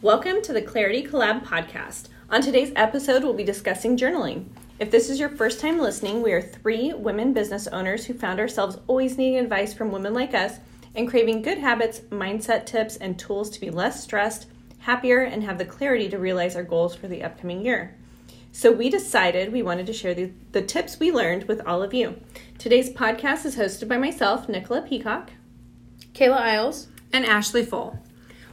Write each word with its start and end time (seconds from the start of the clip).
Welcome 0.00 0.42
to 0.42 0.52
the 0.52 0.62
Clarity 0.62 1.02
Collab 1.02 1.44
podcast. 1.44 2.06
On 2.30 2.40
today's 2.40 2.72
episode, 2.76 3.24
we'll 3.24 3.34
be 3.34 3.42
discussing 3.42 3.96
journaling. 3.96 4.44
If 4.78 4.92
this 4.92 5.10
is 5.10 5.18
your 5.18 5.28
first 5.28 5.58
time 5.58 5.80
listening, 5.80 6.22
we 6.22 6.32
are 6.32 6.40
three 6.40 6.92
women 6.92 7.32
business 7.32 7.66
owners 7.66 8.04
who 8.06 8.14
found 8.14 8.38
ourselves 8.38 8.78
always 8.86 9.18
needing 9.18 9.40
advice 9.40 9.74
from 9.74 9.90
women 9.90 10.14
like 10.14 10.34
us 10.34 10.58
and 10.94 11.08
craving 11.08 11.42
good 11.42 11.58
habits, 11.58 11.98
mindset 12.10 12.64
tips, 12.64 12.94
and 12.94 13.18
tools 13.18 13.50
to 13.50 13.60
be 13.60 13.70
less 13.70 14.00
stressed, 14.00 14.46
happier, 14.78 15.18
and 15.18 15.42
have 15.42 15.58
the 15.58 15.64
clarity 15.64 16.08
to 16.10 16.18
realize 16.18 16.54
our 16.54 16.62
goals 16.62 16.94
for 16.94 17.08
the 17.08 17.24
upcoming 17.24 17.64
year. 17.64 17.96
So, 18.52 18.70
we 18.70 18.90
decided 18.90 19.52
we 19.52 19.62
wanted 19.62 19.86
to 19.86 19.92
share 19.92 20.14
the, 20.14 20.30
the 20.52 20.62
tips 20.62 21.00
we 21.00 21.10
learned 21.10 21.48
with 21.48 21.60
all 21.66 21.82
of 21.82 21.92
you. 21.92 22.20
Today's 22.56 22.90
podcast 22.90 23.44
is 23.44 23.56
hosted 23.56 23.88
by 23.88 23.98
myself, 23.98 24.48
Nicola 24.48 24.80
Peacock. 24.80 25.32
Kayla 26.12 26.38
Isles. 26.38 26.86
and 27.12 27.26
Ashley 27.26 27.64
Full. 27.64 27.98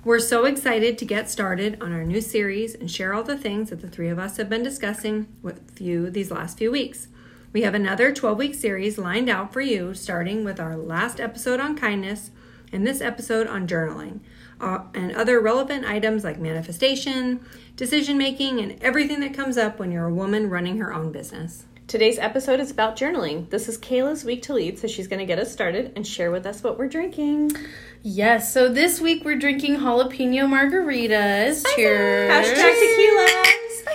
We're 0.05 0.19
so 0.19 0.45
excited 0.45 0.99
to 0.99 1.05
get 1.05 1.31
started 1.31 1.81
on 1.81 1.91
our 1.91 2.03
new 2.03 2.21
series 2.21 2.75
and 2.75 2.91
share 2.91 3.15
all 3.15 3.23
the 3.23 3.35
things 3.35 3.71
that 3.71 3.81
the 3.81 3.87
three 3.87 4.09
of 4.09 4.19
us 4.19 4.37
have 4.37 4.47
been 4.47 4.61
discussing 4.61 5.25
with 5.41 5.81
you 5.81 6.11
these 6.11 6.29
last 6.29 6.59
few 6.59 6.69
weeks. 6.69 7.07
We 7.51 7.63
have 7.63 7.73
another 7.73 8.13
12 8.13 8.37
week 8.37 8.53
series 8.53 8.99
lined 8.99 9.29
out 9.29 9.51
for 9.51 9.61
you, 9.61 9.95
starting 9.95 10.43
with 10.43 10.59
our 10.59 10.77
last 10.77 11.19
episode 11.19 11.59
on 11.59 11.75
kindness 11.75 12.29
and 12.71 12.85
this 12.85 13.01
episode 13.01 13.47
on 13.47 13.67
journaling, 13.67 14.19
uh, 14.61 14.83
and 14.93 15.11
other 15.15 15.39
relevant 15.39 15.85
items 15.85 16.23
like 16.23 16.37
manifestation, 16.37 17.43
decision 17.75 18.15
making, 18.15 18.59
and 18.59 18.79
everything 18.83 19.21
that 19.21 19.33
comes 19.33 19.57
up 19.57 19.79
when 19.79 19.91
you're 19.91 20.05
a 20.05 20.13
woman 20.13 20.51
running 20.51 20.77
her 20.77 20.93
own 20.93 21.11
business. 21.11 21.65
Today's 21.87 22.17
episode 22.17 22.59
is 22.59 22.71
about 22.71 22.97
journaling. 22.97 23.47
This 23.51 23.69
is 23.69 23.77
Kayla's 23.77 24.25
week 24.25 24.41
to 24.43 24.53
lead, 24.55 24.79
so 24.79 24.87
she's 24.87 25.07
going 25.07 25.19
to 25.19 25.25
get 25.25 25.37
us 25.37 25.51
started 25.51 25.93
and 25.95 26.05
share 26.05 26.31
with 26.31 26.47
us 26.47 26.63
what 26.63 26.79
we're 26.79 26.87
drinking. 26.87 27.51
Yes, 28.01 28.51
so 28.51 28.69
this 28.69 28.99
week 28.99 29.23
we're 29.23 29.37
drinking 29.37 29.77
jalapeno 29.77 30.47
margaritas. 30.47 31.63
Cheers. 31.75 32.31
Hashtag 32.47 32.73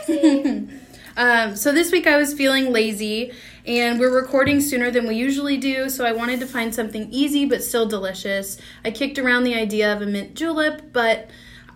tequila. 0.07 0.77
Um, 1.17 1.55
so 1.55 1.73
this 1.73 1.93
week 1.93 2.07
I 2.07 2.17
was 2.17 2.33
feeling 2.33 2.73
lazy 2.73 3.33
and 3.67 4.01
we're 4.01 4.15
recording 4.15 4.61
sooner 4.61 4.91
than 4.91 5.07
we 5.07 5.17
usually 5.17 5.59
do, 5.59 5.91
so 5.91 6.07
I 6.07 6.13
wanted 6.13 6.41
to 6.41 6.47
find 6.47 6.75
something 6.75 7.09
easy 7.11 7.45
but 7.45 7.63
still 7.63 7.85
delicious. 7.87 8.57
I 8.87 8.91
kicked 8.91 9.19
around 9.19 9.45
the 9.45 9.55
idea 9.55 9.93
of 9.95 10.01
a 10.01 10.07
mint 10.07 10.35
julep, 10.35 10.93
but 10.95 11.29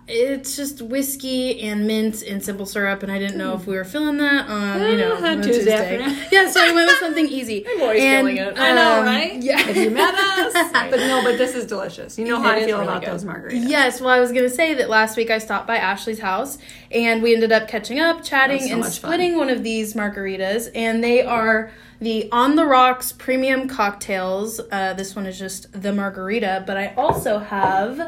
it's 0.07 0.55
just 0.55 0.81
whiskey 0.83 1.61
and 1.61 1.87
mint 1.87 2.21
and 2.21 2.43
simple 2.43 2.65
syrup, 2.67 3.01
and 3.01 3.11
I 3.11 3.17
didn't 3.17 3.37
know 3.37 3.55
if 3.55 3.65
we 3.65 3.75
were 3.75 3.83
feeling 3.83 4.17
that 4.17 4.47
on 4.47 4.81
you 4.91 4.97
know 4.97 5.15
on 5.25 5.37
Tuesday 5.41 5.51
Tuesday. 5.53 5.97
afternoon. 5.97 6.25
Yeah, 6.31 6.49
so 6.49 6.61
I 6.63 6.71
went 6.73 6.87
with 6.87 6.97
something 6.99 7.27
easy. 7.27 7.65
I'm 7.69 7.81
always 7.81 8.01
And, 8.03 8.27
feeling 8.27 8.37
it. 8.37 8.59
I 8.59 8.73
know, 8.73 8.99
um, 8.99 9.05
right? 9.05 9.41
Yeah. 9.41 9.67
If 9.67 9.75
you 9.77 9.89
met 9.89 10.13
us, 10.13 10.53
but 10.73 10.97
no, 10.97 11.21
but 11.23 11.37
this 11.37 11.55
is 11.55 11.65
delicious. 11.65 12.19
You 12.19 12.25
know 12.25 12.39
how 12.39 12.51
I 12.51 12.59
feel 12.65 12.77
really 12.79 12.83
about 12.89 13.01
good. 13.03 13.11
those 13.13 13.23
margaritas. 13.25 13.67
Yes, 13.67 13.99
well, 13.99 14.09
I 14.11 14.19
was 14.19 14.31
gonna 14.31 14.49
say 14.49 14.73
that 14.75 14.89
last 14.89 15.17
week 15.17 15.31
I 15.31 15.39
stopped 15.39 15.65
by 15.65 15.77
Ashley's 15.77 16.19
house 16.19 16.57
and 16.91 17.23
we 17.23 17.33
ended 17.33 17.51
up 17.51 17.67
catching 17.67 17.99
up, 17.99 18.23
chatting, 18.23 18.59
so 18.61 18.71
and 18.73 18.79
much 18.81 18.99
fun. 18.99 19.11
splitting 19.11 19.37
one 19.37 19.49
of 19.49 19.63
these 19.63 19.93
margaritas. 19.95 20.69
And 20.75 21.03
they 21.03 21.23
are 21.23 21.71
the 21.99 22.29
On 22.31 22.55
the 22.55 22.65
Rocks 22.65 23.11
premium 23.11 23.67
cocktails. 23.67 24.59
Uh, 24.71 24.93
this 24.93 25.15
one 25.15 25.25
is 25.25 25.39
just 25.39 25.81
the 25.81 25.91
margarita, 25.93 26.63
but 26.67 26.77
I 26.77 26.93
also 26.95 27.39
have 27.39 27.99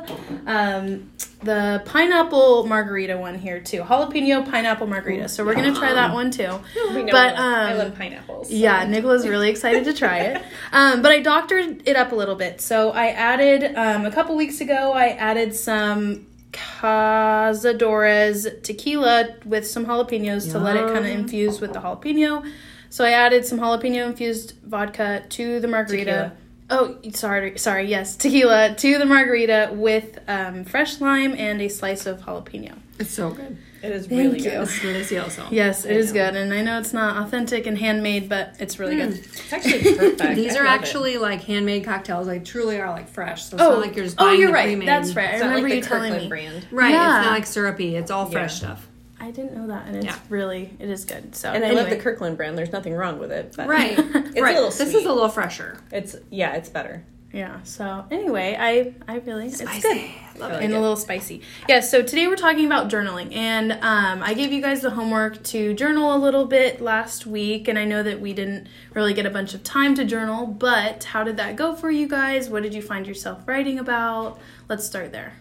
um, 0.46 1.10
the 1.42 1.82
pineapple 1.86 2.66
margarita 2.68 3.18
one 3.18 3.38
here 3.38 3.60
too, 3.62 3.82
jalapeno 3.84 4.50
pineapple 4.50 4.88
margarita. 4.88 5.30
So 5.30 5.46
we're 5.46 5.56
gonna 5.56 5.74
try 5.74 5.94
that 5.94 6.14
one 6.14 6.32
too. 6.32 6.60
We 6.94 7.04
know 7.04 7.12
But, 7.12 7.38
I 7.38 7.72
um, 7.72 7.78
love 7.78 7.96
pineapples. 7.96 8.50
so- 8.50 8.54
Yeah, 8.54 8.84
Nicola's 8.86 9.28
really 9.28 9.50
excited 9.50 9.86
to 9.86 9.94
try 9.94 10.18
it. 10.20 10.42
Um, 10.74 11.02
but 11.02 11.12
I 11.12 11.22
doctored 11.22 11.88
it 11.88 11.96
up 11.96 12.12
a 12.12 12.16
little 12.16 12.36
bit. 12.36 12.60
So 12.60 12.92
I 12.92 13.08
added, 13.08 13.74
um, 13.76 14.06
a 14.06 14.12
couple 14.12 14.36
weeks 14.36 14.60
ago, 14.60 14.92
I 14.92 15.10
added 15.10 15.56
some 15.56 16.28
Cazadores 16.52 18.62
tequila 18.64 19.36
with 19.46 19.66
some 19.68 19.86
jalapenos 19.86 20.52
to 20.52 20.60
let 20.60 20.76
it 20.76 20.86
kind 20.88 21.00
of 21.00 21.06
infuse 21.06 21.62
with 21.62 21.74
the 21.74 21.80
jalapeno. 21.80 22.46
So 22.90 23.04
I 23.06 23.12
added 23.12 23.46
some 23.46 23.60
jalapeno 23.60 24.06
infused 24.08 24.54
vodka 24.66 25.24
to 25.30 25.60
the 25.60 25.68
margarita. 25.68 26.34
Oh, 26.70 26.98
sorry, 27.14 27.58
sorry. 27.58 27.88
Yes, 27.88 28.16
tequila 28.18 28.76
to 28.76 28.98
the 28.98 29.06
margarita 29.06 29.70
with 29.74 30.20
um, 30.28 30.66
fresh 30.66 31.00
lime 31.00 31.34
and 31.38 31.62
a 31.62 31.70
slice 31.70 32.06
of 32.06 32.22
jalapeno. 32.22 32.76
It's 33.00 33.12
so 33.12 33.30
good. 33.32 33.58
It 33.84 33.92
is 33.92 34.08
Thank 34.08 34.20
really 34.20 34.38
you. 34.40 34.50
good. 34.50 34.64
It's 34.64 34.80
delicioso. 34.80 35.52
Yes, 35.52 35.86
it 35.86 35.96
is 35.96 36.12
good, 36.12 36.36
and 36.36 36.52
I 36.52 36.64
know 36.64 36.80
it's 36.80 36.94
not 36.94 37.24
authentic 37.24 37.68
and 37.68 37.78
handmade, 37.78 38.28
but 38.28 38.56
it's 38.60 38.80
really 38.80 38.96
good. 38.96 39.12
It's 39.20 39.54
actually 39.54 39.96
perfect. 39.96 40.18
These 40.36 40.56
I 40.56 40.60
are 40.60 40.66
love 40.66 40.74
it. 40.74 40.80
actually 40.82 41.18
like 41.20 41.44
handmade 41.44 41.86
cocktails. 41.86 42.26
Like 42.26 42.44
truly 42.44 42.82
are 42.82 42.90
like 42.90 43.08
fresh. 43.08 43.44
So 43.46 43.56
it's 43.56 43.64
Oh, 43.64 43.74
not 43.74 43.82
like 43.82 43.96
you're 43.96 44.06
just 44.06 44.18
oh, 44.20 44.26
buying 44.26 44.40
you're 44.40 44.48
the 44.50 44.54
right. 44.56 44.66
pre-made. 44.66 44.88
That's 44.88 45.16
right. 45.16 45.30
I 45.30 45.32
It's 45.34 45.42
not 45.42 45.48
remember 45.50 45.70
like 45.70 45.76
you 45.76 45.82
the 45.84 45.88
telling 45.88 46.14
me. 46.18 46.28
brand. 46.28 46.68
Right. 46.72 46.90
Yeah. 46.92 47.18
It's 47.20 47.26
not 47.28 47.34
like 47.34 47.46
syrupy. 47.46 47.96
It's 47.96 48.10
all 48.10 48.26
fresh 48.26 48.54
Yeah. 48.54 48.58
stuff. 48.70 48.87
I 49.28 49.32
didn't 49.32 49.56
know 49.56 49.68
that, 49.68 49.88
and 49.88 49.98
it's 49.98 50.06
Yeah. 50.06 50.16
really 50.30 50.74
it 50.80 50.90
is 50.90 51.04
good. 51.04 51.36
So 51.36 51.50
And 51.52 51.62
I 51.64 51.68
anyway. 51.68 51.82
love 51.82 51.90
the 51.90 51.98
Kirkland 51.98 52.38
brand. 52.38 52.58
There's 52.58 52.72
nothing 52.72 52.94
wrong 52.94 53.20
with 53.20 53.32
it. 53.32 53.54
But 53.58 53.68
Right. 53.68 53.98
It's 54.00 54.42
right. 54.42 54.56
a 54.56 54.60
little 54.62 54.70
This 54.70 54.94
is 54.94 55.06
a 55.06 55.12
little 55.12 55.28
fresher. 55.30 55.78
It's 55.92 56.16
yeah, 56.30 56.54
it's 56.56 56.70
better. 56.70 57.04
Yeah. 57.34 57.58
So 57.64 58.06
anyway, 58.10 58.56
I 58.58 58.94
I 59.12 59.18
really 59.18 59.48
it's 59.48 59.58
good. 59.60 60.02
Love 60.40 60.54
I 60.54 60.56
it. 60.60 60.64
and 60.64 60.74
a 60.74 60.80
little 60.80 60.96
spicy. 60.96 61.42
Yeah, 61.68 61.82
so 61.82 62.02
today 62.02 62.26
we're 62.28 62.38
talking 62.38 62.66
about 62.66 62.88
journaling. 62.90 63.36
And 63.36 63.74
um, 63.74 64.24
I 64.24 64.34
gave 64.34 64.54
you 64.54 64.62
guys 64.62 64.80
the 64.80 64.92
homework 64.92 65.44
to 65.44 65.74
journal 65.74 66.16
a 66.16 66.20
little 66.20 66.46
bit 66.46 66.80
last 66.80 67.26
week. 67.28 67.68
And 67.68 67.78
I 67.78 67.84
know 67.84 68.02
that 68.02 68.22
we 68.22 68.32
didn't 68.32 68.68
really 68.94 69.14
get 69.14 69.26
a 69.26 69.30
bunch 69.30 69.54
of 69.54 69.62
time 69.64 69.94
to 69.96 70.06
journal, 70.06 70.48
but 70.48 71.04
how 71.04 71.26
did 71.26 71.36
that 71.36 71.58
go 71.58 71.76
for 71.76 71.92
you 71.92 72.08
guys? 72.08 72.50
What 72.50 72.64
did 72.64 72.74
you 72.74 72.82
find 72.82 73.06
yourself 73.06 73.40
writing 73.46 73.78
about? 73.78 74.40
Let's 74.70 74.86
start 74.86 75.12
there. 75.12 75.34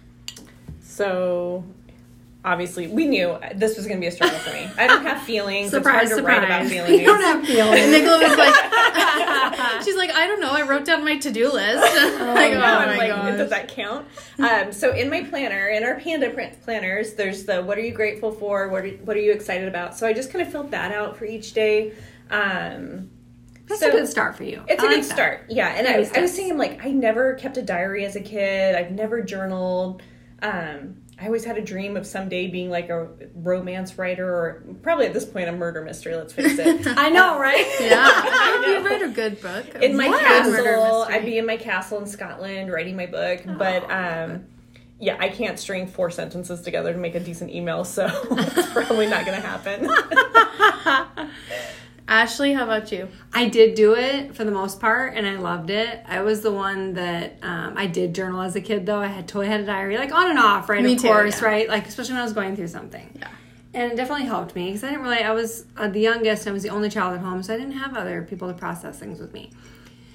So 0.83 1.65
obviously 2.45 2.87
we 2.87 3.07
knew 3.07 3.37
this 3.57 3.77
was 3.77 3.87
going 3.87 3.99
to 3.99 4.01
be 4.01 4.07
a 4.07 4.13
struggle 4.13 4.39
for 4.39 4.51
me. 4.53 4.69
I 4.79 4.87
don't 4.87 5.03
have 5.05 5.23
feelings. 5.23 5.71
Surprise, 5.71 6.11
it's 6.11 6.21
hard 6.21 6.23
to 6.23 6.27
write 6.27 6.45
about 6.45 6.67
surprise. 6.67 6.71
feelings. 6.71 7.01
You 7.01 7.07
don't 7.07 7.21
have 7.23 7.45
feelings. 7.45 7.87
Nicola 7.91 8.29
was 8.29 8.39
like, 8.39 9.83
she's 9.85 9.97
like, 9.97 10.11
I 10.11 10.27
don't 10.29 10.41
know. 10.41 10.51
I 10.53 10.63
wrote 10.63 10.85
down 10.85 11.05
my 11.05 11.17
to 11.19 11.31
do 11.33 11.51
list. 11.51 11.83
like, 11.83 11.95
oh 12.53 12.61
I'm 12.61 12.89
my 12.89 12.97
like, 12.97 13.09
gosh. 13.11 13.37
does 13.39 13.51
that 13.51 13.69
count? 13.69 14.07
Um, 14.39 14.73
so 14.73 14.93
in 14.95 15.11
my 15.11 15.23
planner, 15.25 15.69
in 15.69 15.83
our 15.85 15.99
Panda 15.99 16.31
print 16.31 16.61
planners, 16.63 17.15
there's 17.15 17.45
the 17.45 17.63
what 17.63 17.79
are 17.79 17.83
you 17.83 17.93
grateful 17.93 18.31
for? 18.33 18.69
What 18.69 18.85
are, 18.85 18.89
what 18.91 19.17
are 19.17 19.21
you 19.21 19.33
excited 19.33 19.67
about? 19.67 19.97
So 19.97 20.07
I 20.07 20.13
just 20.13 20.31
kind 20.31 20.45
of 20.47 20.51
filled 20.53 20.71
that 20.71 20.93
out 20.93 21.17
for 21.17 21.25
each 21.25 21.53
day. 21.53 21.93
Um, 22.31 23.11
That's 23.69 23.81
so- 23.81 23.89
a 23.89 23.93
good 23.93 24.09
start 24.09 24.37
for 24.37 24.45
you. 24.45 24.63
It's 24.69 24.83
I 24.83 24.87
a 24.87 24.89
like 24.89 24.97
good 25.01 25.05
that. 25.11 25.15
start. 25.15 25.47
Yeah. 25.49 25.69
And 25.69 25.87
I, 25.87 25.93
Baby 25.93 25.97
I 25.97 26.01
was 26.01 26.09
steps. 26.11 26.33
thinking, 26.37 26.59
like, 26.59 26.85
I 26.85 26.91
never 26.91 27.35
kept 27.35 27.57
a 27.57 27.63
diary 27.63 28.05
as 28.05 28.15
a 28.17 28.21
kid. 28.21 28.75
I've 28.77 28.93
never 28.93 29.21
journaled. 29.23 30.03
Um, 30.43 30.99
I 31.19 31.27
always 31.27 31.45
had 31.45 31.57
a 31.57 31.63
dream 31.63 31.97
of 31.97 32.07
someday 32.07 32.47
being 32.47 32.69
like 32.69 32.91
a 32.91 33.09
romance 33.35 33.97
writer 33.97 34.29
or 34.29 34.65
probably 34.83 35.07
at 35.07 35.15
this 35.15 35.25
point 35.25 35.49
a 35.49 35.53
murder 35.53 35.83
mystery, 35.83 36.15
let's 36.15 36.35
face 36.35 36.59
it. 36.59 36.87
I 36.99 37.09
know, 37.09 37.39
right? 37.39 37.67
yeah. 37.81 38.67
You 38.67 38.87
write 38.87 39.03
a 39.03 39.09
good 39.09 39.41
book. 39.41 39.75
in 39.77 39.97
my. 39.97 40.09
Castle. 40.09 41.07
I'd 41.09 41.25
be 41.25 41.39
in 41.39 41.47
my 41.47 41.57
castle 41.57 41.99
in 42.01 42.07
Scotland 42.07 42.71
writing 42.71 42.97
my 42.97 43.07
book. 43.07 43.43
But 43.47 43.91
um, 43.91 44.45
yeah, 45.01 45.17
I 45.19 45.31
can't 45.31 45.59
string 45.59 45.87
four 45.87 46.11
sentences 46.11 46.61
together 46.61 46.93
to 46.93 46.99
make 46.99 47.15
a 47.15 47.21
decent 47.21 47.51
email, 47.51 47.85
so 47.85 48.07
it's 48.31 48.73
probably 48.73 49.07
not 49.07 49.25
going 49.25 49.41
to 49.41 49.47
happen. 49.47 49.91
Ashley, 52.09 52.53
how 52.53 52.63
about 52.63 52.93
you? 52.93 53.09
I 53.33 53.49
did 53.49 53.75
do 53.75 53.97
it 53.97 54.37
for 54.37 54.45
the 54.45 54.53
most 54.53 54.79
part, 54.79 55.15
and 55.15 55.27
I 55.27 55.37
loved 55.37 55.71
it. 55.71 56.05
I 56.07 56.21
was 56.21 56.41
the 56.41 56.53
one 56.53 56.95
that 56.95 57.39
um, 57.43 57.75
I 57.77 57.89
did 57.89 58.15
journal 58.15 58.43
as 58.43 58.55
a 58.55 58.61
kid, 58.61 58.87
though. 58.87 59.01
I 59.01 59.09
had 59.09 59.27
totally 59.27 59.49
had 59.49 59.61
a 59.61 59.67
diary, 59.67 59.99
like 59.99 60.13
on 60.13 60.31
and 60.31 60.39
off, 60.39 60.69
right? 60.69 60.85
Me 60.85 60.95
of 60.95 61.03
too, 61.03 61.09
course, 61.09 61.41
yeah. 61.41 61.49
right? 61.49 61.69
Like 61.69 61.89
especially 61.89 62.13
when 62.13 62.21
I 62.21 62.25
was 62.25 62.33
going 62.33 62.55
through 62.55 62.69
something. 62.69 63.11
Yeah. 63.19 63.29
And 63.75 63.93
it 63.93 63.97
definitely 63.97 64.27
helped 64.27 64.55
me 64.55 64.67
because 64.67 64.85
I 64.85 64.91
didn't 64.91 65.03
really. 65.03 65.19
I 65.19 65.33
was 65.33 65.67
uh, 65.77 65.89
the 65.89 66.01
youngest. 66.01 66.47
and 66.47 66.51
I 66.51 66.55
was 66.55 66.63
the 66.63 66.71
only 66.71 66.91
child 66.91 67.15
at 67.15 67.21
home, 67.21 67.43
so 67.43 67.55
I 67.55 67.57
didn't 67.57 67.73
have 67.73 67.97
other 67.97 68.23
people 68.23 68.47
to 68.49 68.55
process 68.55 68.99
things 68.99 69.19
with 69.19 69.33
me. 69.33 69.51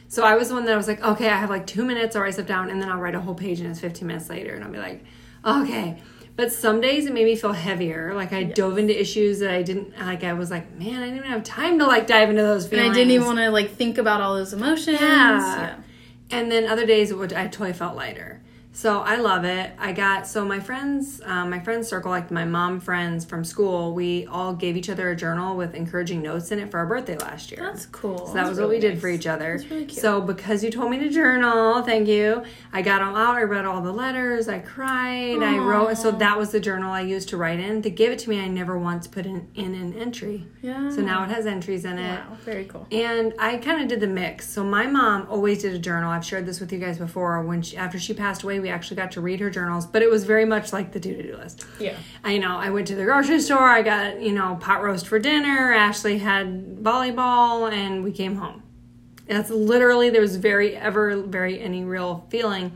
So 0.08 0.24
I 0.24 0.36
was 0.36 0.48
the 0.48 0.56
one 0.56 0.66
that 0.66 0.74
I 0.74 0.78
was 0.78 0.88
like, 0.88 1.04
okay, 1.04 1.28
I 1.28 1.38
have 1.38 1.50
like 1.50 1.68
two 1.68 1.84
minutes. 1.84 2.16
Or 2.16 2.20
I'll 2.20 2.24
write 2.24 2.36
stuff 2.36 2.48
down, 2.48 2.70
and 2.70 2.82
then 2.82 2.90
I'll 2.90 3.00
write 3.00 3.16
a 3.16 3.20
whole 3.22 3.36
page, 3.36 3.60
and 3.60 3.70
it's 3.70 3.82
15 3.82 4.08
minutes 4.08 4.30
later, 4.30 4.56
and 4.56 4.64
I'll 4.64 4.72
be 4.72 4.78
like, 4.78 5.04
okay. 5.44 6.02
But 6.36 6.52
some 6.52 6.82
days 6.82 7.06
it 7.06 7.14
made 7.14 7.26
me 7.26 7.36
feel 7.36 7.52
heavier. 7.52 8.14
Like 8.16 8.34
I 8.34 8.44
dove 8.44 8.78
into 8.78 9.00
issues 9.00 9.40
that 9.40 9.52
I 9.52 9.62
didn't 9.64 9.98
like. 10.00 10.24
I 10.24 10.34
was 10.34 10.50
like, 10.50 10.74
man, 10.78 11.02
I 11.02 11.06
didn't 11.06 11.18
even 11.18 11.30
have 11.30 11.44
time 11.44 11.78
to 11.80 11.86
like 11.86 12.08
dive 12.08 12.30
into 12.30 12.42
those 12.42 12.64
And 12.64 12.72
feelings. 12.72 12.92
I 12.92 12.94
didn't 12.94 13.12
even 13.12 13.28
want 13.28 13.40
to 13.40 13.50
like 13.50 13.72
think 13.72 13.98
about 13.98 14.22
all 14.22 14.36
those 14.36 14.54
emotions. 14.54 15.00
Yeah. 15.00 15.76
And 16.32 16.52
then 16.52 16.68
other 16.68 16.86
days, 16.86 17.14
which 17.14 17.34
I 17.34 17.48
totally 17.48 17.74
felt 17.74 17.96
lighter. 17.96 18.41
So 18.74 19.02
I 19.02 19.18
love 19.18 19.44
it. 19.44 19.72
I 19.78 19.92
got 19.92 20.26
so 20.26 20.46
my 20.46 20.60
friends, 20.60 21.22
um, 21.26 21.50
my 21.50 21.60
friends 21.60 21.90
circle, 21.90 22.10
like 22.10 22.32
my 22.32 22.46
mom 22.46 22.80
friends 22.80 23.26
from 23.26 23.44
school, 23.44 23.94
we 23.94 24.26
all 24.28 24.54
gave 24.54 24.78
each 24.78 24.90
other 24.90 25.10
a 25.10 25.16
journal 25.16 25.58
with 25.58 25.76
encouraging 25.76 26.22
notes 26.22 26.52
in 26.52 26.60
it 26.60 26.72
for 26.72 26.80
our 26.80 26.86
birthday 26.86 27.18
last 27.18 27.52
year. 27.52 27.60
That's 27.62 27.86
cool. 27.88 28.28
So 28.28 28.34
that 28.34 28.48
was 28.48 28.60
what 28.60 28.70
we 28.70 28.80
did 28.80 29.02
for 29.02 29.10
each 29.10 29.28
other. 29.28 29.58
That's 29.58 29.70
really 29.70 29.86
cute. 29.86 30.00
So 30.00 30.22
because 30.22 30.64
you 30.64 30.72
told 30.72 30.90
me 30.90 31.00
to 31.00 31.10
journal, 31.10 31.82
thank 31.82 32.08
you. 32.08 32.44
I 32.72 32.82
got 32.82 33.02
all 33.02 33.18
out. 33.18 33.36
I 33.36 33.44
read 33.44 33.66
all 33.66 33.82
the 33.82 33.92
letters. 33.92 34.48
I 34.48 34.60
cried. 34.60 35.44
I 35.44 35.58
wrote. 35.58 35.98
So 35.98 36.12
that 36.12 36.38
was 36.38 36.52
the 36.52 36.60
journal 36.60 36.94
I 36.94 37.02
used 37.02 37.28
to 37.30 37.38
write 37.38 37.60
in. 37.60 37.82
They 37.82 37.92
gave 37.92 38.12
it 38.12 38.20
to 38.20 38.30
me. 38.30 38.40
I 38.40 38.48
never 38.48 38.80
once 38.80 39.06
put 39.06 39.26
in, 39.26 39.50
in 39.54 39.76
an 39.76 39.94
entry. 39.94 40.48
Yeah. 40.62 40.90
So 40.90 41.02
now 41.02 41.24
it 41.26 41.30
has 41.30 41.46
entries 41.46 41.84
in 41.84 42.00
it. 42.00 42.20
Wow, 42.22 42.38
very 42.46 42.66
cool. 42.66 42.88
And 42.90 43.34
I 43.38 43.58
kind 43.58 43.82
of 43.82 43.90
did 43.90 44.00
the 44.00 44.08
mix. 44.08 44.50
So 44.50 44.64
my 44.64 44.88
mom 44.88 45.28
always 45.30 45.62
did 45.62 45.74
a 45.74 45.80
journal. 45.80 46.10
I've 46.10 46.26
shared 46.26 46.46
this 46.46 46.62
with 46.62 46.72
you 46.72 46.80
guys 46.80 46.98
before. 46.98 47.42
When 47.44 47.62
she, 47.62 47.76
after 47.76 48.00
she 48.00 48.14
passed 48.14 48.44
away, 48.44 48.61
We 48.62 48.70
actually 48.70 48.98
got 48.98 49.12
to 49.14 49.22
read 49.22 49.40
her 49.40 49.50
journals, 49.50 49.86
but 49.86 50.02
it 50.02 50.10
was 50.10 50.24
very 50.24 50.46
much 50.46 50.72
like 50.72 50.92
the 50.92 51.00
do 51.00 51.16
to 51.16 51.24
do 51.24 51.38
list. 51.38 51.66
Yeah. 51.80 51.98
I 52.24 52.34
you 52.34 52.40
know 52.40 52.58
I 52.58 52.70
went 52.70 52.88
to 52.88 52.96
the 52.96 53.04
grocery 53.04 53.40
store. 53.40 53.68
I 53.68 53.82
got 53.82 54.22
you 54.22 54.32
know 54.32 54.58
pot 54.62 54.82
roast 54.84 55.08
for 55.08 55.20
dinner. 55.20 55.74
Ashley 55.74 56.20
had 56.20 56.78
volleyball, 56.78 57.72
and 57.72 58.04
we 58.04 58.12
came 58.12 58.36
home. 58.36 58.64
That's 59.28 59.50
literally 59.50 60.10
there 60.10 60.22
was 60.22 60.36
very 60.36 60.76
ever 60.76 61.22
very 61.22 61.62
any 61.62 61.84
real 61.84 62.26
feeling, 62.30 62.72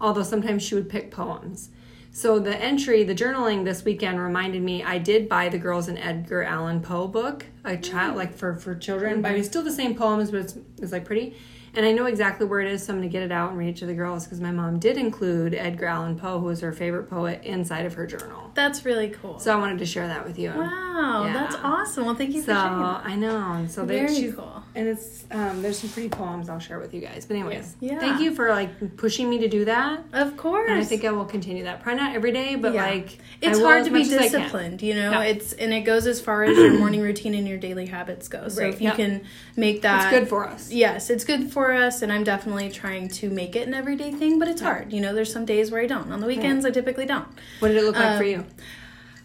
although 0.00 0.22
sometimes 0.22 0.62
she 0.62 0.74
would 0.74 0.88
pick 0.88 1.10
poems. 1.10 1.70
So 2.10 2.40
the 2.40 2.56
entry, 2.56 3.04
the 3.04 3.14
journaling 3.14 3.64
this 3.64 3.84
weekend 3.84 4.20
reminded 4.20 4.60
me 4.60 4.82
I 4.82 4.98
did 4.98 5.28
buy 5.28 5.48
the 5.48 5.58
girls 5.58 5.86
an 5.86 5.98
Edgar 5.98 6.42
Allan 6.42 6.80
Poe 6.80 7.06
book, 7.06 7.46
a 7.64 7.76
child 7.76 8.14
mm. 8.14 8.16
like 8.16 8.34
for 8.34 8.56
for 8.56 8.74
children, 8.74 9.22
but 9.22 9.28
mm-hmm. 9.28 9.38
it's 9.38 9.48
still 9.48 9.62
the 9.62 9.70
same 9.70 9.94
poems, 9.94 10.30
but 10.30 10.40
it's, 10.40 10.58
it's 10.82 10.92
like 10.92 11.04
pretty. 11.04 11.36
And 11.78 11.86
I 11.86 11.92
know 11.92 12.06
exactly 12.06 12.44
where 12.44 12.58
it 12.60 12.66
is, 12.66 12.84
so 12.84 12.92
I'm 12.92 12.98
going 12.98 13.08
to 13.08 13.12
get 13.12 13.22
it 13.22 13.30
out 13.30 13.50
and 13.50 13.58
read 13.58 13.68
it 13.68 13.76
to 13.76 13.86
the 13.86 13.94
girls 13.94 14.24
because 14.24 14.40
my 14.40 14.50
mom 14.50 14.80
did 14.80 14.96
include 14.96 15.54
Edgar 15.54 15.86
Allan 15.86 16.18
Poe, 16.18 16.40
who 16.40 16.46
was 16.46 16.60
her 16.60 16.72
favorite 16.72 17.08
poet, 17.08 17.40
inside 17.44 17.86
of 17.86 17.94
her 17.94 18.04
journal. 18.04 18.50
That's 18.54 18.84
really 18.84 19.10
cool. 19.10 19.38
So 19.38 19.52
I 19.52 19.56
wanted 19.60 19.78
to 19.78 19.86
share 19.86 20.08
that 20.08 20.26
with 20.26 20.40
you. 20.40 20.50
wow, 20.50 21.22
Yeah. 21.24 21.32
that's 21.34 21.54
awesome. 21.62 22.06
Well, 22.06 22.16
thank 22.16 22.34
you 22.34 22.40
So 22.42 22.46
for 22.52 22.52
sharing. 22.58 22.80
that. 22.80 23.02
I 23.04 23.14
know. 23.14 23.66
So 23.68 23.86
they, 23.86 24.00
Very 24.00 24.12
she's, 24.12 24.34
cool. 24.34 24.64
And 24.74 24.88
it's 24.88 25.24
um, 25.30 25.62
there's 25.62 25.78
some 25.78 25.90
pretty 25.90 26.08
poems 26.08 26.48
I'll 26.48 26.58
share 26.58 26.80
with 26.80 26.92
you 26.94 27.00
guys. 27.00 27.26
But 27.26 27.36
anyways, 27.36 27.76
Yeah. 27.80 28.00
thank 28.00 28.20
you 28.20 28.34
for 28.34 28.48
like 28.50 28.96
pushing 28.96 29.30
me 29.30 29.38
to 29.38 29.48
do 29.48 29.64
that. 29.66 30.00
Of 30.12 30.36
course. 30.36 30.68
And 30.68 30.80
I 30.80 30.84
think 30.84 31.04
I 31.04 31.12
will 31.12 31.24
continue 31.26 31.62
that. 31.64 31.80
Probably 31.82 32.02
not 32.02 32.16
every 32.16 32.32
day, 32.32 32.56
but 32.56 32.74
Yeah. 32.74 32.86
like 32.90 33.18
it's 33.40 33.60
hard 33.60 33.84
to 33.84 33.90
be 33.92 34.00
much 34.00 34.08
as 34.08 34.14
I 34.14 34.28
can. 34.28 34.40
disciplined, 34.40 34.82
you 34.82 34.94
know. 34.94 35.12
Yeah. 35.12 35.22
It's 35.22 35.52
and 35.52 35.72
it 35.72 35.82
goes 35.82 36.08
as 36.08 36.20
far 36.20 36.42
as 36.42 36.56
your 36.58 36.72
morning 36.80 37.02
routine 37.02 37.34
and 37.34 37.46
your 37.46 37.58
daily 37.58 37.86
habits 37.86 38.26
go. 38.26 38.48
So 38.48 38.62
Right. 38.62 38.74
if 38.74 38.80
you 38.80 38.88
Yep. 38.88 38.96
can 38.96 39.20
make 39.56 39.82
that, 39.82 40.12
It's 40.12 40.18
good 40.20 40.28
for 40.28 40.44
us. 40.48 40.72
Yes, 40.72 41.08
it's 41.10 41.24
good 41.24 41.52
for 41.52 41.67
us, 41.74 42.02
and 42.02 42.12
I'm 42.12 42.24
definitely 42.24 42.70
trying 42.70 43.08
to 43.10 43.30
make 43.30 43.56
it 43.56 43.66
an 43.66 43.74
everyday 43.74 44.10
thing. 44.12 44.38
But 44.38 44.48
it's 44.48 44.60
hard, 44.60 44.92
you 44.92 45.00
know. 45.00 45.14
There's 45.14 45.32
some 45.32 45.44
days 45.44 45.70
where 45.70 45.80
I 45.80 45.86
don't. 45.86 46.10
On 46.12 46.20
the 46.20 46.26
weekends, 46.26 46.64
I 46.64 46.70
typically 46.70 47.06
don't. 47.06 47.28
What 47.60 47.68
did 47.68 47.76
it 47.78 47.84
look 47.84 47.96
like 47.96 48.18
for 48.18 48.24
Um, 48.24 48.30
you? 48.30 48.46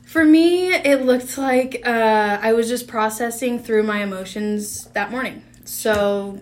For 0.05 0.23
me, 0.23 0.73
it 0.73 1.03
looked 1.05 1.37
like 1.37 1.81
uh, 1.85 2.37
I 2.41 2.53
was 2.53 2.67
just 2.67 2.87
processing 2.87 3.57
through 3.59 3.83
my 3.83 4.03
emotions 4.03 4.85
that 4.93 5.09
morning. 5.09 5.43
So, 5.65 6.39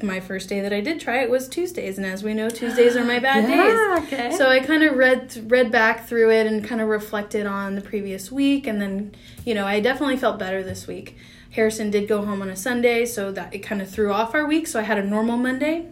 my 0.00 0.20
first 0.20 0.48
day 0.48 0.60
that 0.60 0.72
I 0.72 0.80
did 0.80 1.00
try 1.00 1.22
it 1.22 1.28
was 1.28 1.48
Tuesdays, 1.48 1.98
and 1.98 2.06
as 2.06 2.22
we 2.22 2.32
know, 2.32 2.48
Tuesdays 2.48 2.96
are 2.96 3.04
my 3.04 3.18
bad 3.28 3.48
Yeah, 3.50 3.96
days. 4.00 4.06
okay. 4.06 4.30
So 4.36 4.48
I 4.48 4.60
kind 4.60 4.84
of 4.84 4.96
read 4.96 5.50
read 5.50 5.72
back 5.72 6.06
through 6.06 6.30
it 6.30 6.46
and 6.46 6.64
kind 6.64 6.80
of 6.80 6.88
reflected 6.88 7.46
on 7.46 7.74
the 7.74 7.80
previous 7.80 8.30
week, 8.30 8.66
and 8.68 8.80
then 8.80 9.12
you 9.44 9.54
know 9.54 9.66
I 9.66 9.80
definitely 9.80 10.16
felt 10.16 10.38
better 10.38 10.62
this 10.62 10.86
week. 10.86 11.16
Harrison 11.50 11.90
did 11.90 12.06
go 12.08 12.24
home 12.24 12.42
on 12.42 12.50
a 12.50 12.56
Sunday, 12.56 13.04
so 13.06 13.32
that 13.32 13.54
it 13.54 13.60
kind 13.60 13.80
of 13.82 13.88
threw 13.90 14.12
off 14.12 14.34
our 14.34 14.46
week. 14.46 14.66
So 14.66 14.78
I 14.80 14.82
had 14.82 14.98
a 14.98 15.04
normal 15.04 15.36
Monday. 15.36 15.86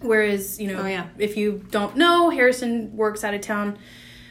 Whereas 0.00 0.58
you 0.60 0.66
know, 0.66 0.82
Oh, 0.82 0.86
yeah. 0.86 1.06
if 1.18 1.36
you 1.36 1.64
don't 1.70 1.96
know, 1.96 2.30
Harrison 2.30 2.96
works 2.96 3.22
out 3.22 3.34
of 3.34 3.40
town 3.40 3.78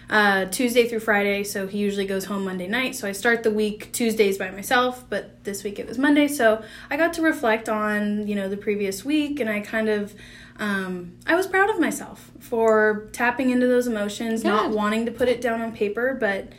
uh, 0.10 0.44
Tuesday 0.48 0.90
through 0.90 1.00
Friday, 1.00 1.46
so 1.46 1.68
he 1.68 1.78
usually 1.78 2.06
goes 2.06 2.26
home 2.26 2.44
Monday 2.44 2.68
night. 2.68 2.96
So 2.98 3.08
I 3.08 3.14
start 3.14 3.44
the 3.44 3.52
week 3.52 3.90
Tuesdays 3.94 4.38
by 4.38 4.52
myself, 4.52 5.06
but 5.10 5.42
this 5.46 5.64
week 5.64 5.80
it 5.80 5.88
was 5.88 5.98
Monday. 5.98 6.28
So 6.28 6.62
I 6.90 6.98
got 6.98 7.14
to 7.14 7.22
reflect 7.22 7.70
on 7.70 8.28
you 8.28 8.36
know 8.36 8.50
the 8.50 8.58
previous 8.58 9.06
week, 9.06 9.40
and 9.40 9.50
I 9.50 9.62
kind 9.62 9.88
of 9.88 10.14
um, 10.60 11.14
I 11.26 11.36
was 11.36 11.48
proud 11.48 11.70
of 11.70 11.80
myself 11.80 12.30
for 12.40 13.08
tapping 13.14 13.52
into 13.52 13.68
those 13.68 13.88
emotions, 13.88 14.44
not 14.44 14.72
wanting 14.72 15.06
to 15.06 15.12
put 15.14 15.30
it 15.30 15.40
down 15.40 15.62
on 15.62 15.72
paper, 15.72 16.14
but 16.20 16.50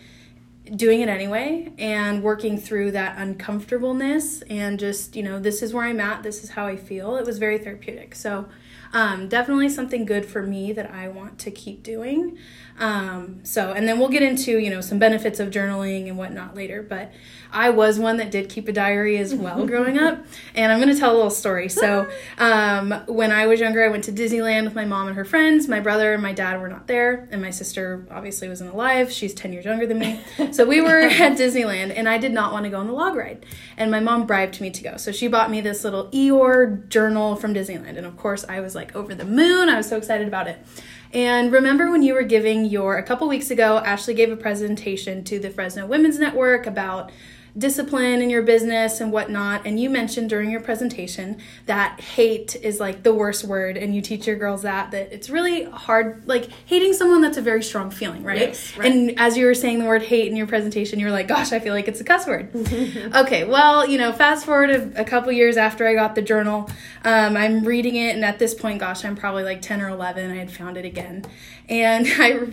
doing 0.64 1.00
it 1.00 1.08
anyway 1.08 1.72
and 1.76 2.22
working 2.22 2.56
through 2.56 2.92
that 2.92 3.18
uncomfortableness 3.18 4.42
and 4.42 4.78
just 4.78 5.16
you 5.16 5.22
know 5.22 5.40
this 5.40 5.60
is 5.60 5.74
where 5.74 5.84
i'm 5.84 5.98
at 5.98 6.22
this 6.22 6.44
is 6.44 6.50
how 6.50 6.66
i 6.66 6.76
feel. 6.76 7.16
It 7.16 7.26
was 7.26 7.38
very 7.38 7.58
therapeutic. 7.58 8.14
So 8.14 8.48
um, 8.94 9.28
definitely 9.28 9.70
something 9.70 10.04
good 10.04 10.24
for 10.26 10.42
me 10.42 10.72
that 10.72 10.90
i 10.90 11.08
want 11.08 11.38
to 11.40 11.50
keep 11.50 11.82
doing. 11.82 12.38
Um, 12.78 13.40
so 13.44 13.72
and 13.72 13.88
then 13.88 13.98
we'll 13.98 14.08
get 14.08 14.22
into 14.22 14.58
you 14.58 14.70
know 14.70 14.80
some 14.80 14.98
benefits 14.98 15.40
of 15.40 15.50
journaling 15.50 16.08
and 16.08 16.16
whatnot 16.16 16.54
later 16.54 16.82
but 16.82 17.12
i 17.52 17.70
was 17.70 17.98
one 17.98 18.16
that 18.16 18.30
did 18.30 18.48
keep 18.48 18.68
a 18.68 18.72
diary 18.72 19.18
as 19.18 19.34
well 19.34 19.66
growing 19.72 19.98
up 19.98 20.24
and 20.54 20.72
i'm 20.72 20.80
going 20.80 20.92
to 20.92 20.98
tell 20.98 21.12
a 21.12 21.14
little 21.14 21.30
story. 21.30 21.68
So 21.68 22.10
um, 22.38 22.92
when 23.06 23.30
i 23.32 23.46
was 23.46 23.60
younger 23.60 23.84
i 23.84 23.88
went 23.88 24.04
to 24.04 24.12
disneyland 24.12 24.64
with 24.64 24.74
my 24.74 24.84
mom 24.84 25.08
and 25.08 25.16
her 25.16 25.24
friends. 25.24 25.68
My 25.68 25.80
brother 25.80 26.14
and 26.14 26.22
my 26.22 26.32
dad 26.32 26.60
were 26.60 26.68
not 26.68 26.86
there 26.86 27.28
and 27.30 27.40
my 27.40 27.50
sister 27.50 28.06
obviously 28.10 28.48
wasn't 28.48 28.72
alive. 28.72 29.10
She's 29.10 29.34
10 29.34 29.52
years 29.52 29.64
younger 29.64 29.86
than 29.86 29.98
me. 29.98 30.20
So 30.52 30.66
we 30.66 30.80
were 30.80 31.00
at 31.00 31.38
disneyland 31.38 31.96
and 31.96 32.08
i 32.08 32.18
did 32.18 32.32
not 32.32 32.52
want 32.52 32.64
to 32.64 32.70
go 32.70 32.78
on 32.78 32.86
the 32.86 32.92
log 32.92 33.14
ride. 33.14 33.46
And 33.76 33.90
my 33.90 34.00
mom 34.00 34.26
bribed 34.26 34.60
me 34.60 34.70
to 34.70 34.82
go. 34.82 34.96
So 34.96 35.12
she 35.12 35.28
bought 35.28 35.50
me 35.50 35.60
this 35.60 35.84
little 35.84 36.08
eeyore 36.08 36.88
journal 36.88 37.36
from 37.36 37.54
disneyland 37.54 37.96
and 37.96 38.06
of 38.06 38.16
course 38.16 38.44
i 38.48 38.60
was 38.60 38.74
like 38.74 38.94
over 38.94 39.14
the 39.14 39.24
moon. 39.24 39.68
I 39.68 39.76
was 39.76 39.88
so 39.88 39.96
excited 39.96 40.26
about 40.28 40.48
it. 40.48 40.58
And 41.12 41.52
remember 41.52 41.90
when 41.90 42.02
you 42.02 42.14
were 42.14 42.22
giving 42.22 42.64
your, 42.64 42.96
a 42.96 43.02
couple 43.02 43.28
weeks 43.28 43.50
ago, 43.50 43.78
Ashley 43.78 44.14
gave 44.14 44.32
a 44.32 44.36
presentation 44.36 45.24
to 45.24 45.38
the 45.38 45.50
Fresno 45.50 45.86
Women's 45.86 46.18
Network 46.18 46.66
about 46.66 47.12
discipline 47.56 48.22
in 48.22 48.30
your 48.30 48.42
business 48.42 49.00
and 49.00 49.12
whatnot. 49.12 49.66
And 49.66 49.78
you 49.78 49.90
mentioned 49.90 50.30
during 50.30 50.50
your 50.50 50.60
presentation 50.60 51.38
that 51.66 52.00
hate 52.00 52.56
is 52.56 52.80
like 52.80 53.02
the 53.02 53.12
worst 53.12 53.44
word. 53.44 53.76
And 53.76 53.94
you 53.94 54.00
teach 54.00 54.26
your 54.26 54.36
girls 54.36 54.62
that, 54.62 54.90
that 54.92 55.12
it's 55.12 55.28
really 55.28 55.64
hard, 55.64 56.26
like 56.26 56.48
hating 56.66 56.94
someone 56.94 57.20
that's 57.20 57.36
a 57.36 57.42
very 57.42 57.62
strong 57.62 57.90
feeling, 57.90 58.22
right? 58.22 58.38
Yes, 58.38 58.76
right. 58.76 58.90
And 58.90 59.20
as 59.20 59.36
you 59.36 59.46
were 59.46 59.54
saying 59.54 59.80
the 59.80 59.84
word 59.84 60.02
hate 60.02 60.28
in 60.28 60.36
your 60.36 60.46
presentation, 60.46 60.98
you 60.98 61.06
were 61.06 61.12
like, 61.12 61.28
gosh, 61.28 61.52
I 61.52 61.60
feel 61.60 61.74
like 61.74 61.88
it's 61.88 62.00
a 62.00 62.04
cuss 62.04 62.26
word. 62.26 62.50
okay, 63.14 63.44
well, 63.44 63.86
you 63.86 63.98
know, 63.98 64.12
fast 64.12 64.46
forward 64.46 64.70
a, 64.70 65.02
a 65.02 65.04
couple 65.04 65.30
years 65.32 65.56
after 65.56 65.86
I 65.86 65.94
got 65.94 66.14
the 66.14 66.22
journal, 66.22 66.70
um, 67.04 67.36
I'm 67.36 67.64
reading 67.64 67.96
it, 67.96 68.14
and 68.14 68.24
at 68.24 68.38
this 68.38 68.54
point, 68.54 68.80
gosh, 68.80 69.04
I'm 69.04 69.16
probably 69.16 69.44
like 69.44 69.60
10 69.60 69.82
or 69.82 69.88
11. 69.88 70.30
I 70.30 70.36
had 70.36 70.50
found 70.50 70.76
it 70.76 70.84
again. 70.84 71.24
And 71.68 72.06
I 72.18 72.48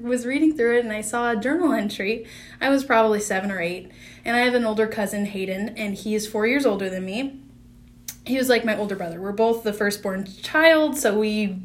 was 0.00 0.26
reading 0.26 0.56
through 0.56 0.78
it, 0.78 0.84
and 0.84 0.92
I 0.92 1.00
saw 1.00 1.30
a 1.30 1.36
journal 1.36 1.72
entry. 1.72 2.26
I 2.60 2.68
was 2.68 2.84
probably 2.84 3.20
seven 3.20 3.50
or 3.50 3.60
eight. 3.60 3.90
And 4.24 4.36
I 4.36 4.40
have 4.40 4.54
an 4.54 4.64
older 4.64 4.86
cousin, 4.86 5.26
Hayden, 5.26 5.70
and 5.76 5.94
he 5.94 6.14
is 6.14 6.26
four 6.26 6.46
years 6.46 6.64
older 6.64 6.88
than 6.88 7.04
me. 7.04 7.40
He 8.24 8.36
was 8.38 8.48
like 8.48 8.64
my 8.64 8.76
older 8.76 8.94
brother. 8.94 9.20
We're 9.20 9.32
both 9.32 9.64
the 9.64 9.72
firstborn 9.72 10.26
child, 10.26 10.96
so 10.96 11.18
we 11.18 11.58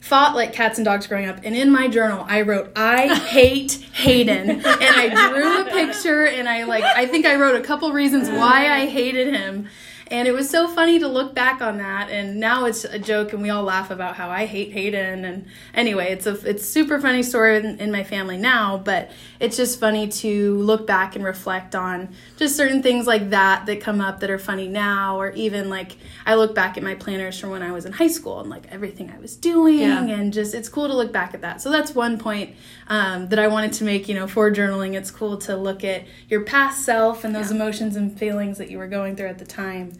fought 0.00 0.34
like 0.34 0.52
cats 0.52 0.78
and 0.78 0.84
dogs 0.84 1.06
growing 1.06 1.26
up. 1.26 1.40
And 1.44 1.54
in 1.54 1.70
my 1.70 1.86
journal, 1.88 2.24
I 2.28 2.42
wrote, 2.42 2.72
I 2.74 3.14
hate 3.28 3.72
Hayden. 3.92 4.50
and 4.50 4.64
I 4.66 5.30
drew 5.30 5.60
a 5.60 5.64
picture 5.70 6.26
and 6.26 6.48
I 6.48 6.64
like, 6.64 6.82
I 6.84 7.06
think 7.06 7.26
I 7.26 7.36
wrote 7.36 7.60
a 7.60 7.64
couple 7.64 7.92
reasons 7.92 8.28
why 8.28 8.68
I 8.72 8.86
hated 8.86 9.34
him. 9.34 9.68
And 10.12 10.28
it 10.28 10.32
was 10.32 10.50
so 10.50 10.68
funny 10.68 10.98
to 10.98 11.08
look 11.08 11.34
back 11.34 11.62
on 11.62 11.78
that. 11.78 12.10
And 12.10 12.38
now 12.38 12.66
it's 12.66 12.84
a 12.84 12.98
joke 12.98 13.32
and 13.32 13.40
we 13.40 13.48
all 13.48 13.62
laugh 13.62 13.90
about 13.90 14.14
how 14.14 14.28
I 14.28 14.44
hate 14.44 14.70
Hayden. 14.72 15.24
And 15.24 15.46
anyway, 15.72 16.12
it's 16.12 16.26
a, 16.26 16.32
it's 16.48 16.66
super 16.68 17.00
funny 17.00 17.22
story 17.22 17.56
in, 17.56 17.80
in 17.80 17.90
my 17.90 18.04
family 18.04 18.36
now, 18.36 18.76
but 18.76 19.10
it's 19.40 19.56
just 19.56 19.80
funny 19.80 20.08
to 20.08 20.56
look 20.58 20.86
back 20.86 21.16
and 21.16 21.24
reflect 21.24 21.74
on 21.74 22.14
just 22.36 22.56
certain 22.56 22.82
things 22.82 23.06
like 23.06 23.30
that 23.30 23.64
that 23.64 23.80
come 23.80 24.02
up 24.02 24.20
that 24.20 24.28
are 24.28 24.38
funny 24.38 24.68
now, 24.68 25.18
or 25.18 25.30
even 25.30 25.70
like 25.70 25.96
I 26.26 26.34
look 26.34 26.54
back 26.54 26.76
at 26.76 26.82
my 26.82 26.94
planners 26.94 27.40
from 27.40 27.48
when 27.48 27.62
I 27.62 27.72
was 27.72 27.86
in 27.86 27.92
high 27.92 28.08
school 28.08 28.38
and 28.40 28.50
like 28.50 28.70
everything 28.70 29.10
I 29.10 29.18
was 29.18 29.34
doing, 29.34 29.78
Yeah. 29.78 30.04
and 30.04 30.30
just 30.30 30.54
it's 30.54 30.68
cool 30.68 30.88
to 30.88 30.94
look 30.94 31.10
back 31.10 31.32
at 31.32 31.40
that. 31.40 31.62
So 31.62 31.70
that's 31.70 31.94
one 31.94 32.18
point 32.18 32.54
um, 32.88 33.30
that 33.30 33.38
I 33.38 33.48
wanted 33.48 33.72
to 33.74 33.84
make. 33.84 34.08
You 34.08 34.14
know, 34.14 34.26
for 34.26 34.52
journaling, 34.52 34.92
it's 34.94 35.10
cool 35.10 35.38
to 35.38 35.56
look 35.56 35.84
at 35.84 36.04
your 36.28 36.42
past 36.42 36.84
self 36.84 37.24
and 37.24 37.34
those 37.34 37.50
emotions 37.50 37.96
and 37.96 38.16
feelings 38.16 38.58
that 38.58 38.70
you 38.70 38.76
were 38.76 38.88
going 38.88 39.16
through 39.16 39.28
at 39.28 39.38
the 39.38 39.46
time. 39.46 39.92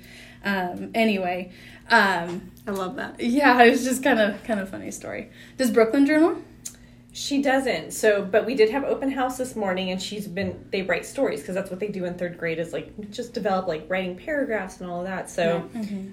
Um, 0.45 0.91
anyway, 0.95 1.53
um, 1.89 2.51
I 2.67 2.71
love 2.73 2.97
that. 2.97 3.21
yeah, 3.21 3.63
it 3.63 3.71
was 3.71 3.85
just 3.85 4.03
kind 4.03 4.19
of 4.21 4.43
kind 4.45 4.61
of 4.61 4.69
funny 4.69 4.91
story. 4.91 5.31
Does 5.57 5.71
Brooklyn 5.71 6.07
journal? 6.07 6.37
She 7.15 7.43
doesn't. 7.43 7.93
So, 7.93 8.25
but 8.25 8.47
we 8.47 8.55
did 8.55 8.71
have 8.71 8.85
open 8.85 9.11
house 9.11 9.37
this 9.37 9.55
morning, 9.55 9.91
and 9.91 10.01
she's 10.01 10.27
been. 10.27 10.65
They 10.71 10.81
write 10.83 11.05
stories 11.05 11.41
because 11.41 11.55
that's 11.55 11.71
what 11.71 11.79
they 11.79 11.89
do 11.89 12.07
in 12.07 12.15
third 12.15 12.39
grade 12.39 12.59
is 12.59 12.73
like 12.73 13.11
just 13.11 13.35
develop 13.35 13.67
like 13.69 13.85
writing 13.89 14.17
paragraphs 14.17 14.81
and 14.81 14.91
all 14.91 15.01
of 15.01 15.07
that. 15.07 15.29
So, 15.31 15.69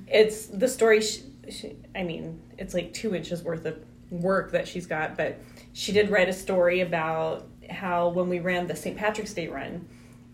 it's 0.07 0.47
the 0.47 0.67
story. 0.67 1.01
She, 1.01 1.23
she, 1.49 1.75
I 1.95 2.03
mean, 2.03 2.41
it's 2.57 2.73
like 2.73 2.93
two 2.93 3.15
inches 3.15 3.41
worth 3.43 3.65
of 3.65 3.79
work 4.11 4.51
that 4.51 4.67
she's 4.67 4.85
got, 4.87 5.15
but 5.15 5.39
she 5.73 5.91
did 5.93 6.09
write 6.11 6.27
a 6.29 6.33
story 6.33 6.81
about 6.81 7.47
how 7.69 8.09
when 8.09 8.27
we 8.27 8.39
ran 8.39 8.67
the 8.67 8.75
St. 8.75 8.97
Patrick's 8.97 9.33
Day 9.33 9.47
run, 9.47 9.87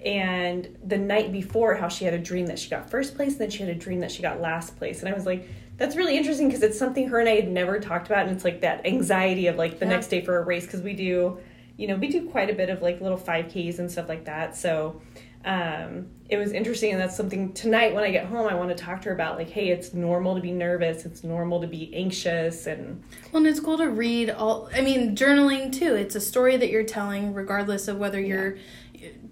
and 0.05 0.77
the 0.85 0.97
night 0.97 1.31
before, 1.31 1.75
how 1.75 1.89
she 1.89 2.05
had 2.05 2.13
a 2.13 2.19
dream 2.19 2.45
that 2.45 2.59
she 2.59 2.69
got 2.69 2.89
first 2.89 3.15
place, 3.15 3.31
and 3.33 3.41
then 3.41 3.50
she 3.50 3.59
had 3.59 3.69
a 3.69 3.75
dream 3.75 4.00
that 4.01 4.12
she 4.12 4.21
got 4.21 4.39
last 4.39 4.77
place, 4.77 5.00
and 5.01 5.09
I 5.09 5.13
was 5.13 5.25
like. 5.25 5.47
That's 5.77 5.97
really 5.97 6.15
interesting 6.15 6.47
because 6.47 6.63
it's 6.63 6.79
something 6.79 7.09
her 7.09 7.19
and 7.19 7.27
I 7.27 7.35
had 7.35 7.51
never 7.51 7.81
talked 7.81 8.07
about, 8.07 8.25
and 8.27 8.33
it's 8.33 8.45
like 8.45 8.62
that 8.62 8.85
anxiety 8.85 9.47
of 9.47 9.57
like 9.57 9.77
the 9.77 9.83
Yeah. 9.85 9.91
next 9.91 10.07
day 10.07 10.21
for 10.24 10.38
a 10.38 10.41
race 10.41 10.65
because 10.65 10.81
we 10.81 10.93
do, 10.93 11.38
you 11.75 11.88
know, 11.89 11.97
we 11.97 12.07
do 12.07 12.29
quite 12.29 12.50
a 12.50 12.53
bit 12.53 12.69
of 12.69 12.81
like 12.81 13.01
little 13.01 13.17
5Ks 13.17 13.79
and 13.79 13.91
stuff 13.91 14.07
like 14.07 14.24
that. 14.24 14.55
So 14.55 15.01
um, 15.43 16.07
it 16.29 16.38
was 16.38 16.53
interesting, 16.53 16.93
and 16.93 17.01
that's 17.01 17.17
something 17.17 17.51
tonight 17.51 17.93
when 17.93 18.05
I 18.05 18.12
get 18.12 18.25
home, 18.25 18.47
I 18.47 18.55
want 18.55 18.69
to 18.69 18.81
talk 18.81 19.01
to 19.01 19.09
her 19.09 19.13
about 19.15 19.38
like, 19.38 19.50
hey, 19.50 19.67
it's 19.67 19.93
normal 19.93 20.33
to 20.35 20.39
be 20.41 20.53
nervous, 20.53 21.05
it's 21.05 21.25
normal 21.25 21.59
to 21.59 21.67
be 21.67 21.93
anxious, 21.93 22.67
and 22.67 23.03
Well, 23.33 23.39
and 23.43 23.47
it's 23.47 23.59
cool 23.59 23.77
to 23.79 23.89
read 23.89 24.29
all. 24.29 24.69
I 24.74 24.79
mean, 24.79 25.13
journaling 25.13 25.74
too. 25.74 25.93
It's 25.93 26.15
a 26.15 26.21
story 26.21 26.55
that 26.55 26.69
you're 26.69 26.83
telling, 26.85 27.33
regardless 27.33 27.89
of 27.89 27.97
whether 27.97 28.21
you're 28.21 28.55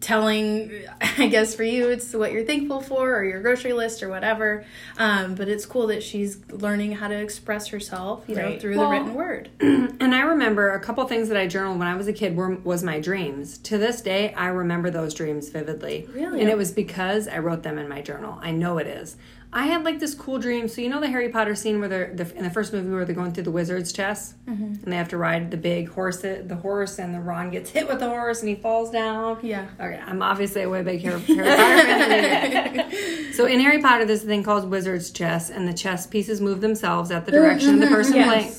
telling 0.04 0.72
i 1.18 1.28
guess 1.28 1.56
for 1.56 1.64
you 1.64 1.88
it's 1.90 2.14
what 2.14 2.32
you're 2.32 2.44
thankful 2.44 2.82
for 2.82 3.16
or 3.16 3.24
your 3.24 3.42
grocery 3.42 3.74
list 3.74 4.04
or 4.04 4.10
whatever 4.10 4.64
um, 4.98 5.34
but 5.36 5.48
it's 5.48 5.66
cool 5.66 5.88
that 5.88 6.04
she's 6.04 6.38
learning 6.52 6.92
how 6.92 7.08
to 7.08 7.16
express 7.16 7.68
herself 7.68 8.24
you 8.28 8.36
know 8.36 8.44
Right. 8.44 8.62
through 8.62 8.78
Well, 8.78 8.90
the 8.90 8.92
written 8.92 9.14
word 9.16 9.50
And 9.62 10.14
I 10.14 10.22
remember 10.22 10.72
a 10.72 10.80
couple 10.82 11.08
things 11.08 11.30
that 11.30 11.38
I 11.38 11.48
journaled 11.48 11.80
when 11.80 11.88
I 11.88 11.96
was 11.96 12.08
a 12.10 12.14
kid 12.14 12.36
were 12.36 12.56
was 12.58 12.84
my 12.84 13.00
dreams. 13.00 13.58
To 13.60 13.78
this 13.78 14.02
day, 14.02 14.34
I 14.34 14.48
remember 14.48 14.90
those 14.92 15.14
dreams 15.14 15.48
vividly. 15.50 16.10
Really? 16.14 16.42
And 16.42 16.50
it 16.50 16.58
was 16.58 16.72
because 16.74 17.28
I 17.30 17.38
wrote 17.40 17.64
them 17.64 17.78
in 17.78 17.88
my 17.88 18.02
journal. 18.02 18.38
I 18.42 18.52
know 18.52 18.80
it 18.80 18.88
is. 18.88 19.16
I 19.56 19.68
had 19.68 19.84
like 19.86 20.00
this 20.00 20.16
cool 20.16 20.40
dream. 20.40 20.68
So 20.68 20.82
you 20.82 20.90
know 20.90 21.00
the 21.00 21.08
Harry 21.08 21.30
Potter 21.30 21.54
scene 21.56 21.80
where 21.80 21.88
they're 21.88 22.14
the, 22.14 22.36
in 22.36 22.44
the 22.44 22.50
first 22.50 22.74
movie 22.74 22.90
where 22.90 23.06
they're 23.06 23.14
going 23.16 23.34
through 23.34 23.44
the 23.44 23.52
wizard's 23.52 23.94
chess 23.94 24.34
Mm-hmm. 24.48 24.64
and 24.84 24.86
they 24.92 24.98
have 24.98 25.10
to 25.10 25.18
ride 25.18 25.52
the 25.52 25.58
big 25.58 25.90
horse, 25.90 26.18
the 26.22 26.60
horse, 26.62 27.00
and 27.00 27.14
the 27.14 27.20
Ron 27.22 27.50
gets 27.52 27.70
hit 27.70 27.88
with 27.88 28.00
the 28.00 28.10
horse 28.10 28.42
and 28.42 28.50
he 28.50 28.56
falls 28.56 28.92
down. 28.92 29.38
Yeah. 29.42 29.68
Okay, 29.80 30.02
I'm 30.06 30.22
obviously 30.22 30.64
a 30.64 30.70
way 30.70 30.82
big 30.82 31.02
Harry, 31.02 31.20
Harry 31.22 31.46
Potter 31.46 32.90
fan. 32.92 32.92
So 33.34 33.46
in 33.48 33.60
Harry 33.62 33.82
Potter, 33.82 34.06
there's 34.06 34.24
a 34.24 34.28
thing 34.28 34.44
called 34.44 34.70
wizard's 34.70 35.10
chess, 35.10 35.50
and 35.50 35.68
the 35.68 35.74
chess 35.74 36.06
pieces 36.06 36.40
move 36.40 36.62
themselves 36.62 37.10
at 37.10 37.26
the 37.26 37.32
direction 37.32 37.76
of 37.76 37.80
the 37.80 37.88
person 37.96 38.16
Yes. 38.16 38.28
playing. 38.28 38.54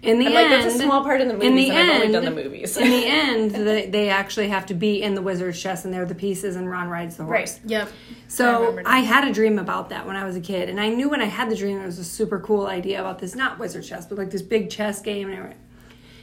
In 0.00 0.20
the 0.20 0.26
And 0.26 0.34
end, 0.36 0.50
like 0.52 0.62
that's 0.62 0.74
a 0.76 0.78
small 0.78 1.02
part 1.02 1.20
in 1.20 1.26
the 1.26 1.34
movies, 1.34 1.48
in 1.48 1.56
the 1.56 1.70
and 1.70 1.78
I've 1.78 1.94
only 1.94 2.04
end- 2.04 2.12
done 2.12 2.24
the 2.24 2.30
movies. 2.44 2.76
in 2.76 2.88
the 2.88 3.04
end, 3.04 3.50
they, 3.50 3.86
they 3.90 4.08
actually 4.10 4.48
have 4.48 4.66
to 4.66 4.74
be 4.74 5.02
in 5.02 5.14
the 5.16 5.22
wizard's 5.22 5.60
chess, 5.60 5.84
and 5.84 5.92
they're 5.92 6.06
the 6.06 6.14
pieces, 6.14 6.54
and 6.54 6.70
Ron 6.70 6.88
rides 6.88 7.16
the 7.16 7.24
horse. 7.24 7.58
Right. 7.58 7.60
yep 7.70 7.88
So 8.28 8.74
now. 8.76 8.82
I, 8.86 9.00
had 9.00 9.26
a 9.26 9.32
dream 9.32 9.58
about 9.58 9.88
that 9.90 10.06
when 10.06 10.14
I 10.14 10.24
was 10.24 10.36
a 10.36 10.40
kid, 10.40 10.68
and 10.68 10.80
I 10.80 10.88
knew 10.88 11.08
when 11.08 11.20
I 11.20 11.24
had 11.24 11.50
the 11.50 11.56
dream 11.56 11.80
it 11.80 11.86
was 11.86 11.98
a 11.98 12.04
super 12.04 12.38
cool 12.38 12.66
idea 12.68 13.00
about 13.00 13.18
this 13.18 13.34
not 13.34 13.58
wizard 13.58 13.82
chess, 13.84 14.06
but 14.06 14.18
like 14.18 14.30
this 14.30 14.42
big 14.42 14.70
chess 14.70 15.00
game 15.02 15.28
and 15.30 15.36
everything. 15.36 15.58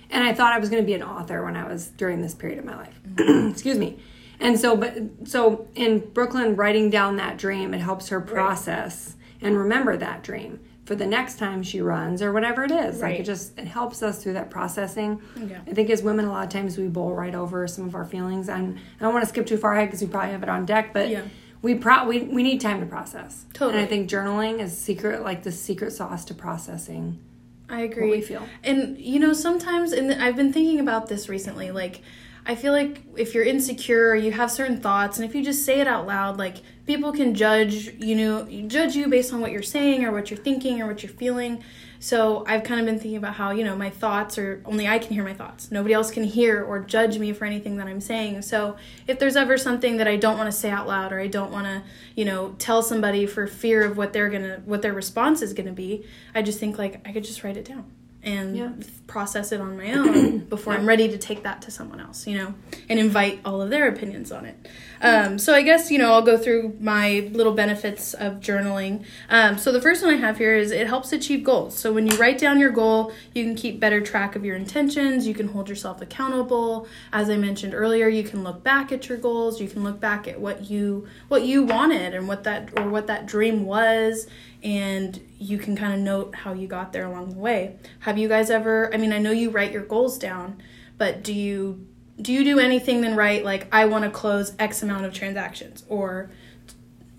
And 0.10 0.24
I 0.24 0.34
thought 0.34 0.54
I 0.54 0.60
was 0.60 0.70
going 0.70 0.82
to 0.82 0.86
be 0.88 0.94
an 0.94 1.04
author 1.04 1.44
when 1.44 1.58
I 1.58 1.68
was 1.68 1.88
during 1.88 2.22
this 2.22 2.34
period 2.36 2.60
of 2.60 2.66
my 2.66 2.78
life. 2.78 2.98
Mm-hmm. 3.16 3.50
Excuse 3.52 3.78
me. 3.78 4.00
And 4.40 4.58
so, 4.60 4.78
but 4.78 4.96
so 5.26 5.68
in 5.76 6.00
Brooklyn, 6.00 6.56
writing 6.56 6.90
down 6.90 7.16
that 7.18 7.38
dream, 7.38 7.74
it 7.74 7.80
helps 7.80 8.10
her 8.10 8.22
process 8.22 9.16
and 9.42 9.58
remember 9.58 9.98
that 9.98 10.24
dream 10.24 10.60
for 10.86 10.96
the 10.96 11.06
next 11.06 11.40
time 11.40 11.64
she 11.64 11.82
runs 11.82 12.22
or 12.22 12.32
whatever 12.32 12.64
it 12.64 12.72
is. 12.72 13.02
Like 13.02 13.20
it 13.20 13.24
just 13.24 13.58
it 13.58 13.66
helps 13.68 14.04
us 14.04 14.22
through 14.22 14.34
that 14.34 14.50
processing. 14.52 15.22
Yeah. 15.36 15.60
I 15.68 15.74
think 15.74 15.90
as 15.90 16.04
women, 16.04 16.26
a 16.26 16.32
lot 16.32 16.44
of 16.46 16.50
times 16.52 16.78
we 16.78 16.88
bowl 16.88 17.14
right 17.14 17.34
over 17.36 17.68
some 17.68 17.86
of 17.88 17.96
our 17.96 18.06
feelings. 18.06 18.50
And 18.50 18.78
I 18.78 19.04
don't 19.04 19.14
want 19.14 19.24
to 19.24 19.30
skip 19.30 19.48
too 19.48 19.58
far 19.58 19.74
ahead 19.74 19.88
because 19.88 20.02
we 20.02 20.08
probably 20.08 20.32
have 20.32 20.44
it 20.44 20.50
on 20.50 20.66
deck, 20.66 20.94
but 20.94 21.10
Yeah. 21.10 21.24
we 21.64 21.76
pro 21.76 22.06
we, 22.06 22.22
we 22.24 22.44
need 22.44 22.62
time 22.62 22.80
to 22.82 22.86
process. 22.86 23.46
Totally. 23.54 23.78
And 23.80 23.86
I 23.86 23.90
think 23.90 24.10
journaling 24.10 24.60
is 24.60 24.78
secret, 24.78 25.24
like 25.24 25.42
the 25.44 25.52
secret 25.52 25.92
sauce 25.92 26.24
to 26.26 26.34
processing 26.36 27.20
I 27.68 27.82
agree. 27.82 28.04
what 28.08 28.12
we 28.18 28.22
feel. 28.22 28.44
And 28.64 29.00
you 29.00 29.20
know, 29.20 29.34
sometimes, 29.34 29.92
and 29.92 30.14
I've 30.22 30.36
been 30.36 30.54
thinking 30.54 30.80
about 30.80 31.08
this 31.10 31.28
recently. 31.28 31.72
Like, 31.72 32.02
I 32.46 32.54
feel 32.54 32.74
like 32.74 33.02
if 33.18 33.34
you're 33.34 33.44
insecure, 33.44 34.10
or 34.10 34.16
you 34.16 34.32
have 34.34 34.52
certain 34.52 34.80
thoughts, 34.80 35.18
and 35.18 35.28
if 35.28 35.34
you 35.34 35.44
just 35.44 35.66
say 35.66 35.80
it 35.82 35.88
out 35.88 36.06
loud, 36.06 36.38
like 36.38 36.58
people 36.86 37.12
can 37.12 37.34
judge, 37.34 37.94
you 38.00 38.16
know, 38.16 38.46
judge 38.68 38.96
you 38.96 39.08
based 39.08 39.34
on 39.34 39.42
what 39.42 39.52
you're 39.52 39.64
saying 39.64 40.06
or 40.06 40.12
what 40.12 40.30
you're 40.30 40.40
thinking 40.40 40.82
or 40.82 40.88
what 40.88 41.04
you're 41.04 41.12
feeling. 41.12 41.64
So 42.00 42.44
I've 42.46 42.64
kind 42.64 42.80
of 42.80 42.86
been 42.86 43.00
thinking 43.00 43.18
about 43.18 43.36
how 43.36 43.52
you 43.52 43.64
know 43.64 43.76
my 43.76 43.90
thoughts 43.90 44.38
are 44.38 44.62
only 44.66 44.88
I 44.88 45.00
can 45.00 45.14
hear 45.14 45.24
my 45.24 45.34
thoughts. 45.34 45.72
Nobody 45.72 45.94
else 45.94 46.12
can 46.12 46.24
hear 46.24 46.64
or 46.64 46.80
judge 46.80 47.18
me 47.18 47.34
for 47.34 47.46
anything 47.46 47.78
that 47.78 47.88
I'm 47.88 48.02
saying. 48.02 48.44
So 48.44 48.76
if 49.08 49.18
there's 49.18 49.36
ever 49.36 49.58
something 49.58 49.98
that 49.98 50.08
I 50.08 50.16
don't 50.16 50.38
want 50.38 50.48
to 50.48 50.52
say 50.52 50.70
out 50.70 50.88
loud 50.88 51.12
or 51.12 51.20
I 51.20 51.28
don't 51.28 51.52
want 51.52 51.66
to, 51.66 51.84
you 52.16 52.26
know, 52.26 52.56
tell 52.60 52.84
somebody 52.84 53.26
for 53.26 53.48
fear 53.48 53.84
of 53.84 53.98
what 53.98 54.14
they're 54.14 54.30
gonna 54.30 54.62
what 54.66 54.82
their 54.82 54.94
response 54.94 55.42
is 55.42 55.54
gonna 55.54 55.72
be, 55.72 56.06
I 56.36 56.42
just 56.42 56.60
think 56.60 56.78
like 56.78 57.02
I 57.08 57.12
could 57.12 57.24
just 57.24 57.44
write 57.44 57.58
it 57.58 57.66
down 57.66 57.92
and 58.26 58.58
Yeah. 58.58 58.70
process 59.08 59.52
it 59.52 59.62
on 59.62 59.78
my 59.78 59.94
own 59.94 60.40
before 60.50 60.74
I'm 60.74 60.88
ready 60.88 61.08
to 61.10 61.18
take 61.18 61.44
that 61.44 61.62
to 61.64 61.72
someone 61.72 62.00
else, 62.02 62.26
you 62.26 62.38
know, 62.38 62.56
and 62.90 63.00
invite 63.00 63.40
all 63.46 63.62
of 63.62 63.70
their 63.70 63.88
opinions 63.88 64.32
on 64.32 64.46
it. 64.46 64.56
Um, 65.02 65.38
so 65.38 65.54
I 65.54 65.62
guess, 65.62 65.92
you 65.92 66.00
know, 66.00 66.12
I'll 66.14 66.24
go 66.24 66.36
through 66.38 66.76
my 66.80 67.30
little 67.32 67.54
benefits 67.54 68.16
of 68.16 68.36
journaling. 68.40 69.06
Um, 69.30 69.60
so 69.60 69.72
the 69.72 69.80
first 69.82 70.04
one 70.04 70.12
I 70.14 70.18
have 70.18 70.38
here 70.40 70.56
is 70.56 70.72
it 70.72 70.88
helps 70.88 71.14
achieve 71.14 71.44
goals. 71.44 71.78
So 71.78 71.94
when 71.94 72.08
you 72.08 72.18
write 72.18 72.40
down 72.40 72.60
your 72.60 72.72
goal, 72.72 73.12
you 73.34 73.44
can 73.44 73.56
keep 73.56 73.80
better 73.80 74.02
track 74.02 74.36
of 74.36 74.44
your 74.44 74.56
intentions, 74.56 75.28
you 75.28 75.36
can 75.36 75.50
hold 75.50 75.70
yourself 75.70 76.02
accountable. 76.02 76.88
As 77.14 77.30
I 77.30 77.38
mentioned 77.38 77.76
earlier, 77.76 78.08
you 78.08 78.24
can 78.24 78.44
look 78.44 78.64
back 78.64 78.92
at 78.92 79.08
your 79.08 79.20
goals, 79.20 79.62
you 79.62 79.68
can 79.68 79.84
look 79.84 80.00
back 80.00 80.28
at 80.28 80.40
what 80.40 80.70
you 80.72 81.08
what 81.28 81.44
you 81.44 81.64
wanted 81.64 82.16
and 82.16 82.28
what 82.28 82.44
that 82.46 82.70
or 82.80 82.90
what 82.90 83.06
that 83.08 83.28
dream 83.28 83.66
was 83.66 84.26
and 84.66 85.22
you 85.38 85.60
can 85.60 85.76
kind 85.78 85.94
of 85.94 86.00
note 86.00 86.34
how 86.36 86.52
you 86.52 86.68
got 86.68 86.92
there 86.92 87.06
along 87.06 87.30
the 87.30 87.38
way. 87.38 87.78
Have 88.00 88.18
you 88.18 88.28
guys 88.28 88.50
ever 88.50 88.94
I 88.94 88.98
mean, 88.98 89.14
I 89.14 89.20
know 89.20 89.32
you 89.32 89.52
write 89.52 89.72
your 89.72 89.84
goals 89.84 90.18
down, 90.18 90.62
but 90.98 91.24
do 91.24 91.34
you 91.34 91.86
do 92.20 92.34
you 92.34 92.44
do 92.44 92.60
anything 92.60 93.02
then 93.02 93.16
write 93.16 93.46
like 93.46 93.68
I 93.74 93.86
want 93.86 94.04
to 94.06 94.10
close 94.10 94.54
X 94.58 94.82
amount 94.82 95.06
of 95.06 95.14
transactions 95.14 95.86
or 95.88 96.32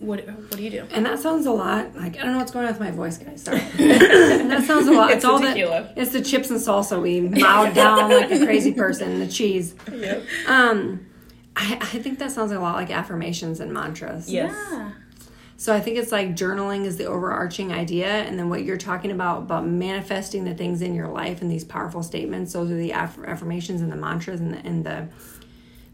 what 0.00 0.26
what 0.26 0.50
do 0.56 0.62
you 0.62 0.70
do? 0.70 0.86
And 0.90 1.06
that 1.06 1.20
sounds 1.20 1.46
a 1.46 1.52
lot 1.52 1.94
like 1.94 2.16
I 2.18 2.22
don't 2.22 2.32
know 2.32 2.38
what's 2.38 2.50
going 2.50 2.66
on 2.66 2.72
with 2.72 2.80
my 2.80 2.90
voice, 2.90 3.16
guys. 3.16 3.44
Sorry. 3.44 3.60
that 3.78 4.64
sounds 4.64 4.88
a 4.88 4.92
lot. 4.92 5.10
It's 5.10 5.18
It's, 5.18 5.24
all 5.24 5.38
tequila. 5.38 5.92
the 5.94 6.02
it's 6.02 6.12
the 6.12 6.20
chips 6.20 6.50
and 6.50 6.58
salsa 6.60 7.00
we 7.00 7.20
mowed 7.20 7.74
down 7.74 8.10
like 8.10 8.30
a 8.30 8.44
crazy 8.44 8.74
person. 8.74 9.20
The 9.20 9.28
cheese. 9.28 9.74
Yep. 9.90 10.24
Um, 10.48 11.06
I, 11.54 11.78
I 11.80 11.86
think 12.00 12.18
that 12.18 12.32
sounds 12.32 12.50
a 12.52 12.58
lot 12.58 12.74
like 12.74 12.90
affirmations 12.90 13.60
and 13.60 13.72
mantras. 13.72 14.30
Yes. 14.30 14.52
Yeah. 14.72 14.92
So 15.58 15.74
I 15.74 15.80
think 15.80 15.96
it's 15.96 16.12
like 16.12 16.36
journaling 16.36 16.84
is 16.84 16.98
the 16.98 17.06
overarching 17.06 17.72
idea, 17.72 18.06
and 18.06 18.38
then 18.38 18.50
what 18.50 18.64
you're 18.64 18.76
talking 18.76 19.10
about 19.10 19.38
about 19.38 19.66
manifesting 19.66 20.44
the 20.44 20.54
things 20.54 20.82
in 20.82 20.94
your 20.94 21.08
life 21.08 21.40
and 21.40 21.50
these 21.50 21.64
powerful 21.64 22.02
statements. 22.02 22.52
Those 22.52 22.70
are 22.70 22.76
the 22.76 22.92
aff- 22.92 23.18
affirmations 23.24 23.80
and 23.80 23.90
the 23.90 23.96
mantras 23.96 24.40
and 24.40 24.52
the 24.52 24.58
and 24.58 24.84
the 24.84 25.08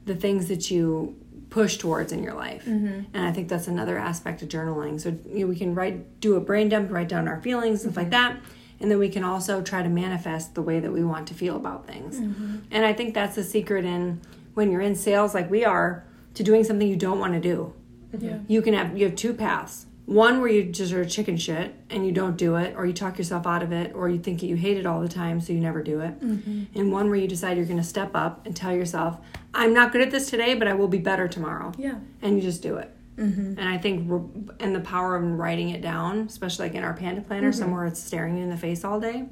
the 0.05 0.17
things 0.17 0.49
that 0.49 0.71
you 0.71 1.17
push 1.49 1.77
towards 1.77 2.13
in 2.13 2.23
your 2.23 2.35
life. 2.35 2.65
Mm-hmm. 2.65 3.03
And 3.15 3.27
I 3.27 3.31
think 3.31 3.49
that's 3.49 3.69
another 3.69 3.99
aspect 3.99 4.43
of 4.43 4.49
journaling. 4.49 5.01
So 5.01 5.17
you 5.29 5.41
know, 5.41 5.47
we 5.47 5.57
can 5.57 5.75
write, 5.75 6.19
do 6.19 6.35
a 6.37 6.41
brain 6.41 6.71
dump, 6.71 6.91
write 6.91 7.09
down 7.09 7.29
our 7.29 7.41
feelings, 7.43 7.83
stuff 7.83 7.97
like 7.97 8.07
mm-hmm. 8.07 8.39
that, 8.39 8.41
and 8.81 8.91
then 8.91 8.99
we 8.99 9.11
can 9.11 9.23
also 9.23 9.63
try 9.63 9.83
to 9.83 9.89
manifest 9.89 10.55
the 10.55 10.63
way 10.63 10.81
that 10.81 10.91
we 10.91 11.05
want 11.05 11.29
to 11.29 11.35
feel 11.35 11.55
about 11.57 11.87
things. 11.87 12.19
Mm-hmm. 12.19 12.57
And 12.71 12.87
I 12.87 12.95
think 12.95 13.15
that's 13.15 13.37
the 13.37 13.45
secret 13.45 13.85
in 13.85 14.23
when 14.55 14.73
you're 14.73 14.81
in 14.81 14.95
sales, 14.95 15.35
like 15.35 15.51
we 15.51 15.65
are, 15.65 16.05
to 16.35 16.43
doing 16.43 16.65
something 16.65 16.89
you 16.89 16.97
don't 16.97 17.19
want 17.19 17.35
to 17.35 17.41
do 17.41 17.75
Yeah. 18.19 18.39
you 18.47 18.63
can 18.63 18.75
have 18.75 18.97
you 18.97 19.07
have 19.07 19.17
two 19.17 19.35
paths. 19.35 19.87
One 20.05 20.41
where 20.41 20.51
you 20.51 20.65
just 20.65 20.93
are 20.93 21.05
chicken 21.05 21.37
shit 21.37 21.75
and 21.89 22.05
you 22.05 22.11
don't 22.13 22.37
do 22.37 22.57
it 22.57 22.75
or 22.77 22.85
you 22.85 22.93
talk 22.93 23.19
yourself 23.19 23.47
out 23.47 23.63
of 23.63 23.71
it 23.73 23.95
or 23.95 24.09
you 24.09 24.19
think 24.19 24.43
you 24.43 24.57
hate 24.57 24.77
it 24.77 24.85
all 24.85 25.01
the 25.01 25.09
time 25.09 25.41
so 25.41 25.53
you 25.53 25.61
never 25.61 25.83
do 25.83 26.01
it. 26.01 26.21
Mm-hmm. 26.21 26.79
And 26.79 26.93
one 26.93 27.09
where 27.09 27.19
you 27.19 27.29
decide 27.29 27.57
you're 27.57 27.67
going 27.67 27.77
to 27.79 27.85
step 27.85 28.11
up 28.15 28.45
and 28.45 28.55
tell 28.55 28.75
yourself 28.75 29.19
i'm 29.55 29.73
not 29.73 29.93
good 29.93 30.01
at 30.01 30.11
this 30.11 30.29
today 30.29 30.55
but 30.55 30.67
i 30.67 30.73
will 30.75 30.89
be 30.89 30.99
better 30.99 31.29
tomorrow. 31.29 31.73
Yeah. 31.79 31.99
and 32.21 32.37
you 32.37 32.43
just 32.43 32.63
do 32.63 32.77
it. 32.77 32.95
Mm-hmm. 33.17 33.59
And 33.59 33.69
i 33.69 33.79
think 33.79 34.11
and 34.59 34.75
the 34.75 34.81
power 34.81 35.15
of 35.15 35.23
writing 35.39 35.71
it 35.71 35.83
down 35.83 36.21
especially 36.21 36.67
like 36.69 36.75
in 36.75 36.83
our 36.83 36.95
panda 36.95 37.21
planner 37.21 37.51
mm-hmm. 37.51 37.59
somewhere 37.59 37.87
it's 37.87 38.03
staring 38.03 38.37
you 38.37 38.43
in 38.43 38.51
the 38.51 38.57
face 38.57 38.85
all 38.85 38.99
day 38.99 39.27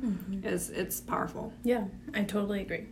is 0.44 0.70
it's 0.70 1.00
powerful. 1.00 1.52
Yeah, 1.64 1.84
I 2.14 2.22
totally 2.22 2.60
agree. 2.60 2.86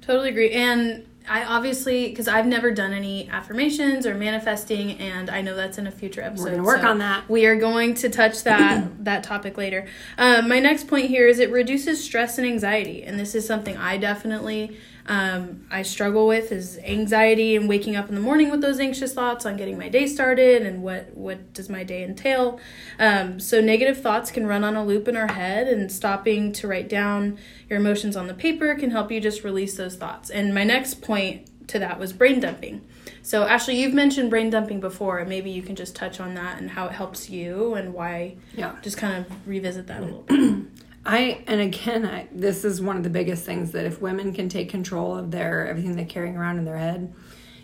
Totally 0.00 0.28
agree. 0.28 0.52
And 0.52 1.06
I 1.28 1.44
obviously, 1.44 2.08
because 2.08 2.28
I've 2.28 2.46
never 2.46 2.70
done 2.70 2.92
any 2.92 3.28
affirmations 3.28 4.06
or 4.06 4.14
manifesting, 4.14 4.92
and 4.98 5.30
I 5.30 5.40
know 5.40 5.56
that's 5.56 5.78
in 5.78 5.86
a 5.86 5.90
future 5.90 6.22
episode. 6.22 6.44
We're 6.44 6.50
gonna 6.52 6.62
work 6.64 6.80
so 6.82 6.88
on 6.88 6.98
that. 6.98 7.28
We 7.28 7.46
are 7.46 7.56
going 7.56 7.94
to 7.94 8.08
touch 8.08 8.42
that 8.44 8.86
that 9.04 9.24
topic 9.24 9.56
later. 9.56 9.86
Um, 10.16 10.48
my 10.48 10.58
next 10.58 10.88
point 10.88 11.08
here 11.08 11.26
is 11.26 11.38
it 11.38 11.50
reduces 11.50 12.02
stress 12.02 12.38
and 12.38 12.46
anxiety, 12.46 13.02
and 13.02 13.18
this 13.18 13.34
is 13.34 13.46
something 13.46 13.76
I 13.76 13.96
definitely 13.96 14.78
um, 15.08 15.64
I 15.70 15.82
struggle 15.82 16.26
with 16.26 16.52
is 16.52 16.78
anxiety 16.84 17.56
and 17.56 17.66
waking 17.66 17.96
up 17.96 18.10
in 18.10 18.14
the 18.14 18.20
morning 18.20 18.50
with 18.50 18.60
those 18.60 18.78
anxious 18.78 19.14
thoughts 19.14 19.46
on 19.46 19.56
getting 19.56 19.78
my 19.78 19.88
day 19.88 20.06
started 20.06 20.62
and 20.62 20.82
what 20.82 21.16
what 21.16 21.54
does 21.54 21.70
my 21.70 21.82
day 21.82 22.04
entail. 22.04 22.60
Um, 22.98 23.40
so 23.40 23.62
negative 23.62 24.02
thoughts 24.02 24.30
can 24.30 24.46
run 24.46 24.64
on 24.64 24.76
a 24.76 24.84
loop 24.84 25.08
in 25.08 25.16
our 25.16 25.32
head, 25.32 25.66
and 25.66 25.90
stopping 25.90 26.52
to 26.52 26.68
write 26.68 26.90
down 26.90 27.38
your 27.70 27.78
emotions 27.78 28.16
on 28.16 28.26
the 28.26 28.34
paper 28.34 28.74
can 28.74 28.90
help 28.90 29.10
you 29.10 29.18
just 29.18 29.44
release 29.44 29.76
those 29.78 29.96
thoughts. 29.96 30.28
And 30.28 30.54
my 30.54 30.64
next 30.64 31.00
point 31.00 31.48
to 31.68 31.78
that 31.78 31.98
was 31.98 32.12
brain 32.12 32.40
dumping. 32.40 32.86
So 33.22 33.44
Ashley, 33.44 33.80
you've 33.80 33.94
mentioned 33.94 34.28
brain 34.28 34.50
dumping 34.50 34.80
before, 34.80 35.18
and 35.18 35.28
maybe 35.28 35.50
you 35.50 35.62
can 35.62 35.74
just 35.74 35.96
touch 35.96 36.20
on 36.20 36.34
that 36.34 36.58
and 36.58 36.70
how 36.70 36.86
it 36.86 36.92
helps 36.92 37.30
you 37.30 37.74
and 37.74 37.94
why. 37.94 38.36
Yeah. 38.54 38.76
Just 38.82 38.98
kind 38.98 39.24
of 39.24 39.48
revisit 39.48 39.86
that 39.86 40.02
a 40.02 40.04
little 40.04 40.22
bit. 40.22 40.66
I 41.08 41.42
and 41.46 41.60
again, 41.62 42.04
I, 42.04 42.28
this 42.30 42.66
is 42.66 42.82
one 42.82 42.98
of 42.98 43.02
the 43.02 43.08
biggest 43.08 43.44
things 43.44 43.72
that 43.72 43.86
if 43.86 44.00
women 44.02 44.34
can 44.34 44.50
take 44.50 44.68
control 44.68 45.16
of 45.16 45.30
their 45.30 45.66
everything 45.66 45.96
they're 45.96 46.04
carrying 46.04 46.36
around 46.36 46.58
in 46.58 46.66
their 46.66 46.76
head, 46.76 47.14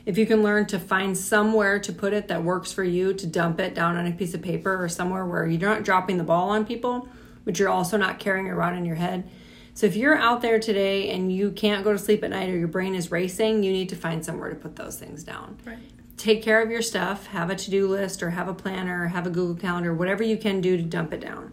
if 0.07 0.17
you 0.17 0.25
can 0.25 0.43
learn 0.43 0.65
to 0.67 0.79
find 0.79 1.17
somewhere 1.17 1.79
to 1.79 1.93
put 1.93 2.15
it 2.15 2.29
that 2.29 2.43
works 2.43 2.73
for 2.73 2.83
you, 2.83 3.13
to 3.13 3.27
dump 3.27 3.61
it 3.61 3.75
down 3.75 3.99
on 3.99 4.07
a 4.07 4.13
piece 4.13 4.33
of 4.33 4.41
paper 4.41 4.83
or 4.83 4.89
somewhere 4.89 5.27
where 5.27 5.47
you're 5.47 5.69
not 5.69 5.83
dropping 5.85 6.17
the 6.17 6.25
ball 6.25 6.49
on 6.49 6.65
people, 6.65 7.07
but 7.45 7.59
you're 7.59 7.69
also 7.69 7.99
not 7.99 8.19
carrying 8.19 8.47
it 8.47 8.51
around 8.51 8.77
in 8.77 8.87
your 8.87 8.97
head. 8.97 9.29
So 9.75 9.87
if 9.87 9.95
you're 9.95 10.17
out 10.17 10.41
there 10.41 10.59
today 10.59 11.11
and 11.11 11.31
you 11.31 11.51
can't 11.51 11.85
go 11.85 11.93
to 11.93 11.99
sleep 11.99 12.25
at 12.25 12.31
night 12.31 12.49
or 12.49 12.57
your 12.57 12.69
brain 12.69 12.95
is 12.95 13.11
racing, 13.11 13.63
you 13.63 13.73
need 13.73 13.91
to 13.91 13.97
find 13.97 14.25
somewhere 14.25 14.49
to 14.49 14.57
put 14.57 14.77
those 14.77 14.99
things 14.99 15.23
down 15.23 15.59
Right. 15.67 15.79
take 16.17 16.43
care 16.43 16.63
of 16.63 16.71
your 16.71 16.81
stuff 16.81 17.27
have 17.27 17.51
a 17.51 17.57
to-do 17.57 17.89
list 17.89 18.23
or 18.23 18.31
have 18.31 18.49
a 18.49 18.55
planner 18.55 19.03
or 19.03 19.09
have 19.09 19.27
a 19.27 19.31
google 19.31 19.57
calendar 19.57 19.93
whatever 19.93 20.23
you 20.23 20.37
can 20.39 20.61
do 20.61 20.77
to 20.77 20.83
dump 20.83 21.13
it 21.13 21.21
down 21.21 21.53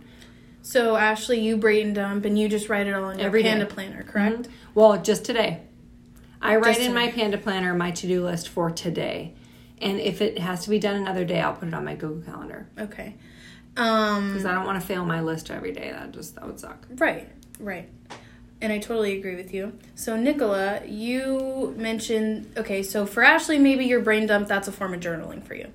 So 0.72 0.96
Ashley, 0.96 1.42
you 1.42 1.58
brain 1.58 1.92
dump 1.92 2.24
and 2.24 2.40
you 2.40 2.48
just 2.48 2.70
write 2.70 2.88
it 2.88 2.94
all 2.94 3.10
in 3.10 3.20
your 3.20 3.28
Every 3.28 3.44
day. 3.44 3.50
Panda 3.50 3.66
planner, 3.66 4.04
correct? 4.04 4.48
well 4.74 5.01
just 5.01 5.25
today 5.25 5.60
I 6.42 6.56
write 6.56 6.63
Just 6.75 6.80
in 6.80 6.88
to- 6.88 6.94
my 6.94 7.12
Panda 7.12 7.38
Planner 7.38 7.74
my 7.74 7.92
to 7.92 8.08
do 8.08 8.24
list 8.24 8.48
for 8.48 8.72
today. 8.72 9.34
And 9.80 10.00
if 10.00 10.22
it 10.22 10.40
has 10.40 10.63
to 10.63 10.70
be 10.70 10.80
done 10.80 10.96
another 10.96 11.25
day, 11.25 11.42
I'll 11.42 11.54
put 11.56 11.68
it 11.68 11.74
on 11.74 11.84
my 11.84 11.96
Google 11.96 12.22
Calendar. 12.22 12.68
Okay. 12.80 13.16
Um, 13.75 14.30
Because 14.30 14.46
I 14.46 14.54
don't 14.54 14.66
want 14.66 14.80
to 14.80 14.88
fail 14.88 15.04
my 15.06 15.22
list 15.22 15.51
every 15.51 15.72
day. 15.74 15.92
That 15.92 16.12
just, 16.13 16.36
that 16.36 16.46
would 16.48 16.60
suck. 16.60 16.88
Right, 16.98 17.28
right. 17.60 17.90
And 18.62 18.72
I 18.72 18.78
totally 18.80 19.18
agree 19.18 19.36
with 19.36 19.54
you. 19.54 19.74
So, 19.96 20.16
Nicola, 20.16 20.82
you 20.86 21.74
mentioned 21.78 22.54
okay, 22.58 22.82
so 22.82 23.06
for 23.06 23.24
Ashley, 23.24 23.60
maybe 23.60 23.86
your 23.86 24.00
brain 24.01 24.25
dump, 24.25 24.48
that's 24.48 24.68
a 24.68 24.72
form 24.72 24.94
of 24.94 25.00
journaling 25.01 25.44
for 25.44 25.54
you. 25.56 25.68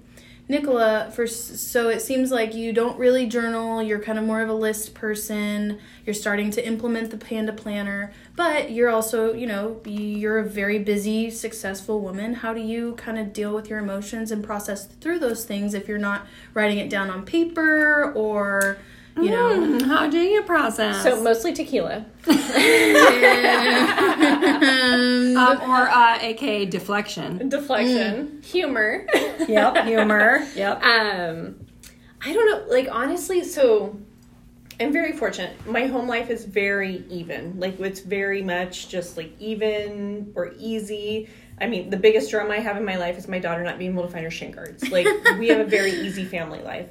Nicola, 0.49 1.11
for 1.13 1.27
so 1.27 1.89
it 1.89 2.01
seems 2.01 2.31
like 2.31 2.55
you 2.55 2.73
don't 2.73 2.97
really 2.99 3.27
journal, 3.27 3.83
you're 3.83 3.99
kind 3.99 4.17
of 4.17 4.25
more 4.25 4.43
of 4.43 4.49
a 4.49 4.55
list 4.55 4.95
person. 4.95 5.81
You're 6.05 6.15
starting 6.15 6.53
to 6.53 6.65
implement 6.65 7.11
the 7.11 7.17
Panda 7.17 7.53
Planner, 7.53 8.13
but 8.37 8.71
you're 8.71 8.89
also, 8.89 9.33
you 9.33 9.49
know, 9.49 9.81
you're 9.85 10.39
a 10.39 10.45
very 10.45 10.79
busy, 10.79 11.31
successful 11.31 12.01
woman. 12.01 12.35
How 12.35 12.55
do 12.55 12.61
you 12.61 12.95
kind 12.95 13.19
of 13.19 13.33
deal 13.33 13.53
with 13.53 13.69
your 13.69 13.81
emotions 13.81 14.31
and 14.31 14.45
process 14.45 14.87
through 14.87 15.19
those 15.19 15.45
things 15.45 15.75
if 15.75 15.89
you're 15.89 15.99
not 15.99 16.29
writing 16.55 16.79
it 16.79 16.89
down 16.89 17.11
on 17.11 17.25
paper 17.25 18.13
or, 18.13 18.79
you 19.17 19.31
know, 19.31 19.57
Mm, 19.57 19.83
how 19.83 20.09
do 20.09 20.19
you 20.19 20.43
process? 20.43 21.03
So 21.03 21.23
mostly 21.23 21.53
tequila. 21.53 22.05
um, 25.37 25.61
or 25.71 25.89
uh, 25.89 26.19
aka 26.21 26.65
deflection. 26.67 27.49
Deflection. 27.49 28.43
Humor. 28.45 29.07
Yep, 29.49 29.85
humor. 29.87 30.45
Yep. 30.57 30.83
Um, 30.83 31.55
I 32.25 32.33
don't 32.33 32.47
know. 32.51 32.65
Like 32.69 32.89
honestly, 32.91 33.45
so 33.45 33.97
I'm 34.81 34.93
very 34.93 35.13
fortunate. 35.13 35.55
My 35.67 35.87
home 35.87 36.09
life 36.09 36.31
is 36.31 36.45
very 36.45 37.05
even. 37.09 37.61
Like 37.61 37.79
it's 37.79 38.01
very 38.01 38.43
much 38.43 38.89
just 38.89 39.17
like 39.17 39.33
even 39.39 40.33
or 40.35 40.53
easy. 40.59 41.29
I 41.61 41.67
mean, 41.69 41.91
the 41.91 41.97
biggest 41.97 42.31
drama 42.31 42.55
I 42.55 42.59
have 42.59 42.77
in 42.77 42.85
my 42.85 42.97
life 42.97 43.17
is 43.19 43.29
my 43.29 43.39
daughter 43.39 43.63
not 43.63 43.79
being 43.79 43.93
able 43.93 44.03
to 44.03 44.09
find 44.09 44.25
her 44.25 44.31
shin 44.31 44.51
guards. 44.51 44.91
Like 44.91 45.07
we 45.39 45.49
have 45.49 45.61
a 45.61 45.65
very 45.65 45.93
easy 45.93 46.25
family 46.25 46.63
life. 46.63 46.89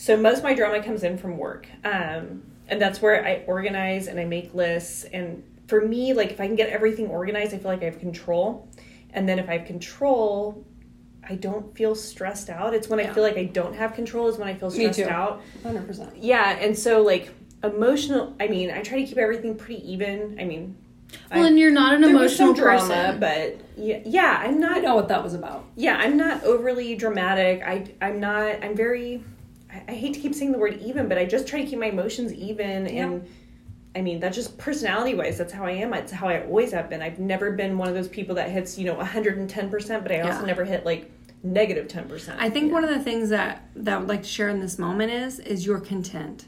So 0.00 0.16
most 0.16 0.38
of 0.38 0.44
my 0.44 0.54
drama 0.54 0.82
comes 0.82 1.02
in 1.04 1.18
from 1.18 1.36
work. 1.36 1.68
Um, 1.84 2.42
and 2.68 2.80
that's 2.80 3.02
where 3.02 3.22
I 3.22 3.44
organize 3.46 4.06
and 4.06 4.18
I 4.18 4.24
make 4.24 4.54
lists. 4.54 5.04
And 5.04 5.42
for 5.66 5.86
me, 5.86 6.14
like 6.14 6.30
if 6.30 6.40
I 6.40 6.46
can 6.46 6.56
get 6.56 6.70
everything 6.70 7.08
organized, 7.08 7.52
I 7.52 7.58
feel 7.58 7.70
like 7.70 7.82
I 7.82 7.84
have 7.84 7.98
control. 7.98 8.66
And 9.10 9.28
then 9.28 9.38
if 9.38 9.46
I 9.50 9.58
have 9.58 9.66
control, 9.66 10.64
I 11.28 11.34
don't 11.34 11.76
feel 11.76 11.94
stressed 11.94 12.48
out. 12.48 12.72
It's 12.72 12.88
when 12.88 12.98
I 12.98 13.12
feel 13.12 13.22
like 13.22 13.36
I 13.36 13.44
don't 13.44 13.74
have 13.74 13.92
control 13.92 14.26
is 14.28 14.38
when 14.38 14.48
I 14.48 14.54
feel 14.54 14.70
Me 14.70 14.76
stressed 14.90 15.00
too. 15.00 15.04
out. 15.04 15.42
100%. 15.64 16.12
Yeah, 16.16 16.56
and 16.58 16.76
so 16.78 17.02
like 17.02 17.34
emotional. 17.62 18.34
I 18.40 18.48
mean, 18.48 18.70
I 18.70 18.80
try 18.80 19.02
to 19.02 19.06
keep 19.06 19.18
everything 19.18 19.54
pretty 19.54 19.86
even. 19.92 20.38
I 20.40 20.44
mean, 20.44 20.76
Well, 21.30 21.44
I- 21.44 21.48
and 21.48 21.58
you're 21.58 21.70
not 21.70 21.92
an 21.92 22.04
emotional 22.04 22.54
drama, 22.54 22.88
person. 22.88 23.20
but 23.20 23.60
yeah, 23.76 23.98
yeah, 24.06 24.40
I'm 24.42 24.58
not. 24.60 24.78
I 24.78 24.80
know 24.80 24.94
what 24.94 25.08
that 25.08 25.22
was 25.22 25.34
about. 25.34 25.66
Yeah, 25.76 25.98
I'm 26.00 26.16
not 26.16 26.42
overly 26.44 26.94
dramatic. 26.94 27.62
I 27.62 27.84
I'm 28.00 28.18
not. 28.18 28.64
I'm 28.64 28.74
very. 28.74 29.22
I, 29.90 29.94
hate 29.94 30.14
to 30.14 30.20
keep 30.20 30.34
saying 30.34 30.52
the 30.52 30.58
word 30.58 30.78
even, 30.80 31.08
but 31.08 31.18
I 31.18 31.24
just 31.24 31.46
try 31.46 31.60
to 31.62 31.66
keep 31.66 31.78
my 31.78 31.86
emotions 31.86 32.32
even 32.32 32.86
and. 32.86 33.26
I 33.92 34.02
mean, 34.02 34.20
that's 34.20 34.36
just 34.36 34.56
personality 34.56 35.14
wise. 35.16 35.36
That's 35.36 35.52
how 35.52 35.64
I 35.64 35.72
am. 35.72 35.92
It's 35.94 36.12
how 36.12 36.28
I 36.28 36.44
always 36.44 36.70
have 36.70 36.88
been. 36.88 37.02
I've 37.02 37.18
never 37.18 37.50
been 37.50 37.76
one 37.76 37.88
of 37.88 37.94
those 37.94 38.06
people 38.06 38.36
that 38.36 38.48
hits, 38.48 38.78
you 38.78 38.84
know, 38.86 38.94
110%, 38.94 40.02
but 40.04 40.12
I 40.12 40.20
also 40.20 40.38
Yeah. 40.42 40.46
never 40.46 40.64
hit 40.64 40.86
like 40.86 41.10
negative 41.42 41.88
10%. 41.88 42.36
I 42.38 42.50
think 42.50 42.72
one 42.72 42.84
of 42.84 42.90
the 42.90 43.00
things 43.00 43.30
that 43.30 43.64
that 43.74 43.94
I 43.94 43.98
would 43.98 44.06
like 44.08 44.22
to 44.22 44.28
share 44.28 44.48
in 44.48 44.60
this 44.60 44.78
moment 44.78 45.10
is 45.10 45.40
is 45.40 45.66
your 45.66 45.80
content. 45.80 46.44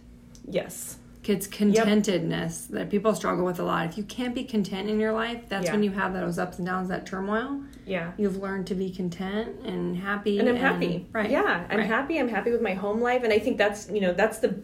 yes. 0.48 0.98
It's 1.24 1.48
contentedness 1.48 2.68
that 2.68 2.90
people 2.90 3.12
struggle 3.14 3.44
with 3.44 3.58
a 3.58 3.64
lot. 3.64 3.86
If 3.86 3.98
you 3.98 4.04
can't 4.04 4.34
be 4.36 4.44
content 4.44 4.88
in 4.88 5.00
your 5.00 5.12
life, 5.12 5.48
that's 5.48 5.66
Yeah. 5.66 5.72
when 5.72 5.82
you 5.82 5.90
have 5.90 6.14
those 6.14 6.38
ups 6.38 6.58
and 6.58 6.66
downs, 6.66 6.88
that 6.90 7.06
turmoil. 7.06 7.60
Yeah. 7.86 8.12
You've 8.16 8.36
learned 8.36 8.66
to 8.68 8.74
be 8.74 8.90
content 8.90 9.60
and 9.64 9.96
happy. 9.96 10.38
and 10.38 10.48
I'm 10.48 10.56
happy. 10.56 11.06
Right. 11.12 11.30
Yeah, 11.30 11.66
I'm 11.68 11.78
Right. 11.78 11.86
happy. 11.86 12.18
I'm 12.18 12.28
happy 12.28 12.50
with 12.50 12.62
my 12.62 12.74
home 12.74 13.00
life, 13.00 13.22
and 13.24 13.32
I 13.32 13.38
think 13.38 13.58
that's 13.58 13.90
you 13.90 14.00
know 14.00 14.12
that's 14.12 14.38
the 14.38 14.60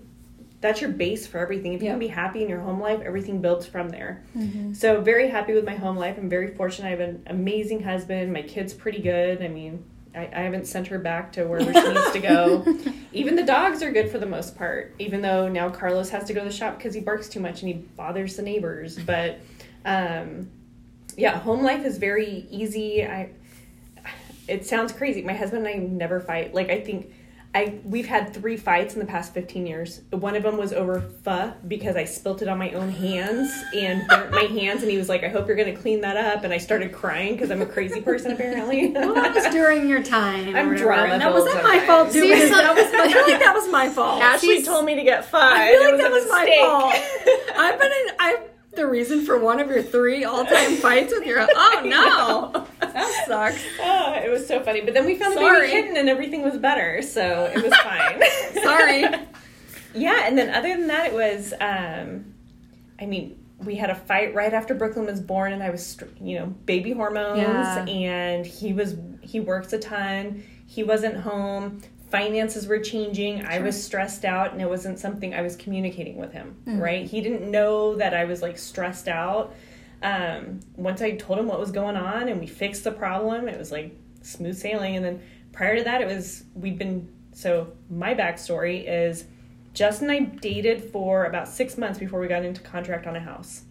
that's 0.60 0.80
your 0.80 0.90
base 0.90 1.25
for 1.26 1.38
everything. 1.38 1.72
If 1.75 1.82
you 1.82 1.87
Yeah. 1.87 1.92
can 1.92 2.00
be 2.00 2.08
happy 2.08 2.42
in 2.42 2.48
your 2.48 2.58
home 2.60 2.80
life, 2.80 3.00
everything 3.04 3.40
builds 3.40 3.64
from 3.66 3.90
there. 3.90 4.22
So 4.72 5.00
very 5.00 5.28
happy 5.28 5.54
with 5.54 5.64
my 5.64 5.76
home 5.76 5.96
life. 5.96 6.16
I'm 6.18 6.28
very 6.28 6.48
fortunate. 6.54 6.88
I 6.88 6.90
have 6.90 7.00
an 7.00 7.22
amazing 7.28 7.82
husband. 7.84 8.32
My 8.32 8.42
kid's 8.42 8.75
pretty 8.75 9.00
good. 9.00 9.40
I 9.40 9.46
mean, 9.46 9.84
I, 10.16 10.22
I 10.34 10.40
haven't 10.40 10.66
sent 10.66 10.88
her 10.88 10.98
back 10.98 11.30
to 11.34 11.44
wherever 11.44 11.72
she 11.72 11.88
needs 11.88 12.11
to 12.12 12.18
go. 12.18 12.76
Even 13.12 13.37
the 13.37 13.44
dogs 13.44 13.85
are 13.85 13.92
good 13.92 14.11
for 14.11 14.18
the 14.18 14.26
most 14.26 14.57
part. 14.59 14.94
Even 14.98 15.20
though 15.22 15.48
now 15.48 15.70
Carlos 15.70 16.11
has 16.11 16.24
to 16.24 16.33
go 16.33 16.40
to 16.40 16.46
the 16.48 16.52
shop 16.52 16.76
because 16.76 16.92
he 16.92 17.00
barks 17.00 17.28
too 17.28 17.38
much 17.40 17.62
and 17.62 17.68
he 17.72 17.74
bothers 17.96 18.35
the 18.35 18.42
neighbors. 18.42 18.98
But 18.98 19.38
um, 19.85 20.50
yeah, 21.18 21.38
home 21.38 21.62
life 21.62 21.85
is 21.85 21.98
very 21.98 22.46
easy. 22.50 23.04
I 23.04 23.31
it 24.46 24.64
sounds 24.66 24.92
crazy. 24.92 25.20
My 25.22 25.35
husband 25.35 25.66
and 25.66 25.74
I 25.74 25.78
never 25.87 26.20
fight. 26.20 26.54
Like 26.54 26.70
I 26.70 26.81
think 26.81 27.12
I 27.54 27.81
we've 27.85 28.07
had 28.07 28.33
three 28.35 28.57
fights 28.59 28.92
in 28.94 29.00
the 29.00 29.07
past 29.07 29.33
15 29.35 29.66
years. 29.66 30.02
One 30.11 30.37
of 30.37 30.42
them 30.42 30.57
was 30.59 30.72
over 30.72 31.00
pho 31.00 31.52
because 31.66 31.96
I 31.96 32.04
spilt 32.04 32.40
it 32.42 32.48
on 32.48 32.59
my 32.59 32.70
own 32.72 32.90
hands 32.90 33.50
and 33.74 34.07
burnt 34.07 34.31
my 34.31 34.42
hands 34.42 34.83
and 34.83 34.90
he 34.90 34.96
was 34.98 35.09
like, 35.09 35.24
"I 35.24 35.28
hope 35.28 35.46
you're 35.48 35.57
going 35.57 35.74
to 35.74 35.81
clean 35.81 36.00
that 36.02 36.16
up." 36.16 36.44
And 36.44 36.52
I 36.52 36.59
started 36.59 36.92
crying 36.92 37.33
because 37.35 37.50
I'm 37.50 37.62
a 37.62 37.66
crazy 37.66 38.00
person 38.02 38.33
apparently. 38.33 38.92
Well, 38.92 39.14
that 39.14 39.35
was 39.35 39.44
during 39.52 39.88
your 39.88 40.02
time. 40.02 40.54
I'm 40.54 40.68
or 40.68 40.72
whatever. 40.72 40.76
drama 40.76 41.18
that 41.18 41.33
wasn't 41.33 41.62
my 41.62 41.81
fault. 41.87 42.12
Too, 42.12 42.20
See, 42.20 42.48
so- 42.48 42.54
that 42.54 42.74
was, 42.74 42.85
I 42.94 43.12
feel 43.12 43.22
like 43.33 43.40
that 43.40 43.54
was 43.54 43.68
my 43.70 43.88
fault. 43.88 44.22
Ashley 44.22 44.48
She's- 44.57 44.66
told 44.66 44.85
me 44.85 44.94
to 44.94 45.02
get 45.02 45.24
five. 45.24 45.52
I 45.59 45.72
feel 45.72 45.83
like 45.85 45.92
was 45.92 46.00
that 46.02 46.11
a 46.11 46.14
was 46.14 46.28
my 46.28 46.46
fault. 46.61 46.94
I've 47.59 47.81
been 47.81 47.92
in. 47.92 48.07
I'm 48.20 48.37
the 48.78 48.86
reason 48.86 49.24
for 49.26 49.38
one 49.38 49.60
of 49.60 49.68
your 49.68 49.82
three 49.82 50.24
all-time 50.24 50.76
fights 50.76 51.12
with 51.12 51.26
your. 51.26 51.46
Oh 51.54 51.82
no, 51.84 52.66
that 52.80 53.24
sucks. 53.26 53.62
Oh, 53.80 54.14
it 54.14 54.30
was 54.30 54.46
so 54.46 54.60
funny. 54.62 54.80
But 54.80 54.94
then 54.94 55.04
we 55.04 55.16
found 55.16 55.34
the 55.34 55.40
Sorry. 55.40 55.66
baby 55.68 55.72
kitten 55.82 55.96
and 55.96 56.08
everything 56.08 56.42
was 56.42 56.56
better, 56.56 57.02
so 57.02 57.44
it 57.54 57.62
was 57.62 57.74
fine. 57.76 58.22
Sorry. 58.62 59.04
Yeah, 59.94 60.26
and 60.26 60.36
then 60.36 60.50
other 60.54 60.68
than 60.68 60.86
that, 60.88 61.06
it 61.06 61.12
was. 61.14 61.54
Um, 61.60 62.34
I 63.00 63.06
mean, 63.06 63.42
we 63.64 63.74
had 63.74 63.88
a 63.88 63.94
fight 63.94 64.34
right 64.34 64.52
after 64.52 64.74
Brooklyn 64.74 65.06
was 65.06 65.18
born, 65.20 65.52
and 65.54 65.62
I 65.62 65.70
was, 65.70 65.98
you 66.20 66.38
know, 66.38 66.46
baby 66.66 66.92
hormones, 66.92 67.38
Yeah. 67.40 67.84
and 67.86 68.46
he 68.46 68.74
was 68.74 68.96
he 69.22 69.40
works 69.40 69.72
a 69.72 69.78
ton. 69.78 70.44
He 70.66 70.84
wasn't 70.84 71.16
home. 71.16 71.80
Finances 72.11 72.66
were 72.66 72.79
changing. 72.79 73.44
I 73.44 73.59
was 73.59 73.83
stressed 73.83 74.25
out, 74.25 74.53
and 74.53 74.62
it 74.62 74.68
wasn't 74.68 74.99
something 74.99 75.35
I 75.35 75.42
was 75.42 75.57
communicating 75.57 76.16
with 76.16 76.33
him. 76.33 76.57
Right? 76.81 77.07
He 77.07 77.21
didn't 77.21 77.51
know 77.51 77.97
that 77.97 78.14
I 78.14 78.25
was 78.25 78.40
like 78.42 78.59
stressed 78.59 79.09
out. 79.09 79.55
Um, 80.03 80.61
once 80.77 81.03
I 81.03 81.12
told 81.12 81.38
him 81.38 81.47
what 81.49 81.59
was 81.59 81.71
going 81.71 81.97
on, 81.97 82.29
and 82.29 82.40
we 82.40 82.47
fixed 82.47 82.85
the 82.85 82.92
problem, 82.92 83.49
it 83.49 83.59
was 83.59 83.71
like 83.73 83.94
smooth 84.23 84.57
sailing. 84.57 84.97
And 84.97 85.05
then 85.05 85.21
prior 85.53 85.77
to 85.77 85.85
that, 85.85 86.01
it 86.01 86.07
was 86.07 86.44
we'd 86.55 86.79
been. 86.79 87.09
So 87.33 87.73
my 87.88 88.14
backstory 88.14 88.85
is 88.88 89.25
Justin 89.75 90.11
and 90.11 90.29
I 90.29 90.31
dated 90.38 90.90
for 90.90 91.27
about 91.27 91.47
six 91.47 91.79
months 91.79 91.99
before 92.01 92.18
we 92.18 92.27
got 92.27 92.44
into 92.44 92.61
contract 92.62 93.07
on 93.07 93.14
a 93.14 93.21
house. 93.21 93.62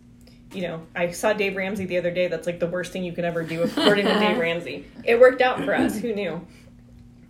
You 0.54 0.62
know, 0.62 0.88
I 0.96 1.12
saw 1.12 1.34
Dave 1.34 1.58
Ramsey 1.58 1.86
the 1.86 1.98
other 1.98 2.12
day. 2.12 2.30
That's 2.30 2.48
like 2.48 2.62
the 2.62 2.68
worst 2.68 2.94
thing 2.94 3.04
you 3.04 3.12
could 3.12 3.26
ever 3.26 3.44
do, 3.44 3.64
according 3.64 4.06
to 4.06 4.14
Dave 4.14 4.38
Ramsey. 4.40 4.86
It 5.04 5.20
worked 5.20 5.42
out 5.42 5.66
for 5.66 5.76
us. 5.76 6.00
Who 6.00 6.14
knew? 6.16 6.48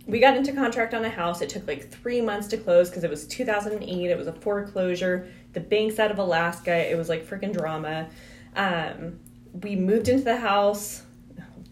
We 0.08 0.20
got 0.20 0.38
into 0.38 0.54
contract 0.54 0.94
on 0.94 1.04
a 1.04 1.10
house. 1.10 1.42
It 1.42 1.50
took 1.50 1.68
like 1.68 1.90
three 1.90 2.22
months 2.22 2.48
to 2.48 2.56
close 2.56 2.88
because 2.88 3.04
it 3.04 3.10
was 3.10 3.26
2008. 3.26 4.10
It 4.10 4.16
was 4.16 4.26
a 4.26 4.32
foreclosure. 4.32 5.28
The 5.52 5.60
bank's 5.60 5.98
out 5.98 6.10
of 6.10 6.18
Alaska. 6.18 6.74
It 6.90 6.96
was 6.96 7.10
like 7.10 7.26
freaking 7.26 7.52
drama. 7.52 8.08
Um, 8.56 9.20
we 9.52 9.76
moved 9.76 10.08
into 10.08 10.24
the 10.24 10.38
house. 10.38 11.02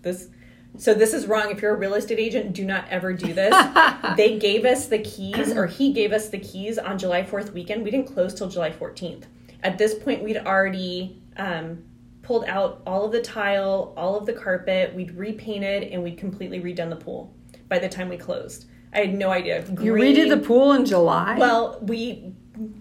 This 0.02 0.28
so 0.76 0.92
this 0.92 1.14
is 1.14 1.26
wrong. 1.26 1.50
If 1.50 1.62
you're 1.62 1.74
a 1.74 1.78
real 1.78 1.94
estate 1.94 2.18
agent, 2.18 2.52
do 2.52 2.66
not 2.66 2.84
ever 2.90 3.14
do 3.14 3.32
this. 3.32 3.54
they 4.18 4.38
gave 4.38 4.66
us 4.66 4.88
the 4.88 4.98
keys, 4.98 5.56
or 5.56 5.66
he 5.66 5.94
gave 5.94 6.12
us 6.12 6.28
the 6.28 6.38
keys 6.38 6.76
on 6.76 6.98
July 6.98 7.22
4th 7.22 7.54
weekend. 7.54 7.82
We 7.82 7.90
didn't 7.90 8.12
close 8.12 8.34
till 8.34 8.50
July 8.50 8.70
14th. 8.70 9.24
At 9.62 9.78
this 9.78 9.94
point, 9.94 10.22
we'd 10.22 10.36
already 10.36 11.22
um, 11.38 11.82
pulled 12.20 12.44
out 12.44 12.82
all 12.86 13.06
of 13.06 13.12
the 13.12 13.22
tile, 13.22 13.94
all 13.96 14.18
of 14.18 14.26
the 14.26 14.34
carpet. 14.34 14.94
We'd 14.94 15.12
repainted, 15.12 15.84
and 15.84 16.02
we'd 16.02 16.18
completely 16.18 16.60
redone 16.60 16.90
the 16.90 16.96
pool 16.96 17.34
by 17.68 17.78
the 17.78 17.88
time 17.88 18.08
we 18.08 18.16
closed. 18.16 18.66
I 18.92 19.00
had 19.00 19.14
no 19.14 19.30
idea. 19.30 19.64
You 19.80 19.92
redid 19.92 20.28
the 20.30 20.36
pool 20.38 20.72
in 20.72 20.84
July. 20.86 21.36
Well, 21.38 21.78
we 21.82 22.32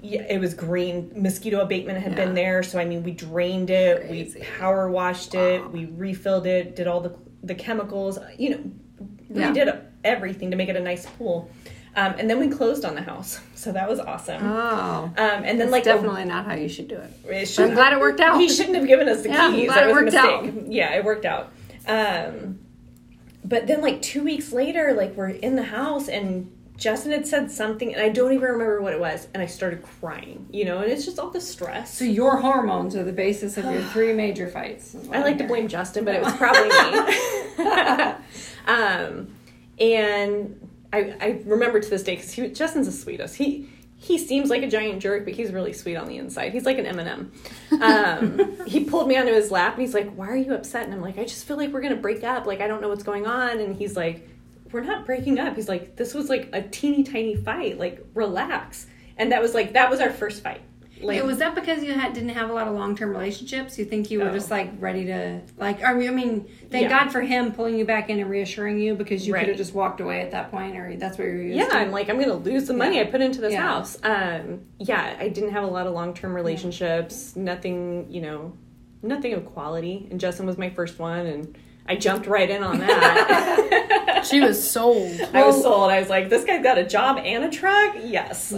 yeah, 0.02 0.22
it 0.30 0.40
was 0.40 0.54
green. 0.54 1.12
Mosquito 1.16 1.60
abatement 1.60 2.02
had 2.02 2.16
been 2.16 2.34
there, 2.34 2.64
so 2.64 2.80
I 2.80 2.86
mean, 2.86 3.04
we 3.04 3.12
drained 3.12 3.70
it, 3.70 4.08
Crazy. 4.08 4.40
we 4.40 4.46
power 4.58 4.90
washed 4.90 5.36
it, 5.36 5.70
we 5.72 5.86
refilled 5.86 6.46
it, 6.48 6.76
did 6.76 6.88
all 6.88 7.02
the 7.02 7.14
the 7.44 7.56
chemicals, 7.56 8.18
you 8.38 8.50
know, 8.52 8.60
Yeah. 9.30 9.52
redid 9.52 9.82
everything 10.04 10.52
to 10.52 10.58
make 10.58 10.70
it 10.70 10.76
a 10.76 10.80
nice 10.80 11.06
pool. 11.06 11.50
Um, 11.98 12.14
and 12.18 12.30
then 12.30 12.40
we 12.40 12.48
closed 12.50 12.84
on 12.86 12.96
the 12.96 13.02
house, 13.02 13.40
so 13.56 13.72
that 13.74 13.90
was 13.90 14.00
awesome. 14.00 14.42
oh, 14.46 15.04
Um, 15.06 15.14
and 15.18 15.46
then 15.46 15.58
that's 15.58 15.72
like 15.72 15.82
a- 15.84 15.86
definitely 15.86 16.26
not 16.26 16.46
how 16.46 16.54
you 16.56 16.70
should 16.70 16.88
do 16.88 16.96
it. 16.98 17.12
it 17.28 17.60
I'm 17.60 17.74
glad 17.74 17.92
it 17.94 18.00
worked 18.00 18.20
out. 18.22 18.40
he 18.40 18.48
shouldn't 18.48 18.76
have 18.76 18.88
given 18.88 19.10
us 19.10 19.24
the 19.24 19.30
Yeah, 19.30 19.46
I'm 19.48 19.54
keys. 19.54 19.68
glad 19.68 19.76
That 19.78 19.90
it 19.90 19.94
was 19.94 19.98
a 19.98 20.04
worked 20.06 20.16
out. 20.16 20.46
mistake. 20.46 20.64
Yeah, 20.70 20.94
it 20.96 21.04
worked 21.04 21.26
out. 21.26 21.52
Um, 21.88 22.60
but 23.48 23.68
then 23.68 23.82
like 23.82 24.02
two 24.02 24.24
weeks 24.24 24.52
later, 24.52 24.94
like 24.94 25.16
we're 25.16 25.30
in 25.30 25.56
the 25.56 25.64
house 25.64 26.08
and 26.08 26.52
Justin 26.78 27.14
had 27.14 27.26
said 27.26 27.50
something, 27.50 27.94
and 27.94 28.04
I 28.04 28.10
don't 28.10 28.34
even 28.34 28.50
remember 28.50 28.82
what 28.82 28.92
it 28.92 29.00
was, 29.00 29.30
and 29.34 29.42
I 29.42 29.46
started 29.46 29.82
crying. 29.82 30.46
You 30.52 30.66
know, 30.66 30.80
and 30.80 30.92
it's 30.92 31.06
just 31.06 31.20
all 31.20 31.30
the 31.30 31.40
stress. 31.40 31.98
So 31.98 32.04
your 32.04 32.38
hormones 32.38 32.96
are 32.96 33.04
the 33.04 33.14
basis 33.14 33.58
of 33.58 33.64
your 33.66 33.82
three 33.82 34.12
major 34.24 34.50
fights. 34.50 34.96
I 35.12 35.22
like 35.22 35.38
to 35.38 35.46
blame 35.46 35.68
Justin, 35.68 36.04
but 36.04 36.16
it 36.16 36.22
was 36.24 36.34
probably 36.34 36.68
me. 36.68 37.06
um, 38.68 39.34
and 39.80 40.70
I, 40.92 41.16
I 41.22 41.42
remember 41.46 41.80
to 41.80 41.90
this 41.90 42.04
day 42.04 42.16
because 42.16 42.32
he 42.32 42.50
Justin's 42.50 42.88
the 42.88 42.92
sweetest. 42.92 43.36
He 43.36 43.70
he 43.98 44.18
seems 44.18 44.50
like 44.50 44.62
a 44.62 44.68
giant 44.68 45.02
jerk, 45.02 45.26
but 45.26 45.34
he's 45.34 45.52
really 45.52 45.74
sweet 45.74 45.96
on 45.96 46.08
the 46.08 46.18
inside. 46.18 46.52
He's 46.52 46.66
like 46.66 46.78
an 46.78 46.86
M&M. 46.86 47.32
Um, 47.82 48.58
he 48.68 48.84
pulled 48.84 49.08
me 49.08 49.18
onto 49.18 49.34
his 49.34 49.52
lap 49.52 49.74
and 49.74 49.82
he's 49.82 49.94
like, 49.94 50.14
"Why 50.16 50.28
are 50.28 50.36
you 50.36 50.54
upset?" 50.54 50.84
And 50.84 50.94
I'm 50.94 51.02
like, 51.02 51.18
"I 51.18 51.24
just 51.24 51.46
feel 51.46 51.58
like 51.58 51.72
we're 51.72 51.82
gonna 51.82 51.96
break 51.96 52.24
up. 52.24 52.46
Like 52.46 52.62
I 52.62 52.68
don't 52.68 52.82
know 52.82 52.90
what's 52.90 53.04
going 53.04 53.26
on." 53.26 53.60
And 53.60 53.76
he's 53.76 53.96
like, 53.96 54.28
"We're 54.72 54.82
not 54.82 55.06
breaking 55.06 55.40
up." 55.40 55.56
He's 55.56 55.70
like, 55.70 55.96
"This 55.96 56.14
was 56.14 56.30
like 56.30 56.50
a 56.54 56.62
teeny 56.62 57.04
tiny 57.04 57.36
fight. 57.36 57.80
Like 57.80 58.06
relax." 58.14 58.88
And 59.18 59.32
that 59.32 59.42
was 59.42 59.54
like 59.54 59.74
that 59.74 59.90
was 59.90 60.02
our 60.02 60.12
first 60.12 60.44
fight. 60.44 60.62
Like 61.02 61.08
Wait, 61.20 61.26
was 61.26 61.40
that 61.40 61.56
because 61.56 61.84
you 61.84 61.92
had, 61.94 62.14
didn't 62.14 62.30
have 62.30 62.50
a 62.50 62.54
lot 62.54 62.68
of 62.68 62.74
long 62.74 62.96
term 62.96 63.10
relationships? 63.10 63.78
You 63.78 63.84
think 63.84 64.10
you 64.10 64.20
were 64.22 64.30
Oh. 64.30 64.34
just 64.34 64.50
like 64.50 64.72
ready 64.80 65.06
to 65.08 65.42
like? 65.58 65.84
I 65.84 65.94
mean, 65.94 66.48
thank 66.72 66.84
Yeah. 66.84 67.04
God 67.04 67.12
for 67.12 67.20
him 67.22 67.52
pulling 67.52 67.76
you 67.78 67.84
back 67.84 68.10
in 68.10 68.20
and 68.20 68.30
reassuring 68.30 68.80
you 68.80 68.96
because 68.96 69.28
you 69.28 69.34
could 69.34 69.48
have 69.50 69.58
just 69.58 69.74
walked 69.74 70.00
away 70.00 70.22
at 70.22 70.32
that 70.32 70.52
point, 70.52 70.78
or 70.78 70.96
that's 70.96 71.18
what 71.18 71.26
you're 71.28 71.42
used 71.42 71.58
yeah 71.58 71.68
to. 71.68 71.78
i'm 71.78 71.92
like 71.92 72.10
i'm 72.10 72.18
gonna 72.20 72.34
lose 72.34 72.68
the 72.68 72.74
money 72.74 72.96
Yeah. 72.96 73.02
i 73.02 73.06
put 73.06 73.20
into 73.22 73.42
this 73.42 73.52
Yeah. 73.54 73.62
house 73.62 73.98
um 74.04 74.62
yeah 74.80 75.16
i 75.20 75.28
didn't 75.28 75.52
have 75.52 75.64
a 75.66 75.68
lot 75.68 75.86
of 75.86 75.94
long-term 75.94 76.34
relationships 76.34 77.36
nothing 77.36 78.08
you 78.10 78.22
know 78.22 78.54
nothing 79.04 79.34
of 79.34 79.46
quality 79.46 80.08
and 80.12 80.20
justin 80.20 80.46
was 80.46 80.58
my 80.58 80.70
first 80.70 80.98
one 80.98 81.26
and 81.26 81.58
i 81.88 81.96
jumped 81.96 82.26
right 82.26 82.50
in 82.50 82.64
on 82.64 82.80
that 82.80 84.24
She 84.26 84.40
was 84.40 84.58
sold. 84.72 85.20
i 85.34 85.44
was 85.46 85.62
sold 85.62 85.92
i 85.92 86.00
was 86.00 86.10
like 86.10 86.30
this 86.30 86.46
guy's 86.46 86.64
got 86.64 86.78
a 86.78 86.86
job 86.86 87.18
and 87.18 87.44
a 87.44 87.50
truck 87.50 87.96
yes 88.04 88.52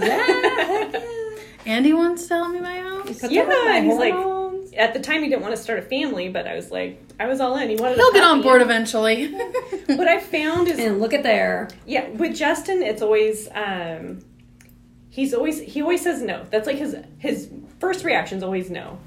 Andy 1.67 1.93
wants 1.93 2.27
to 2.27 2.33
help 2.35 2.51
me 2.51 2.59
buy 2.59 2.75
a 2.75 2.83
house. 2.83 3.21
Yeah, 3.29 3.45
that 3.45 3.47
with 3.49 3.65
my 3.65 3.75
and 3.77 3.85
he's 3.85 3.97
like- 3.97 4.13
hormones. 4.13 4.71
at 4.73 4.93
the 4.93 4.99
time 4.99 5.21
he 5.23 5.29
didn't 5.29 5.41
want 5.41 5.55
to 5.55 5.61
start 5.61 5.79
a 5.79 5.81
family 5.81 6.29
but 6.29 6.45
i 6.47 6.53
was 6.55 6.69
like 6.71 7.01
i 7.19 7.25
was 7.27 7.39
all 7.39 7.55
in 7.57 7.67
he 7.69 7.75
wanted 7.75 7.95
He'll 7.97 8.09
a 8.09 8.13
get 8.13 8.23
on 8.23 8.41
board 8.41 8.61
eventually. 8.61 9.27
what 9.87 10.07
i 10.07 10.19
found 10.19 10.67
is 10.67 10.77
and 10.79 10.99
look 10.99 11.13
at 11.13 11.23
there. 11.23 11.67
Yeah, 11.85 12.07
with 12.09 12.35
Justin, 12.35 12.81
it's 12.83 13.01
always 13.01 13.47
um, 13.53 14.19
he's 15.09 15.33
always 15.33 15.59
he 15.59 15.81
always 15.81 16.01
says 16.01 16.21
no. 16.21 16.45
That's 16.51 16.67
like 16.67 16.77
his 16.77 16.95
his 17.17 17.49
first 17.79 18.03
reaction's 18.05 18.43
always 18.43 18.69
no. 18.69 18.99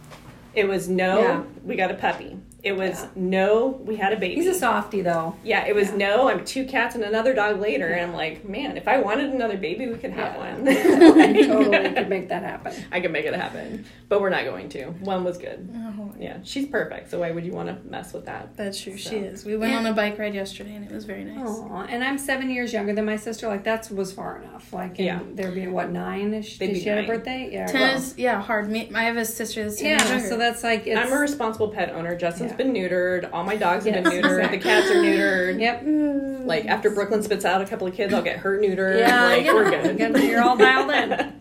It 0.54 0.66
was 0.66 0.88
no, 0.88 1.18
Yeah. 1.20 1.42
we 1.64 1.76
got 1.76 1.90
a 1.92 1.94
puppy. 1.94 2.36
It 2.62 2.72
was 2.76 3.02
Yeah. 3.02 3.08
no, 3.16 3.80
we 3.84 3.96
had 3.96 4.12
a 4.12 4.16
baby. 4.16 4.34
He's 4.34 4.46
a 4.46 4.54
softie 4.54 5.02
though. 5.02 5.34
yeah, 5.42 5.66
it 5.66 5.74
was 5.74 5.90
Yeah. 5.90 5.96
no, 5.96 6.28
I'm 6.28 6.44
two 6.44 6.64
cats 6.66 6.94
and 6.94 7.04
another 7.04 7.32
dog 7.34 7.60
later, 7.60 7.86
and 7.88 8.10
I'm 8.10 8.12
like, 8.16 8.46
man, 8.48 8.76
if 8.76 8.86
I 8.86 8.98
wanted 8.98 9.30
another 9.30 9.56
baby, 9.56 9.86
we 9.88 9.94
could 9.96 10.10
have 10.12 10.34
Yeah. 10.34 10.54
one. 10.56 10.68
I 11.20 11.42
totally 11.42 11.94
could 11.94 12.08
make 12.08 12.28
that 12.28 12.42
happen. 12.42 12.72
I 12.92 13.00
could 13.00 13.12
make 13.12 13.24
it 13.24 13.34
happen, 13.34 13.84
but 14.08 14.20
we're 14.20 14.30
not 14.30 14.44
going 14.44 14.68
to. 14.70 14.86
One 15.00 15.24
was 15.24 15.38
good. 15.38 15.68
Oh, 15.74 16.12
Yeah, 16.18 16.38
she's 16.44 16.66
perfect. 16.66 17.10
So 17.10 17.20
why 17.20 17.30
would 17.30 17.44
you 17.46 17.52
want 17.52 17.68
to 17.68 17.76
mess 17.90 18.12
with 18.12 18.26
that? 18.26 18.56
That's 18.56 18.78
true. 18.80 18.96
She 18.96 19.16
is. 19.16 19.44
We 19.44 19.56
went 19.56 19.72
Yeah. 19.72 19.78
on 19.78 19.86
a 19.86 19.92
bike 19.94 20.18
ride 20.18 20.34
yesterday, 20.34 20.74
and 20.74 20.84
it 20.84 20.92
was 20.92 21.04
very 21.04 21.24
nice. 21.24 21.48
Aw, 21.48 21.86
and 21.88 22.04
I'm 22.04 22.18
seven 22.18 22.50
years 22.50 22.72
younger 22.72 22.92
than 22.94 23.06
my 23.06 23.16
sister. 23.16 23.48
Like 23.48 23.64
that 23.64 23.90
was 23.90 24.12
far 24.12 24.42
enough. 24.42 24.72
Like, 24.72 24.98
Yeah. 24.98 25.20
they're 25.34 25.52
being 25.52 25.72
what 25.72 25.90
nine? 25.90 26.34
Is 26.34 26.58
They'd 26.58 26.66
did 26.68 26.74
be 26.74 26.80
she 26.80 26.88
have 26.90 27.04
a 27.04 27.06
birthday? 27.06 27.48
Yeah. 27.50 27.66
Ten 27.66 27.80
well, 27.80 27.96
is 27.96 28.14
yeah 28.18 28.40
hard. 28.42 28.68
Me, 28.70 28.90
I 28.94 29.04
have 29.04 29.16
a 29.16 29.24
sister 29.24 29.62
that's 29.64 29.78
ten 29.80 29.98
yeah. 29.98 30.08
younger. 30.10 30.28
So 30.28 30.36
that's 30.36 30.62
like 30.62 30.86
it's. 30.86 30.98
I'm 31.00 31.12
a 31.12 31.18
responsible 31.18 31.68
pet 31.68 31.90
owner. 31.94 32.14
Yeah. 32.50 32.56
been 32.56 32.72
neutered. 32.72 33.30
All 33.32 33.44
my 33.44 33.56
dogs 33.56 33.84
have 33.84 33.94
been 33.94 34.04
neutered. 34.04 34.38
exactly. 34.38 34.58
The 34.58 34.62
cats 34.62 34.90
are 34.90 34.94
neutered. 34.94 35.60
Yep. 35.60 36.46
Like 36.46 36.66
after 36.66 36.90
Brooklyn 36.90 37.22
spits 37.22 37.44
out 37.44 37.60
a 37.60 37.66
couple 37.66 37.86
of 37.86 37.94
kids, 37.94 38.12
I'll 38.12 38.22
get 38.22 38.38
her 38.38 38.58
neutered. 38.58 38.98
Yeah, 38.98 39.24
like 39.24 39.44
yeah. 39.44 39.52
we're. 39.54 39.70
Good, 39.94 40.22
You're 40.24 40.42
all 40.42 40.56
dialed 40.56 40.90
in. 40.90 41.34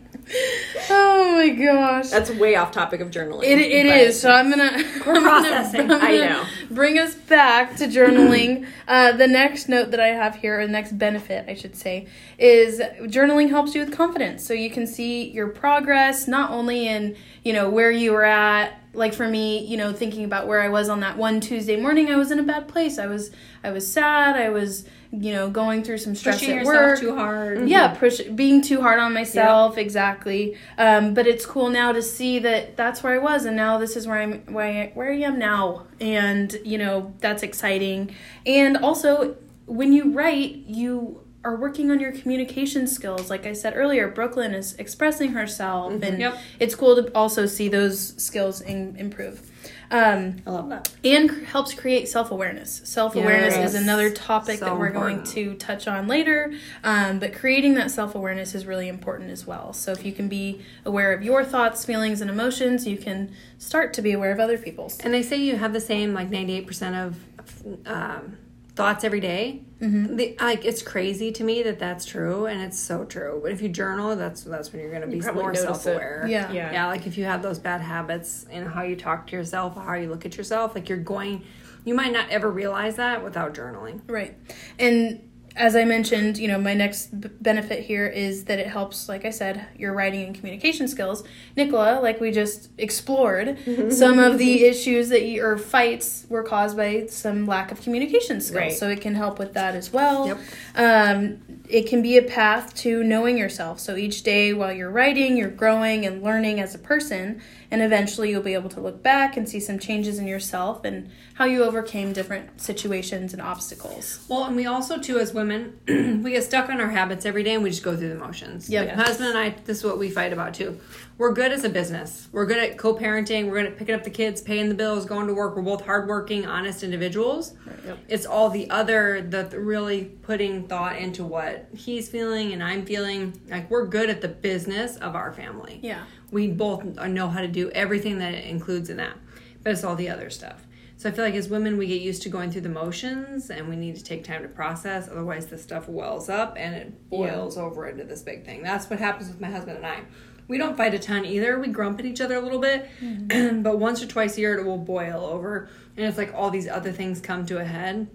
oh 0.89 1.33
my 1.35 1.49
gosh. 1.49 2.09
That's 2.09 2.29
way 2.31 2.55
off 2.55 2.71
topic 2.71 3.01
of 3.01 3.09
journaling. 3.11 3.43
It, 3.43 3.59
it 3.59 3.85
is. 3.85 4.19
So 4.19 4.31
I'm 4.31 4.49
gonna. 4.49 4.71
We're 5.05 5.15
I'm 5.15 5.23
gonna- 5.23 5.47
processing. 5.49 5.91
I'm 5.91 6.01
I 6.01 6.17
gonna 6.17 6.29
know. 6.29 6.45
Bring 6.71 6.97
us 6.99 7.15
back 7.15 7.75
to 7.77 7.85
journaling. 7.87 8.65
uh, 8.87 9.13
the 9.13 9.27
next 9.27 9.69
note 9.69 9.91
that 9.91 9.99
I 9.99 10.07
have 10.07 10.35
here, 10.35 10.59
or 10.59 10.65
the 10.65 10.71
next 10.71 10.97
benefit, 10.97 11.45
I 11.47 11.53
should 11.55 11.75
say, 11.75 12.07
is 12.37 12.79
journaling 13.03 13.49
helps 13.49 13.75
you 13.75 13.83
with 13.83 13.95
confidence. 13.95 14.45
So 14.45 14.53
you 14.53 14.69
can 14.69 14.85
see 14.87 15.29
your 15.29 15.47
progress, 15.47 16.27
not 16.27 16.51
only 16.51 16.87
in 16.87 17.15
you 17.43 17.53
know 17.53 17.69
where 17.69 17.91
you 17.91 18.11
were 18.11 18.25
at. 18.25 18.73
Like 18.91 19.13
for 19.13 19.27
me, 19.27 19.63
you 19.67 19.77
know, 19.77 19.93
thinking 19.93 20.23
about 20.25 20.47
where 20.47 20.61
I 20.61 20.69
was 20.69 20.89
on 20.89 21.01
that 21.01 21.15
one 21.15 21.41
Tuesday 21.41 21.79
morning, 21.79 22.09
I 22.09 22.15
was 22.15 22.31
in 22.31 22.39
a 22.39 22.43
bad 22.43 22.67
place. 22.67 22.97
I 22.97 23.05
was, 23.05 23.29
I 23.63 23.69
was 23.69 23.89
sad. 23.91 24.35
I 24.35 24.49
was, 24.49 24.83
you 25.11 25.31
know, 25.33 25.49
going 25.49 25.83
through 25.83 25.97
some 25.97 26.13
stress 26.13 26.39
Pushing 26.39 26.59
at 26.59 26.65
yourself 26.65 26.75
work. 26.91 26.99
too 26.99 27.15
hard. 27.15 27.67
Yeah, 27.67 27.95
push 27.95 28.21
being 28.21 28.61
too 28.61 28.79
hard 28.81 28.99
on 28.99 29.13
myself, 29.13 29.77
exactly. 29.77 30.55
Um, 30.77 31.13
but 31.15 31.25
it's 31.25 31.45
cool 31.47 31.69
now 31.69 31.91
to 31.91 32.01
see 32.01 32.37
that 32.39 32.77
that's 32.77 33.01
where 33.01 33.13
I 33.13 33.17
was, 33.17 33.45
and 33.45 33.55
now 33.55 33.77
this 33.79 33.95
is 33.95 34.05
where 34.07 34.19
I'm 34.19 34.41
where 34.53 34.67
I, 34.67 34.91
where 34.93 35.11
I 35.11 35.17
am 35.17 35.39
now, 35.39 35.87
and 35.99 36.55
you 36.63 36.77
know 36.77 37.13
that's 37.19 37.41
exciting. 37.41 38.13
And 38.45 38.77
also, 38.77 39.35
when 39.65 39.93
you 39.93 40.11
write, 40.11 40.57
you 40.67 41.21
are 41.43 41.55
working 41.55 41.89
on 41.89 41.99
your 42.01 42.11
communication 42.11 42.85
skills. 42.85 43.29
Like 43.29 43.45
I 43.47 43.53
said 43.53 43.73
earlier, 43.75 44.09
Brooklyn 44.09 44.53
is 44.53 44.75
expressing 44.75 45.31
herself, 45.31 46.03
and 46.03 46.19
Yep. 46.19 46.37
it's 46.59 46.75
cool 46.75 47.01
to 47.01 47.09
also 47.15 47.45
see 47.45 47.67
those 47.69 48.13
skills 48.21 48.61
in, 48.61 48.95
improve. 48.97 49.49
Um, 49.91 50.35
I 50.45 50.51
love 50.51 50.69
that. 50.69 50.91
and 51.03 51.31
helps 51.47 51.73
create 51.73 52.07
self 52.07 52.29
awareness. 52.31 52.81
Self 52.83 53.15
awareness 53.15 53.55
Yes. 53.55 53.73
is 53.73 53.81
another 53.81 54.11
topic 54.11 54.59
So 54.59 54.65
that 54.65 54.77
we're 54.77 54.87
important. 54.87 55.23
going 55.25 55.33
to 55.33 55.55
touch 55.55 55.87
on 55.87 56.07
later. 56.07 56.53
Um, 56.83 57.17
but 57.19 57.33
creating 57.33 57.73
that 57.75 57.89
self 57.89 58.13
awareness 58.13 58.53
is 58.53 58.65
really 58.67 58.87
important 58.87 59.31
as 59.31 59.47
well. 59.47 59.73
So 59.73 59.91
if 59.91 60.05
you 60.05 60.11
can 60.11 60.27
be 60.27 60.61
aware 60.85 61.11
of 61.13 61.23
your 61.23 61.43
thoughts, 61.43 61.85
feelings, 61.85 62.21
and 62.21 62.29
emotions, 62.29 62.85
you 62.85 62.97
can 62.97 63.31
start 63.57 63.93
to 63.95 64.01
be 64.01 64.11
aware 64.11 64.31
of 64.31 64.39
other 64.39 64.57
people's. 64.59 64.99
And 64.99 65.13
they 65.13 65.23
say 65.23 65.37
you 65.37 65.55
have 65.55 65.73
the 65.73 65.81
same 65.81 66.13
like 66.13 66.29
ninety 66.29 66.53
eight 66.53 66.67
percent 66.67 66.95
of 66.95 67.87
um, 67.87 68.37
thoughts 68.79 69.03
every 69.03 69.19
day. 69.19 69.61
Mm-hmm. 69.81 70.15
The, 70.15 70.37
like 70.39 70.63
it's 70.63 70.81
crazy 70.81 71.31
to 71.33 71.43
me 71.43 71.63
that 71.63 71.79
that's 71.79 72.05
true, 72.05 72.45
and 72.45 72.61
it's 72.61 72.79
so 72.79 73.03
true. 73.03 73.39
But 73.43 73.51
if 73.51 73.61
you 73.61 73.69
journal, 73.69 74.15
that's 74.15 74.43
that's 74.43 74.71
when 74.71 74.81
you're 74.81 74.89
going 74.89 75.01
to 75.01 75.07
be 75.07 75.19
probably 75.19 75.43
more 75.43 75.55
self 75.55 75.85
aware. 75.85 76.25
Yeah. 76.27 76.51
Yeah. 76.51 76.71
yeah. 76.71 76.87
Like 76.87 77.05
if 77.05 77.17
you 77.17 77.25
have 77.25 77.41
those 77.41 77.59
bad 77.59 77.81
habits 77.81 78.45
and 78.49 78.67
how 78.67 78.83
you 78.83 78.95
talk 78.95 79.27
to 79.27 79.35
yourself, 79.35 79.75
how 79.75 79.93
you 79.95 80.09
look 80.09 80.25
at 80.25 80.37
yourself, 80.37 80.75
like 80.75 80.87
you're 80.89 80.97
going, 80.97 81.43
you 81.83 81.93
might 81.93 82.13
not 82.13 82.29
ever 82.29 82.49
realize 82.49 82.95
that 82.95 83.23
without 83.23 83.53
journaling. 83.53 84.01
Right. 84.07 84.37
And 84.77 85.28
as 85.59 85.75
I 85.75 85.83
mentioned, 85.83 86.37
you 86.37 86.47
know, 86.47 86.57
my 86.57 86.73
next 86.73 87.07
b- 87.19 87.29
benefit 87.41 87.83
here 87.83 88.07
is 88.07 88.45
that 88.45 88.59
it 88.59 88.67
helps, 88.67 89.09
like 89.09 89.25
I 89.25 89.29
said, 89.29 89.67
your 89.75 89.93
writing 89.93 90.25
and 90.25 90.33
communication 90.33 90.87
skills. 90.87 91.25
Nicola, 91.57 91.99
like 92.01 92.21
we 92.21 92.31
just 92.31 92.69
explored, 92.77 93.57
some 93.91 94.19
of 94.19 94.37
the 94.37 94.63
issues 94.63 95.09
that 95.09 95.23
you, 95.23 95.43
or 95.43 95.57
fights 95.57 96.25
were 96.29 96.43
caused 96.43 96.77
by 96.77 97.07
some 97.07 97.45
lack 97.45 97.73
of 97.73 97.81
communication 97.81 98.39
skills. 98.39 98.57
Right. 98.57 98.73
So 98.73 98.87
it 98.87 99.01
can 99.01 99.15
help 99.15 99.37
with 99.37 99.53
that 99.53 99.75
as 99.75 99.91
well. 99.91 100.27
Yep. 100.27 100.39
Um, 100.75 101.41
it 101.67 101.87
can 101.87 102.01
be 102.01 102.17
a 102.17 102.23
path 102.23 102.73
to 102.75 103.03
knowing 103.03 103.37
yourself. 103.37 103.81
So 103.81 103.97
each 103.97 104.23
day 104.23 104.53
while 104.53 104.71
you're 104.71 104.89
writing, 104.89 105.35
you're 105.35 105.49
growing 105.49 106.05
and 106.05 106.23
learning 106.23 106.61
as 106.61 106.73
a 106.73 106.79
person, 106.79 107.41
and 107.71 107.81
eventually 107.81 108.31
you'll 108.31 108.41
be 108.41 108.53
able 108.53 108.69
to 108.69 108.79
look 108.79 109.03
back 109.03 109.37
and 109.37 109.47
see 109.47 109.59
some 109.59 109.77
changes 109.77 110.17
in 110.17 110.27
yourself 110.27 110.83
and 110.83 111.09
how 111.35 111.45
you 111.45 111.63
overcame 111.63 112.13
different 112.13 112.59
situations 112.59 113.31
and 113.33 113.41
obstacles. 113.41 114.25
Well, 114.27 114.45
and 114.45 114.55
we 114.55 114.65
also 114.65 114.97
too, 114.97 115.19
as 115.19 115.33
women, 115.33 115.79
we 116.23 116.31
get 116.31 116.43
stuck 116.43 116.69
on 116.69 116.81
our 116.81 116.89
habits 116.89 117.25
every 117.25 117.43
day, 117.43 117.53
and 117.53 117.63
we 117.63 117.69
just 117.69 117.83
go 117.83 117.95
through 117.95 118.09
the 118.09 118.15
motions. 118.15 118.69
Yeah. 118.69 118.81
Like, 118.81 118.97
my 118.97 119.03
husband 119.03 119.29
and 119.29 119.37
I, 119.37 119.49
this 119.65 119.79
is 119.79 119.83
what 119.83 119.99
we 119.99 120.09
fight 120.09 120.33
about 120.33 120.53
too. 120.53 120.79
We're 121.17 121.33
good 121.33 121.51
as 121.51 121.65
a 121.65 121.69
business. 121.69 122.29
We're 122.31 122.45
good 122.45 122.57
at 122.57 122.77
co-parenting. 122.77 123.47
We're 123.47 123.61
good 123.61 123.73
at 123.73 123.77
picking 123.77 123.93
up 123.93 124.05
the 124.05 124.09
kids, 124.09 124.41
paying 124.41 124.69
the 124.69 124.75
bills, 124.75 125.05
going 125.05 125.27
to 125.27 125.33
work. 125.33 125.55
We're 125.55 125.61
both 125.61 125.85
hardworking, 125.85 126.45
honest 126.45 126.81
individuals. 126.81 127.53
Yep. 127.85 127.99
It's 128.07 128.25
all 128.25 128.49
the 128.49 128.69
other, 128.69 129.21
the 129.21 129.43
the 129.43 129.59
really 129.59 130.05
putting 130.05 130.67
thought 130.67 130.97
into 130.97 131.25
what 131.25 131.67
he's 131.75 132.09
feeling 132.09 132.53
and 132.53 132.63
I'm 132.63 132.85
feeling. 132.85 133.39
Like 133.49 133.69
we're 133.69 133.85
good 133.85 134.09
at 134.09 134.21
the 134.21 134.29
business 134.29 134.95
of 134.97 135.15
our 135.15 135.33
family. 135.33 135.79
Yeah. 135.83 136.05
We 136.31 136.47
both 136.47 136.83
know 136.83 137.29
how 137.29 137.41
to 137.41 137.47
do 137.47 137.69
everything 137.71 138.19
that 138.19 138.33
it 138.33 138.45
includes 138.45 138.89
in 138.89 138.97
that, 138.97 139.17
but 139.63 139.71
it's 139.71 139.83
all 139.83 139.95
the 139.95 140.09
other 140.09 140.29
stuff. 140.29 140.65
So 140.99 141.07
I 141.07 141.13
feel 141.13 141.23
like 141.23 141.35
as 141.35 141.47
women, 141.47 141.77
we 141.77 141.87
get 141.87 142.01
used 142.01 142.23
to 142.23 142.29
going 142.29 142.51
through 142.51 142.61
the 142.61 142.69
motions, 142.69 143.49
and 143.49 143.69
we 143.69 143.77
need 143.77 143.95
to 143.95 144.03
take 144.03 144.25
time 144.25 144.41
to 144.41 144.49
process. 144.49 145.07
Otherwise, 145.07 145.47
the 145.47 145.57
stuff 145.57 145.87
wells 145.87 146.27
up 146.27 146.55
and 146.57 146.75
it 146.75 147.09
boils 147.09 147.57
over 147.57 147.87
into 147.87 148.03
this 148.03 148.21
big 148.21 148.43
thing. 148.43 148.61
That's 148.63 148.89
what 148.89 148.99
happens 148.99 149.29
with 149.29 149.39
my 149.39 149.49
husband 149.49 149.77
and 149.77 149.85
I. 149.85 150.01
We 150.49 150.57
don't 150.57 150.75
fight 150.75 150.93
a 150.93 150.99
ton 150.99 151.23
either. 151.23 151.57
We 151.57 151.69
grump 151.69 151.99
at 151.99 152.05
each 152.05 152.19
other 152.19 152.35
a 152.35 152.41
little 152.41 152.59
bit, 152.59 152.89
mm-hmm. 152.99 153.61
but 153.63 153.79
once 153.79 154.03
or 154.03 154.07
twice 154.07 154.35
a 154.35 154.41
year, 154.41 154.57
it 154.57 154.65
will 154.65 154.77
boil 154.77 155.23
over, 155.23 155.69
and 155.95 156.05
it's 156.05 156.17
like 156.17 156.33
all 156.33 156.49
these 156.49 156.67
other 156.67 156.91
things 156.91 157.21
come 157.21 157.45
to 157.45 157.59
a 157.59 157.63
head. 157.63 158.09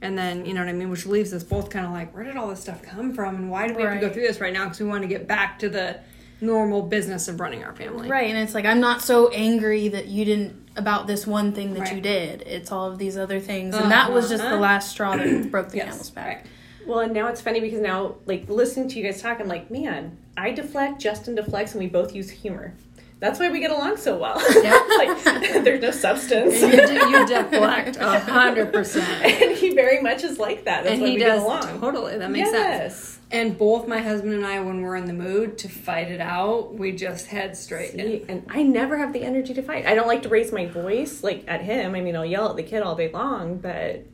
And 0.00 0.18
then, 0.18 0.44
you 0.44 0.54
know 0.54 0.60
what 0.60 0.68
I 0.68 0.72
mean? 0.72 0.90
Which 0.90 1.06
leaves 1.06 1.32
us 1.32 1.44
both 1.44 1.70
kind 1.70 1.86
of 1.86 1.92
like, 1.92 2.12
where 2.12 2.24
did 2.24 2.36
all 2.36 2.48
this 2.48 2.60
stuff 2.60 2.82
come 2.82 3.14
from? 3.14 3.36
And 3.36 3.50
why 3.50 3.68
do 3.68 3.74
we 3.74 3.82
have 3.84 3.94
to 3.94 4.00
go 4.00 4.12
through 4.12 4.26
this 4.26 4.40
right 4.40 4.52
now? 4.52 4.64
Because 4.64 4.80
we 4.80 4.86
want 4.86 5.02
to 5.02 5.08
get 5.08 5.28
back 5.28 5.58
to 5.60 5.68
the 5.68 6.00
normal 6.44 6.82
business 6.82 7.28
of 7.28 7.40
running 7.40 7.64
our 7.64 7.74
family. 7.74 8.08
Right, 8.08 8.28
and 8.30 8.38
it's 8.38 8.54
like 8.54 8.64
I'm 8.64 8.80
not 8.80 9.02
so 9.02 9.28
angry 9.30 9.88
that 9.88 10.06
you 10.06 10.24
didn't 10.24 10.62
about 10.76 11.06
this 11.06 11.26
one 11.26 11.52
thing 11.52 11.74
that 11.74 11.94
you 11.94 12.00
did. 12.00 12.42
It's 12.42 12.72
all 12.72 12.90
of 12.90 12.98
these 12.98 13.16
other 13.16 13.38
things, 13.40 13.74
and 13.76 13.90
that 13.92 14.12
was 14.12 14.28
just 14.28 14.42
the 14.42 14.48
Uh-huh. 14.50 14.58
last 14.60 14.90
straw 14.90 15.16
that 15.16 15.50
broke 15.50 15.68
the 15.70 15.76
Yes, 15.78 15.86
camel's 15.90 16.10
back. 16.10 16.26
right. 16.36 16.46
Well, 16.86 16.98
and 17.00 17.12
now 17.14 17.28
it's 17.28 17.40
funny 17.40 17.60
because 17.60 17.80
now, 17.80 18.16
like 18.26 18.48
listening 18.48 18.88
to 18.90 18.98
you 18.98 19.04
guys 19.04 19.22
talk, 19.22 19.40
I'm 19.40 19.48
like, 19.48 19.70
man, 19.70 20.18
I 20.36 20.50
deflect, 20.50 21.00
Justin 21.00 21.34
deflects, 21.34 21.72
and 21.72 21.80
we 21.82 21.88
both 21.88 22.14
use 22.14 22.28
humor. 22.28 22.74
That's 23.20 23.38
why 23.38 23.48
we 23.50 23.60
get 23.60 23.70
along 23.70 23.96
so 23.96 24.18
well. 24.18 24.34
like, 24.98 25.64
there's 25.64 25.80
no 25.80 25.90
substance. 25.92 26.60
You, 26.60 26.72
de- 26.72 27.08
you 27.08 27.26
deflect 27.26 27.96
hundred 27.96 28.70
percent, 28.72 29.08
and 29.24 29.56
he 29.56 29.74
very 29.74 30.02
much 30.02 30.24
is 30.24 30.38
like 30.38 30.64
that. 30.64 30.82
That's 30.82 30.94
and 30.94 31.02
why 31.02 31.08
he 31.08 31.14
we 31.14 31.20
does 31.20 31.38
get 31.40 31.46
along. 31.46 31.80
totally. 31.80 32.18
That 32.18 32.30
makes 32.30 32.50
sense. 32.50 33.20
And 33.34 33.58
both 33.58 33.88
my 33.88 33.98
husband 33.98 34.32
and 34.32 34.46
I, 34.46 34.60
when 34.60 34.80
we're 34.80 34.94
in 34.94 35.06
the 35.06 35.12
mood 35.12 35.58
to 35.58 35.68
fight 35.68 36.08
it 36.08 36.20
out, 36.20 36.72
we 36.74 36.92
just 36.92 37.26
head 37.26 37.56
straight 37.56 37.94
in. 37.94 38.24
And 38.28 38.46
I 38.48 38.62
never 38.62 38.96
have 38.96 39.12
the 39.12 39.24
energy 39.24 39.52
to 39.54 39.62
fight. 39.62 39.86
I 39.86 39.96
don't 39.96 40.06
like 40.06 40.22
to 40.22 40.28
raise 40.28 40.52
my 40.52 40.66
voice 40.66 41.24
like 41.24 41.42
at 41.48 41.60
him. 41.60 41.96
I 41.96 42.00
mean, 42.00 42.14
I'll 42.14 42.24
yell 42.24 42.48
at 42.48 42.54
the 42.54 42.62
kid 42.62 42.84
all 42.84 42.94
day 42.94 43.10
long, 43.10 43.58
but 43.58 44.06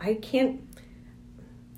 I 0.00 0.14
can't. 0.22 0.60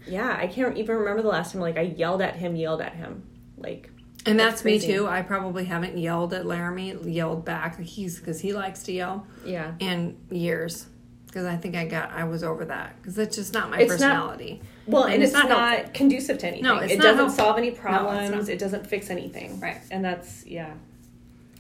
Yeah, 0.07 0.37
I 0.39 0.49
can't 0.49 0.77
even 0.77 0.97
remember 0.97 1.23
the 1.23 1.29
last 1.29 1.53
time 1.53 1.63
like 1.63 1.79
I 1.79 1.95
yelled 1.97 2.21
at 2.21 2.37
him, 2.37 2.55
yelled 2.55 2.83
at 2.83 2.95
him, 2.95 3.23
like. 3.57 3.91
And 4.27 4.39
That's 4.39 4.61
that's, 4.61 4.65
me 4.65 4.79
too. 4.79 5.07
I 5.07 5.23
probably 5.23 5.65
haven't 5.65 5.97
yelled 5.97 6.35
at 6.35 6.45
Laramie, 6.45 6.95
yelled 7.05 7.47
back. 7.47 7.81
He's 7.81 8.19
because 8.19 8.39
he 8.39 8.53
likes 8.53 8.83
to 8.83 8.93
yell. 8.93 9.27
Yeah. 9.47 9.73
in 9.79 10.19
years 10.31 10.90
because 11.31 11.47
I 11.47 11.57
think 11.57 11.77
I 11.77 11.87
got 11.87 12.11
I 12.11 12.25
was 12.25 12.43
over 12.43 12.65
that 12.65 12.97
because 13.01 13.17
it's 13.19 13.37
just 13.37 13.55
not 13.55 13.71
my 13.71 13.79
It's 13.79 13.91
not- 13.91 13.99
personality. 13.99 14.61
Well, 14.87 15.05
and, 15.05 15.23
it's, 15.23 15.33
not, 15.33 15.49
helpful. 15.49 15.91
conducive 15.95 16.39
to 16.39 16.49
anything. 16.49 16.65
No, 16.65 16.79
it's 16.79 16.93
it 16.93 16.97
not 16.97 17.05
doesn't 17.05 17.19
helpful. 17.27 17.45
solve 17.45 17.59
any 17.59 17.71
problems. 17.71 18.31
not. 18.31 18.49
it 18.49 18.59
doesn't 18.59 18.87
fix 18.89 19.09
anything. 19.09 19.61
Right. 19.61 19.79
And 19.93 20.05
that's 20.05 20.45
yeah. 20.47 20.73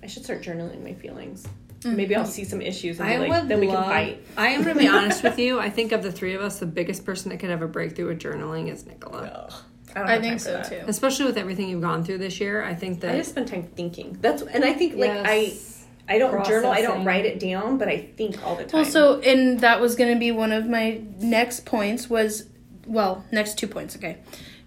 I 0.02 0.06
should 0.08 0.24
start 0.24 0.42
journaling 0.42 0.82
my 0.82 0.94
feelings. 0.94 1.46
Maybe 1.84 2.14
I'll 2.16 2.26
see 2.26 2.44
some 2.44 2.60
issues 2.60 2.98
and 3.00 3.08
Mm-hmm. 3.08 3.22
I 3.22 3.26
like, 3.26 3.40
would 3.42 3.48
then 3.48 3.60
we 3.60 3.68
love, 3.68 3.84
can 3.84 3.92
fight. 3.92 4.26
I 4.36 4.48
am 4.48 4.62
going 4.64 4.74
to 4.76 4.80
be 4.82 4.88
honest 4.98 5.22
with 5.22 5.38
you. 5.38 5.60
I 5.60 5.70
think 5.70 5.92
of 5.92 6.02
the 6.02 6.10
three 6.12 6.34
of 6.34 6.40
us, 6.42 6.58
the 6.58 6.66
biggest 6.66 7.04
person 7.06 7.30
that 7.30 7.38
could 7.38 7.50
have 7.50 7.62
a 7.62 7.68
breakthrough 7.68 8.08
with 8.08 8.18
journaling 8.20 8.68
is 8.70 8.84
Nicola. 8.84 9.46
Ugh, 9.48 9.54
don't 9.94 10.06
I 10.08 10.20
think 10.20 10.40
so 10.40 10.52
that. 10.54 10.68
too. 10.68 10.80
Especially 10.88 11.24
with 11.26 11.38
everything 11.38 11.68
you've 11.68 11.80
gone 11.80 12.02
through 12.04 12.18
this 12.18 12.40
year, 12.40 12.62
I 12.64 12.74
think 12.74 13.00
that 13.00 13.14
I 13.14 13.18
just 13.18 13.30
spend 13.30 13.48
time 13.48 13.62
thinking. 13.76 14.18
That's 14.20 14.42
and 14.42 14.64
I 14.64 14.72
think 14.74 14.94
like 14.96 15.10
Yes. 15.10 15.24
I 16.10 16.18
don't 16.18 16.44
journal. 16.44 16.70
I 16.70 16.82
don't 16.82 17.04
write 17.04 17.24
it 17.24 17.38
down, 17.38 17.78
but 17.78 17.88
I 17.88 17.98
think 17.98 18.44
all 18.44 18.56
the 18.56 18.64
time. 18.64 18.82
Well, 18.82 18.90
so 18.90 19.20
and 19.20 19.60
that 19.60 19.80
was 19.80 19.94
going 19.94 20.12
to 20.12 20.18
be 20.18 20.32
one 20.32 20.52
of 20.52 20.66
my 20.66 21.00
next 21.18 21.64
points 21.64 22.10
was 22.10 22.46
well, 22.86 23.24
next 23.30 23.56
two 23.56 23.68
points, 23.68 23.96
okay. 23.96 24.18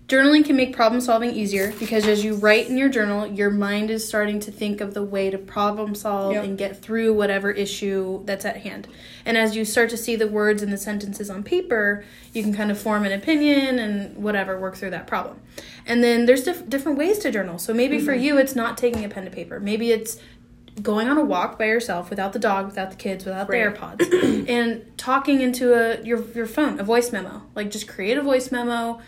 Journaling 0.07 0.43
can 0.43 0.57
make 0.57 0.75
problem 0.75 0.99
solving 0.99 1.31
easier 1.31 1.73
because 1.79 2.05
as 2.05 2.25
you 2.25 2.35
write 2.35 2.67
in 2.67 2.77
your 2.77 2.89
journal, 2.89 3.25
your 3.25 3.49
mind 3.49 3.89
is 3.89 4.05
starting 4.05 4.39
to 4.41 4.51
think 4.51 4.81
of 4.81 4.93
the 4.93 5.03
way 5.03 5.29
to 5.29 5.37
problem 5.37 5.95
solve 5.95 6.33
Yep. 6.33 6.43
and 6.43 6.57
get 6.57 6.81
through 6.81 7.13
whatever 7.13 7.51
issue 7.51 8.23
that's 8.25 8.43
at 8.43 8.57
hand. 8.57 8.87
And 9.25 9.37
as 9.37 9.55
you 9.55 9.63
start 9.63 9.89
to 9.91 9.97
see 9.97 10.17
the 10.17 10.27
words 10.27 10.61
and 10.61 10.73
the 10.73 10.77
sentences 10.77 11.29
on 11.29 11.41
paper, 11.41 12.03
you 12.33 12.43
can 12.43 12.53
kind 12.53 12.69
of 12.69 12.77
form 12.77 13.05
an 13.05 13.13
opinion 13.13 13.79
and 13.79 14.17
whatever, 14.17 14.59
work 14.59 14.75
through 14.75 14.89
that 14.89 15.07
problem. 15.07 15.39
And 15.85 16.03
then 16.03 16.25
there's 16.25 16.43
diff- 16.43 16.67
different 16.67 16.97
ways 16.97 17.19
to 17.19 17.31
journal. 17.31 17.57
So 17.57 17.73
maybe 17.73 17.99
for 17.99 18.11
mm-hmm. 18.11 18.23
you, 18.23 18.37
it's 18.37 18.55
not 18.55 18.77
taking 18.77 19.05
a 19.05 19.09
pen 19.09 19.23
to 19.23 19.31
paper. 19.31 19.59
Maybe 19.59 19.91
it's 19.91 20.17
going 20.81 21.07
on 21.07 21.17
a 21.17 21.23
walk 21.23 21.59
by 21.59 21.65
yourself 21.65 22.09
without 22.09 22.33
the 22.33 22.39
dog, 22.39 22.65
without 22.65 22.89
the 22.89 22.95
kids, 22.97 23.25
without 23.25 23.47
Right. 23.49 23.73
the 23.73 23.79
AirPods, 23.79 24.49
and 24.49 24.85
talking 24.97 25.41
into 25.41 25.73
a 25.73 26.01
your 26.03 26.23
your 26.33 26.45
phone, 26.47 26.79
a 26.79 26.83
voice 26.83 27.11
memo. 27.11 27.43
Like 27.55 27.69
just 27.71 27.87
create 27.87 28.17
a 28.17 28.21
voice 28.21 28.51
memo 28.51 28.99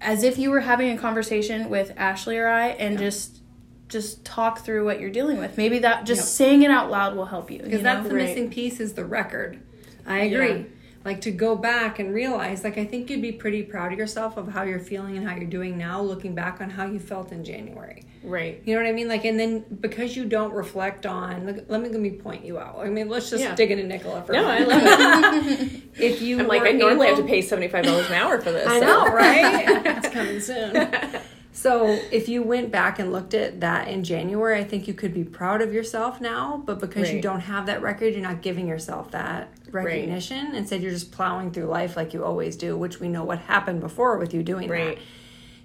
as 0.00 0.22
if 0.22 0.38
you 0.38 0.50
were 0.50 0.60
having 0.60 0.90
a 0.90 0.98
conversation 1.00 1.70
with 1.70 1.92
Ashley 1.96 2.36
or 2.38 2.48
I, 2.48 2.68
and 2.70 2.98
just 2.98 3.40
just 3.88 4.24
talk 4.24 4.64
through 4.64 4.84
what 4.84 4.98
you're 5.00 5.10
dealing 5.10 5.38
with. 5.38 5.56
Maybe 5.56 5.78
that 5.80 6.04
just 6.04 6.20
Yep. 6.20 6.26
saying 6.48 6.62
it 6.62 6.70
out 6.70 6.90
loud 6.90 7.14
will 7.16 7.26
help 7.26 7.50
you. 7.50 7.58
because 7.58 7.72
you 7.72 7.78
know? 7.78 7.82
that's 7.94 8.08
the 8.08 8.14
Right. 8.14 8.24
missing 8.28 8.50
piece 8.50 8.80
is 8.80 8.94
the 8.94 9.04
record. 9.04 9.58
I 10.06 10.20
agree. 10.20 10.48
Yeah. 10.48 10.62
Like 11.04 11.20
to 11.22 11.30
go 11.30 11.54
back 11.54 11.98
and 11.98 12.12
realize, 12.14 12.64
like 12.64 12.78
I 12.78 12.86
think 12.86 13.08
you'd 13.10 13.20
be 13.22 13.30
pretty 13.30 13.62
proud 13.62 13.92
of 13.92 13.98
yourself 13.98 14.36
of 14.38 14.48
how 14.48 14.62
you're 14.62 14.80
feeling 14.80 15.16
and 15.18 15.28
how 15.28 15.36
you're 15.36 15.44
doing 15.48 15.76
now, 15.78 16.00
looking 16.00 16.34
back 16.34 16.60
on 16.62 16.70
how 16.70 16.86
you 16.86 16.98
felt 16.98 17.30
in 17.30 17.44
January. 17.44 18.02
Right. 18.24 18.60
You 18.64 18.74
know 18.74 18.82
what 18.82 18.88
I 18.88 18.92
mean? 18.92 19.08
Like, 19.08 19.24
and 19.24 19.38
then 19.38 19.64
because 19.80 20.16
you 20.16 20.24
don't 20.24 20.52
reflect 20.52 21.06
on, 21.06 21.46
look, 21.46 21.64
let 21.68 21.80
me 21.80 21.88
let 21.88 22.00
me 22.00 22.10
point 22.10 22.44
you 22.44 22.58
out. 22.58 22.78
I 22.80 22.88
mean, 22.88 23.08
let's 23.08 23.30
just 23.30 23.42
Yeah. 23.44 23.54
dig 23.54 23.70
into 23.70 23.84
Nicola 23.84 24.22
for 24.22 24.32
No, 24.32 24.44
a 24.44 24.48
I 24.48 24.58
minute. 24.60 24.68
love 24.68 25.46
it. 25.62 25.82
If 26.02 26.20
you 26.22 26.40
I'm 26.40 26.48
like 26.48 26.62
I 26.62 26.72
normally 26.72 27.06
have 27.08 27.18
to 27.18 27.24
pay 27.24 27.40
seventy 27.42 27.68
five 27.68 27.84
dollars 27.84 28.06
an 28.08 28.14
hour 28.14 28.40
for 28.40 28.50
this. 28.50 28.66
I 28.66 28.80
so- 28.80 28.86
know, 28.86 29.06
right? 29.12 29.86
it's 29.98 30.08
coming 30.08 30.40
soon. 30.40 31.20
So, 31.56 31.86
if 32.10 32.28
you 32.28 32.42
went 32.42 32.72
back 32.72 32.98
and 32.98 33.12
looked 33.12 33.32
at 33.32 33.60
that 33.60 33.86
in 33.86 34.02
January, 34.02 34.58
I 34.58 34.64
think 34.64 34.88
you 34.88 34.92
could 34.94 35.14
be 35.14 35.22
proud 35.22 35.62
of 35.62 35.72
yourself 35.72 36.20
now. 36.20 36.60
But 36.66 36.80
because 36.80 37.12
you 37.12 37.20
don't 37.22 37.38
have 37.40 37.66
that 37.66 37.80
record, 37.80 38.12
you're 38.14 38.22
not 38.24 38.42
giving 38.42 38.66
yourself 38.66 39.12
that 39.12 39.50
recognition. 39.70 40.56
Instead, 40.56 40.82
you're 40.82 40.90
just 40.90 41.12
plowing 41.12 41.52
through 41.52 41.66
life 41.66 41.96
like 41.96 42.12
you 42.12 42.24
always 42.24 42.56
do, 42.56 42.76
which 42.76 42.98
we 42.98 43.08
know 43.08 43.22
what 43.22 43.38
happened 43.38 43.78
before 43.80 44.18
with 44.18 44.34
you 44.34 44.42
doing 44.42 44.68
Right. 44.68 44.96
that. 44.96 45.04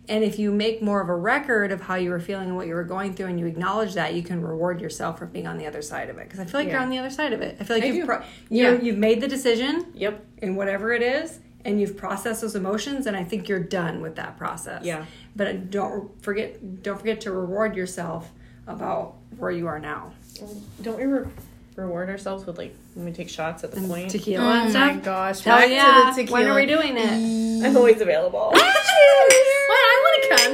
And 0.10 0.24
if 0.24 0.40
you 0.40 0.52
make 0.52 0.82
more 0.82 1.02
of 1.02 1.08
a 1.08 1.16
record 1.16 1.72
of 1.72 1.82
how 1.82 1.94
you 1.96 2.10
were 2.10 2.20
feeling 2.20 2.48
and 2.48 2.58
what 2.58 2.66
you 2.68 2.74
were 2.74 2.84
going 2.84 3.14
through, 3.14 3.28
and 3.28 3.40
you 3.40 3.46
acknowledge 3.46 3.94
that, 3.94 4.16
you 4.16 4.24
can 4.24 4.42
reward 4.42 4.82
yourself 4.82 5.20
for 5.20 5.28
being 5.28 5.46
on 5.48 5.58
the 5.60 5.68
other 5.68 5.84
side 5.84 6.10
of 6.10 6.18
it. 6.18 6.24
Because 6.28 6.40
I 6.40 6.46
feel 6.46 6.60
like 6.62 6.70
you're 6.70 6.80
on 6.82 6.90
the 6.90 6.98
other 6.98 7.12
side 7.12 7.32
of 7.32 7.42
it. 7.42 7.58
I 7.60 7.64
feel 7.64 7.78
like 7.78 7.84
I 7.84 7.88
you've 7.90 8.08
pro- 8.08 8.24
Yeah. 8.50 8.72
you 8.72 8.80
you've 8.82 8.98
made 8.98 9.22
the 9.22 9.28
decision 9.28 9.86
Yep. 9.94 10.26
in 10.40 10.56
whatever 10.56 10.92
it 10.94 11.04
is 11.04 11.40
and 11.64 11.80
you've 11.80 11.96
processed 11.98 12.40
those 12.40 12.56
emotions 12.56 13.06
and 13.06 13.18
i 13.18 13.24
think 13.24 13.50
you're 13.50 13.60
done 13.60 14.02
with 14.02 14.16
that 14.16 14.38
process 14.38 14.82
Yeah. 14.86 15.04
but 15.36 15.70
don't 15.70 16.10
forget 16.24 16.82
don't 16.82 16.98
forget 16.98 17.20
to 17.22 17.32
reward 17.34 17.76
yourself 17.76 18.32
about 18.66 19.16
where 19.38 19.52
you 19.52 19.68
are 19.68 19.78
now 19.80 20.14
Don't 20.82 20.98
we 20.98 21.04
re- 21.04 21.28
reward 21.80 22.10
ourselves 22.10 22.46
with 22.46 22.58
like 22.58 22.76
when 22.96 23.06
we 23.06 23.12
take 23.12 23.30
shots 23.30 23.64
at 23.64 23.72
the 23.72 23.82
point? 23.82 24.10
tequila 24.12 24.44
Oh 24.44 24.50
and 24.66 24.74
my 24.74 24.96
gosh! 24.96 25.42
hell 25.42 25.58
back 25.58 25.68
to 25.68 25.74
yeah 25.74 26.14
the 26.16 26.32
when 26.32 26.48
are 26.48 26.56
we 26.56 26.66
doing 26.66 26.96
it 26.98 27.66
I'm 27.66 27.76
always 27.78 28.02
available. 28.02 28.54
Well, 29.70 29.78
I 29.78 29.96
want 30.06 30.24
to 30.24 30.30
come 30.38 30.54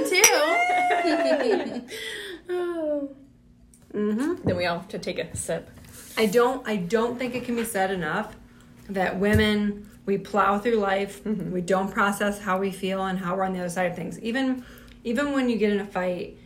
too. 1.79 1.85
oh. 2.49 3.09
hmm 3.93 4.35
then 4.43 4.55
we 4.57 4.65
all 4.65 4.79
have 4.79 4.87
to 4.89 4.99
take 4.99 5.19
a 5.19 5.35
sip. 5.35 5.69
i 6.17 6.25
don't 6.25 6.67
i 6.67 6.75
don't 6.75 7.17
think 7.17 7.33
it 7.33 7.45
can 7.45 7.55
be 7.55 7.63
said 7.63 7.91
enough 7.91 8.35
that 8.89 9.17
women 9.19 9.89
we 10.05 10.17
plow 10.17 10.59
through 10.59 10.75
life 10.75 11.25
we 11.25 11.61
don't 11.61 11.91
process 11.93 12.39
how 12.41 12.57
we 12.59 12.71
feel 12.71 13.05
and 13.05 13.19
how 13.19 13.35
we're 13.35 13.43
on 13.43 13.53
the 13.53 13.59
other 13.59 13.69
side 13.69 13.89
of 13.89 13.95
things 13.95 14.19
even 14.19 14.63
even 15.03 15.31
when 15.31 15.49
you 15.49 15.55
get 15.57 15.71
in 15.71 15.79
a 15.79 15.85
fight 15.85 16.37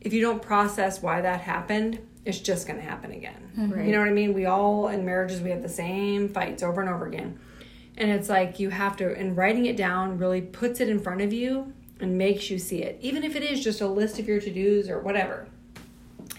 if 0.00 0.12
you 0.12 0.20
don't 0.20 0.42
process 0.42 1.00
why 1.00 1.20
that 1.20 1.40
happened 1.40 1.98
it's 2.28 2.38
just 2.38 2.66
going 2.66 2.78
to 2.78 2.84
happen 2.84 3.10
again 3.10 3.50
Right. 3.56 3.86
you 3.86 3.92
know 3.92 3.98
what 4.00 4.08
i 4.08 4.12
mean 4.12 4.34
we 4.34 4.46
all 4.46 4.88
in 4.88 5.04
marriages 5.04 5.40
we 5.40 5.50
have 5.50 5.62
the 5.62 5.68
same 5.68 6.28
fights 6.28 6.62
over 6.62 6.80
and 6.80 6.90
over 6.90 7.06
again 7.06 7.38
and 7.96 8.10
it's 8.10 8.28
like 8.28 8.60
you 8.60 8.70
have 8.70 8.96
to 8.98 9.16
and 9.16 9.36
writing 9.36 9.66
it 9.66 9.76
down 9.76 10.18
really 10.18 10.40
puts 10.42 10.80
it 10.80 10.88
in 10.88 11.00
front 11.00 11.20
of 11.22 11.32
you 11.32 11.72
and 12.00 12.16
makes 12.16 12.50
you 12.50 12.58
see 12.58 12.82
it 12.82 12.98
even 13.00 13.24
if 13.24 13.34
it 13.34 13.42
is 13.42 13.62
just 13.64 13.80
a 13.80 13.86
list 13.88 14.18
of 14.18 14.28
your 14.28 14.40
to-dos 14.40 14.88
or 14.88 15.00
whatever 15.00 15.48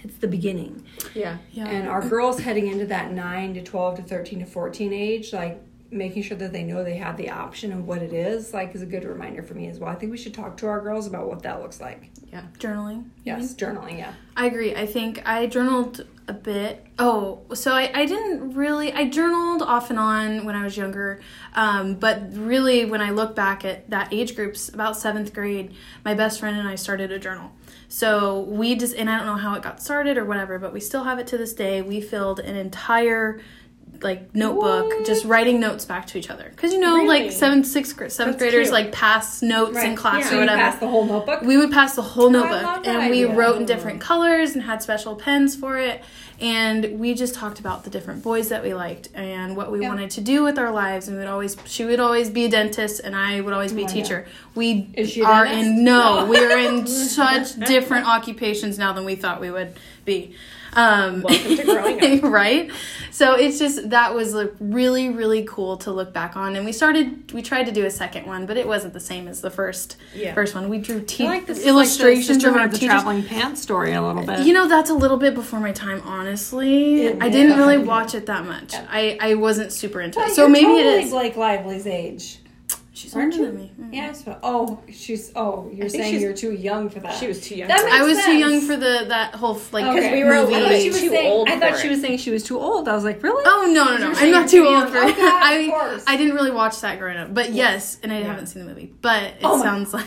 it's 0.03 0.17
the 0.17 0.27
beginning 0.27 0.85
Yeah. 1.13 1.37
Yeah. 1.51 1.67
and 1.67 1.89
our 1.89 2.07
girls 2.07 2.39
heading 2.41 2.67
into 2.67 2.85
that 2.85 3.11
9 3.11 3.55
to 3.55 3.61
12 3.63 3.95
to 3.97 4.01
13 4.03 4.39
to 4.39 4.45
14 4.45 4.93
age 4.93 5.33
like 5.33 5.61
making 5.91 6.21
sure 6.23 6.37
that 6.37 6.51
they 6.53 6.63
know 6.63 6.83
they 6.83 6.97
have 6.97 7.17
the 7.17 7.29
option 7.29 7.71
of 7.73 7.87
what 7.87 8.01
it 8.01 8.13
is 8.13 8.53
like 8.53 8.75
is 8.75 8.81
a 8.81 8.85
good 8.85 9.03
reminder 9.03 9.41
for 9.41 9.53
me 9.55 9.67
as 9.67 9.79
well 9.79 9.89
i 9.89 9.95
think 9.95 10.11
we 10.11 10.17
should 10.17 10.33
talk 10.33 10.55
to 10.55 10.67
our 10.67 10.79
girls 10.81 11.07
about 11.07 11.27
what 11.27 11.41
that 11.41 11.61
looks 11.61 11.81
like 11.81 12.09
Yeah. 12.31 12.43
journaling. 12.59 13.05
you 13.23 13.33
yes 13.33 13.53
journaling 13.55 13.97
yeah 13.97 14.13
I 14.37 14.45
agree. 14.45 14.73
I 14.73 14.85
think 14.85 15.21
I 15.27 15.47
journaled 15.47 16.05
a 16.29 16.31
bit. 16.31 16.85
Oh, 16.97 17.41
so 17.53 17.73
I, 17.73 17.91
I 17.93 18.05
didn't 18.05 18.53
really, 18.53 18.93
I 18.93 19.09
journaled 19.09 19.61
off 19.61 19.89
and 19.89 19.99
on 19.99 20.45
when 20.45 20.55
I 20.55 20.63
was 20.63 20.77
younger. 20.77 21.19
Um, 21.55 21.95
but 21.95 22.21
really, 22.33 22.85
when 22.85 23.01
I 23.01 23.09
look 23.09 23.35
back 23.35 23.65
at 23.65 23.89
that 23.89 24.13
age 24.13 24.37
groups, 24.37 24.69
about 24.69 24.95
seventh 24.95 25.33
grade, 25.33 25.73
my 26.05 26.13
best 26.13 26.39
friend 26.39 26.57
and 26.57 26.69
I 26.69 26.75
started 26.75 27.11
a 27.11 27.19
journal. 27.19 27.51
So 27.89 28.39
we 28.43 28.75
just, 28.75 28.95
and 28.95 29.09
I 29.09 29.17
don't 29.17 29.25
know 29.25 29.35
how 29.35 29.55
it 29.55 29.61
got 29.61 29.81
started 29.83 30.17
or 30.17 30.23
whatever, 30.23 30.57
but 30.57 30.71
we 30.71 30.79
still 30.79 31.03
have 31.03 31.19
it 31.19 31.27
to 31.27 31.37
this 31.37 31.51
day. 31.53 31.81
We 31.81 31.99
filled 31.99 32.39
an 32.39 32.55
entire 32.55 33.41
like 34.01 34.33
notebook 34.35 35.05
just 35.05 35.25
writing 35.25 35.59
notes 35.59 35.83
back 35.85 36.07
to 36.07 36.17
each 36.17 36.29
other 36.29 36.49
because 36.55 36.71
you 36.71 36.79
know 36.79 36.95
Really? 36.95 37.07
like 37.25 37.31
seventh 37.31 37.65
sixth 37.67 37.95
seventh 37.95 38.15
That's 38.17 38.37
graders 38.37 38.67
cute. 38.67 38.73
like 38.73 38.91
pass 38.91 39.41
notes 39.41 39.77
in 39.77 39.95
class 39.95 40.29
so 40.29 40.37
or 40.37 40.39
whatever 40.41 40.57
pass 40.57 40.79
the 40.79 40.87
whole 40.87 41.05
notebook 41.05 41.41
we 41.41 41.57
would 41.57 41.71
pass 41.71 41.95
the 41.95 42.01
whole 42.01 42.29
notebook 42.29 42.87
and 42.87 43.09
we 43.09 43.25
wrote 43.25 43.57
in 43.57 43.65
different 43.65 43.99
colors 44.01 44.53
and 44.53 44.63
had 44.63 44.81
special 44.81 45.15
pens 45.15 45.55
for 45.55 45.77
it 45.77 46.01
and 46.41 46.97
we 46.99 47.13
just 47.13 47.35
talked 47.35 47.59
about 47.59 47.83
the 47.83 47.89
different 47.89 48.23
boys 48.23 48.47
that 48.47 48.63
we 48.63 48.73
liked 48.73 49.09
and 49.13 49.57
what 49.57 49.69
we 49.71 49.81
Yeah. 49.81 49.89
wanted 49.89 50.09
to 50.11 50.21
do 50.21 50.43
with 50.43 50.57
our 50.57 50.71
lives 50.71 51.07
and 51.09 51.17
we 51.17 51.23
would 51.23 51.29
always 51.29 51.57
she 51.65 51.83
would 51.83 51.99
always 51.99 52.29
be 52.29 52.45
a 52.45 52.49
dentist 52.49 53.01
and 53.03 53.15
I 53.15 53.41
would 53.41 53.53
always 53.53 53.73
be 53.73 53.81
a 53.81 53.85
Oh, 53.85 53.87
yeah. 53.89 53.93
teacher 53.93 54.27
we 54.55 54.89
Is 54.93 55.09
she 55.11 55.21
are 55.23 55.43
dentist? 55.45 55.67
in 55.67 55.83
no 55.83 56.25
we 56.25 56.37
are 56.37 56.57
in 56.57 56.87
such 57.19 57.55
different 57.59 58.07
occupations 58.07 58.77
now 58.77 58.93
than 58.93 59.03
we 59.03 59.15
thought 59.15 59.41
we 59.41 59.51
would 59.51 59.73
be 60.05 60.35
um 60.79 61.21
Welcome 61.23 61.55
to 61.57 61.63
growing 61.63 62.23
up. 62.23 62.23
right? 62.31 62.71
So 63.11 63.35
it's 63.35 63.59
just 63.59 63.89
that 63.89 64.13
was 64.15 64.33
like 64.33 64.53
really 64.59 65.09
really 65.09 65.43
cool 65.43 65.77
to 65.77 65.91
look 65.91 66.13
back 66.13 66.35
on. 66.37 66.55
And 66.55 66.65
we 66.65 66.71
started 66.71 67.31
we 67.33 67.41
tried 67.41 67.65
to 67.65 67.71
do 67.71 67.85
a 67.85 67.91
second 67.91 68.25
one 68.25 68.45
but 68.45 68.55
it 68.57 68.67
wasn't 68.67 68.93
the 68.93 68.99
same 68.99 69.27
as 69.27 69.41
the 69.41 69.49
first 69.49 69.97
Yeah. 70.15 70.33
first 70.33 70.55
one. 70.55 70.69
We 70.69 70.77
drew 70.79 71.01
te- 71.01 71.25
like 71.25 71.45
this 71.47 71.65
illustrations 71.65 72.43
like 72.43 72.53
the, 72.53 72.63
of 72.63 72.71
the 72.71 72.77
teachers. 72.77 72.89
traveling 72.93 73.23
pants 73.23 73.61
story 73.61 73.93
a 73.93 74.01
little 74.01 74.23
bit. 74.25 74.39
You 74.45 74.53
know 74.53 74.67
that's 74.67 74.89
a 74.89 74.93
little 74.95 75.17
bit 75.17 75.35
before 75.35 75.59
my 75.59 75.71
time 75.71 76.01
honestly. 76.05 77.05
It- 77.07 77.21
i 77.21 77.29
didn't 77.29 77.57
really 77.57 77.77
watch 77.93 78.15
it 78.15 78.25
that 78.27 78.45
much. 78.45 78.73
I 78.75 79.17
i 79.19 79.33
wasn't 79.35 79.71
super 79.71 80.01
into 80.01 80.19
But 80.19 80.29
it. 80.29 80.35
So 80.35 80.47
maybe 80.47 80.65
totally 80.65 80.81
it 80.99 81.03
is. 81.05 81.11
Blake 81.11 81.35
Lively's 81.35 81.87
age 81.87 82.38
She's 82.99 83.15
Aren't 83.15 83.33
older 83.35 83.45
you? 83.45 83.51
than 83.51 83.61
me. 83.61 83.71
Mm. 83.79 83.93
Yes. 83.93 84.23
but- 84.23 84.39
Oh, 84.43 84.79
she's. 84.91 85.31
Oh, 85.35 85.69
you're 85.73 85.87
think 85.87 86.03
saying 86.03 86.19
you're 86.21 86.33
too 86.33 86.51
young 86.51 86.89
for 86.89 86.99
that. 86.99 87.17
She 87.17 87.27
was 87.27 87.39
too 87.39 87.55
young. 87.55 87.69
That 87.69 87.81
makes 87.85 87.95
I 87.95 88.03
was 88.03 88.17
too 88.25 88.35
young 88.37 88.59
for 88.59 88.75
the 88.75 89.05
that 89.07 89.35
whole 89.35 89.55
f- 89.55 89.71
like 89.71 89.85
Okay. 89.85 90.15
we 90.15 90.23
were 90.25 90.33
movie. 90.41 90.55
I 90.55 90.61
thought 90.63 90.81
she 90.81 90.89
was 90.89 90.99
too 90.99 91.09
saying. 91.09 91.31
old 91.31 91.47
I 91.49 91.59
thought 91.59 91.77
she 91.79 91.87
was 91.87 92.01
saying 92.01 92.17
she 92.17 92.31
was 92.31 92.43
too 92.43 92.59
old. 92.59 92.89
I 92.89 92.95
was 92.95 93.05
like, 93.05 93.23
really? 93.23 93.43
Oh 93.45 93.71
no 93.73 93.85
no 93.85 93.91
You're 93.91 93.99
no! 94.13 94.19
I'm 94.19 94.31
not 94.31 94.49
too 94.49 94.57
too 94.63 94.65
old 94.67 94.73
young. 94.79 94.91
for 94.91 94.97
Okay, 94.97 95.09
it. 95.11 95.17
I. 95.19 96.01
I 96.07 96.17
didn't 96.17 96.35
really 96.35 96.51
watch 96.51 96.81
that 96.81 96.99
growing 96.99 97.17
up, 97.17 97.33
but 97.33 97.51
yes, 97.53 97.97
and 98.03 98.11
I 98.11 98.19
Yeah. 98.19 98.25
haven't 98.27 98.47
seen 98.47 98.63
the 98.65 98.67
movie, 98.69 98.93
but 99.01 99.23
it 99.23 99.35
Oh 99.43 99.61
sounds 99.63 99.93
like 99.99 100.05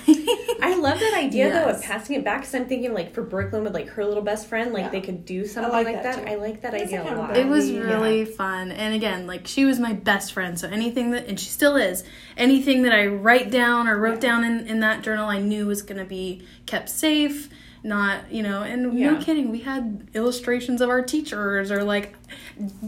I 0.61 0.76
love 0.76 1.00
that 1.00 1.14
idea 1.14 1.50
though 1.50 1.70
of 1.70 1.83
passing 1.83 2.16
it 2.16 2.24
back 2.24 2.40
because 2.42 2.55
I'm 2.55 2.66
thinking 2.66 2.92
like 2.92 3.14
for 3.14 3.22
Brooklyn 3.22 3.64
with 3.64 3.72
like 3.72 3.88
her 3.90 4.05
little 4.05 4.22
best 4.22 4.48
friend, 4.48 4.72
like 4.74 4.83
Yeah. 4.85 4.88
they 4.90 5.00
could 5.00 5.24
do 5.24 5.46
something 5.46 5.72
like 5.72 5.87
like, 5.87 6.02
that, 6.02 6.16
that. 6.16 6.28
I 6.28 6.35
like 6.35 6.61
that 6.61 6.72
That's 6.72 6.85
idea 6.85 7.02
a 7.02 7.16
lot. 7.16 7.37
it 7.37 7.46
was 7.46 7.70
really 7.72 8.26
fun. 8.26 8.70
And 8.70 8.94
again, 8.94 9.26
like 9.26 9.46
she 9.46 9.64
was 9.64 9.81
my 9.81 9.94
best 9.94 10.35
friend, 10.35 10.59
so 10.61 10.68
anything 10.68 11.12
that 11.12 11.26
and 11.26 11.40
she 11.40 11.48
still 11.48 11.76
is. 11.76 12.05
Anything 12.37 12.81
that 12.82 12.92
I 12.92 13.06
write 13.06 13.50
down 13.50 13.88
or 13.88 13.98
wrote 13.98 14.20
down 14.20 14.44
in 14.44 14.66
in 14.66 14.80
that 14.80 15.02
journal, 15.02 15.28
I 15.28 15.38
knew 15.38 15.66
was 15.66 15.82
going 15.82 15.98
to 15.98 16.04
be 16.04 16.42
kept 16.66 16.88
safe. 16.88 17.48
Not, 17.84 18.30
you 18.30 18.44
know, 18.44 18.62
and 18.62 18.96
Yeah. 18.96 19.10
no 19.10 19.20
kidding, 19.20 19.50
we 19.50 19.58
had 19.58 20.06
illustrations 20.14 20.80
of 20.80 20.88
our 20.88 21.02
teachers 21.02 21.72
or 21.72 21.82
like 21.82 22.14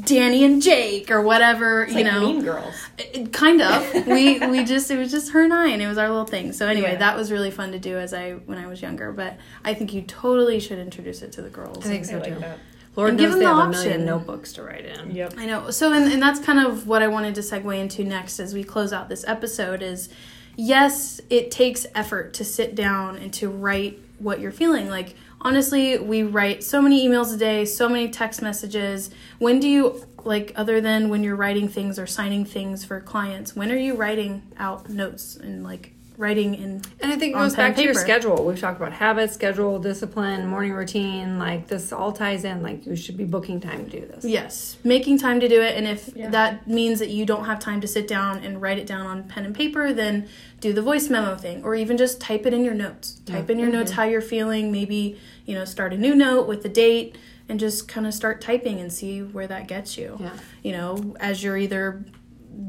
Danny 0.05 0.45
and 0.45 0.63
Jake 0.63 1.11
or 1.11 1.21
whatever, 1.21 1.83
It's 1.83 1.95
you 1.95 2.05
like 2.05 2.13
know. 2.13 2.21
Mean 2.21 2.43
Girls. 2.45 2.75
It- 2.99 3.33
kind 3.33 3.61
of 3.61 4.07
we 4.07 4.39
we 4.47 4.63
just 4.65 4.89
it 4.93 4.97
was 4.99 5.11
just 5.11 5.33
her 5.33 5.43
and 5.43 5.53
i 5.53 5.67
and 5.69 5.83
it 5.83 5.89
was 5.89 5.99
our 5.99 6.09
little 6.09 6.25
thing 6.27 6.53
so 6.53 6.69
anyway 6.69 6.93
Yeah. 6.93 6.99
that 6.99 7.17
was 7.17 7.33
really 7.33 7.51
fun 7.51 7.73
to 7.73 7.79
do 7.81 7.97
as 7.99 8.15
i 8.15 8.33
when 8.33 8.59
i 8.59 8.67
was 8.69 8.81
younger 8.81 9.13
but 9.13 9.37
i 9.65 9.75
think 9.75 9.93
you 9.93 10.03
totally 10.03 10.61
should 10.61 10.79
introduce 10.79 11.23
it 11.23 11.33
to 11.33 11.43
the 11.43 11.49
girls 11.51 11.79
I 11.79 11.89
think 11.89 12.05
I 12.05 12.07
so 12.07 12.19
like 12.19 12.35
too. 12.35 12.41
that. 12.41 12.59
Lord 12.97 13.11
And 13.11 13.19
give 13.19 13.31
knows 13.31 13.39
them 13.41 13.45
they 13.45 13.51
the 13.51 13.55
have 13.55 13.69
a 13.69 13.71
million 13.71 13.93
option. 13.93 14.07
notebooks 14.07 14.53
to 14.55 14.63
write 14.63 14.85
in. 14.85 15.15
Yep. 15.15 15.35
i 15.39 15.47
know 15.47 15.71
so 15.71 15.93
and, 15.93 16.13
and 16.13 16.23
that's 16.23 16.41
kind 16.41 16.65
of 16.65 16.87
what 16.87 17.03
i 17.03 17.09
wanted 17.09 17.35
to 17.37 17.41
segue 17.41 17.79
into 17.79 18.05
next 18.05 18.39
as 18.41 18.55
we 18.55 18.63
close 18.65 18.93
out 18.93 19.09
this 19.09 19.25
episode 19.27 19.83
is 19.83 20.09
yes 20.57 21.21
it 21.31 21.51
takes 21.51 21.87
effort 21.95 22.33
to 22.35 22.45
sit 22.45 22.75
down 22.75 23.17
and 23.17 23.33
to 23.35 23.49
write 23.49 23.99
what 24.19 24.39
you're 24.41 24.53
feeling 24.53 24.89
like 24.89 25.15
honestly 25.41 25.99
we 25.99 26.23
write 26.23 26.63
so 26.63 26.81
many 26.81 27.07
emails 27.07 27.35
a 27.35 27.37
day 27.37 27.65
so 27.65 27.89
many 27.89 28.09
text 28.09 28.41
messages 28.41 29.11
when 29.39 29.59
do 29.59 29.69
you 29.69 30.05
like 30.25 30.53
other 30.57 30.81
than 30.81 31.09
when 31.09 31.23
you're 31.23 31.37
writing 31.37 31.69
things 31.69 31.99
or 31.99 32.07
signing 32.07 32.45
things 32.45 32.85
for 32.85 33.01
clients 33.01 33.57
when 33.57 33.71
are 33.73 33.77
you 33.77 33.95
writing 33.95 34.43
out 34.57 34.89
notes 34.89 35.37
and 35.37 35.65
like 35.65 35.94
writing 36.17 36.55
in 36.55 36.81
And 37.01 37.13
I 37.13 37.17
think 37.17 37.35
it 37.35 37.39
goes 37.39 37.57
back 37.57 37.75
to 37.77 37.83
your 37.83 37.95
schedule. 37.95 38.45
We've 38.45 38.59
talked 38.59 38.79
about 38.81 38.93
habits, 38.93 39.35
schedule, 39.35 39.79
discipline, 39.79 40.47
morning 40.47 40.73
routine. 40.73 41.39
Like 41.39 41.67
this 41.67 41.93
all 41.93 42.13
ties 42.13 42.45
in. 42.45 42.63
Like 42.63 42.87
you 42.87 42.95
should 42.97 43.17
be 43.17 43.25
booking 43.25 43.61
time 43.61 43.85
to 43.85 43.91
do 44.01 44.07
this. 44.07 44.25
Yes, 44.25 44.77
making 44.85 45.19
time 45.19 45.41
to 45.41 45.49
do 45.49 45.61
it. 45.61 45.77
And 45.77 45.87
if 45.87 46.11
Yeah. 46.15 46.31
that 46.31 46.69
means 46.69 46.99
that 47.01 47.11
you 47.11 47.27
don't 47.27 47.45
have 47.47 47.59
time 47.59 47.81
to 47.81 47.89
sit 47.89 48.07
down 48.07 48.45
and 48.45 48.63
write 48.63 48.79
it 48.79 48.87
down 48.87 49.07
on 49.07 49.25
pen 49.25 49.45
and 49.45 49.55
paper, 49.55 49.93
then 49.93 50.29
do 50.61 50.73
the 50.73 50.83
voice 50.83 51.09
memo 51.11 51.37
thing 51.37 51.63
or 51.65 51.75
even 51.75 51.97
just 51.97 52.21
type 52.21 52.47
it 52.47 52.55
in 52.55 52.65
your 52.65 52.75
notes. 52.75 53.21
Type 53.27 53.51
in 53.51 53.59
your 53.59 53.69
notes 53.71 53.91
Mm-hmm. 53.91 54.01
how 54.01 54.07
you're 54.07 54.21
feeling. 54.21 54.71
Maybe, 54.73 55.19
you 55.47 55.55
know, 55.55 55.65
start 55.65 55.93
a 55.93 55.97
new 55.99 56.15
note 56.15 56.47
with 56.47 56.63
the 56.63 56.69
date 56.69 57.17
and 57.49 57.61
just 57.61 57.89
kind 57.89 58.07
of 58.07 58.15
start 58.15 58.41
typing 58.41 58.81
and 58.81 58.91
see 58.91 59.21
where 59.21 59.47
that 59.47 59.67
gets 59.69 59.99
you. 59.99 60.17
Yeah. 60.19 60.31
You 60.63 60.73
know, 60.73 61.15
as 61.21 61.43
you're 61.43 61.59
either 61.59 62.03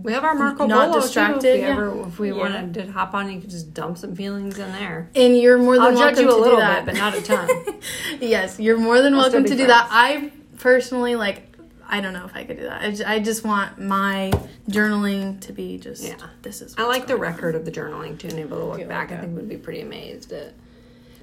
We 0.03 0.13
have 0.13 0.23
our 0.23 0.35
Marco 0.35 0.65
Not 0.67 0.89
Polo 0.89 1.01
distracted, 1.01 1.41
too. 1.41 1.47
If 1.47 1.55
we 1.55 1.59
yeah. 1.61 1.71
ever, 1.71 2.07
if 2.07 2.19
we 2.19 2.27
Yeah. 2.29 2.35
wanted 2.37 2.73
to 2.75 2.91
hop 2.91 3.13
on, 3.13 3.31
you 3.31 3.41
could 3.41 3.49
just 3.49 3.73
dump 3.73 3.97
some 3.97 4.15
feelings 4.15 4.57
in 4.59 4.71
there. 4.73 5.09
and 5.15 5.37
you're 5.37 5.57
more 5.57 5.75
than 5.75 5.83
I'll 5.83 5.93
welcome 5.93 6.15
judge 6.15 6.23
you 6.23 6.29
a 6.29 6.33
to 6.33 6.37
little 6.39 6.55
do 6.57 6.61
that. 6.61 6.85
bit, 6.85 6.93
but 6.93 6.99
not 6.99 7.15
a 7.15 7.21
ton. 7.21 7.49
yes, 8.21 8.59
you're 8.59 8.77
more 8.77 9.01
than 9.01 9.13
I'll 9.13 9.21
welcome 9.21 9.45
to 9.45 9.55
do 9.55 9.67
that. 9.67 9.87
I 9.91 10.31
personally 10.59 11.15
like. 11.15 11.43
I 11.87 12.01
don't 12.01 12.13
know 12.13 12.25
if 12.25 12.35
I 12.35 12.43
could 12.45 12.57
do 12.57 12.63
that. 12.63 12.81
I 12.81 12.89
just, 12.89 13.07
I 13.07 13.19
just 13.19 13.43
want 13.45 13.79
my 13.79 14.31
journaling 14.69 15.39
to 15.41 15.53
be 15.53 15.77
just. 15.77 16.03
Yeah. 16.03 16.15
This 16.41 16.61
is. 16.61 16.73
I 16.77 16.85
like 16.87 17.03
the 17.03 17.15
going 17.15 17.25
on. 17.27 17.31
record 17.33 17.55
of 17.55 17.63
the 17.65 17.71
journaling 17.71 18.17
too, 18.17 18.27
and 18.29 18.39
able 18.39 18.57
to 18.57 18.65
look 18.65 18.77
like 18.79 18.87
back. 18.87 19.11
I 19.11 19.17
think 19.17 19.35
would 19.35 19.47
be 19.49 19.57
pretty 19.57 19.81
amazed 19.81 20.31
at. 20.31 20.53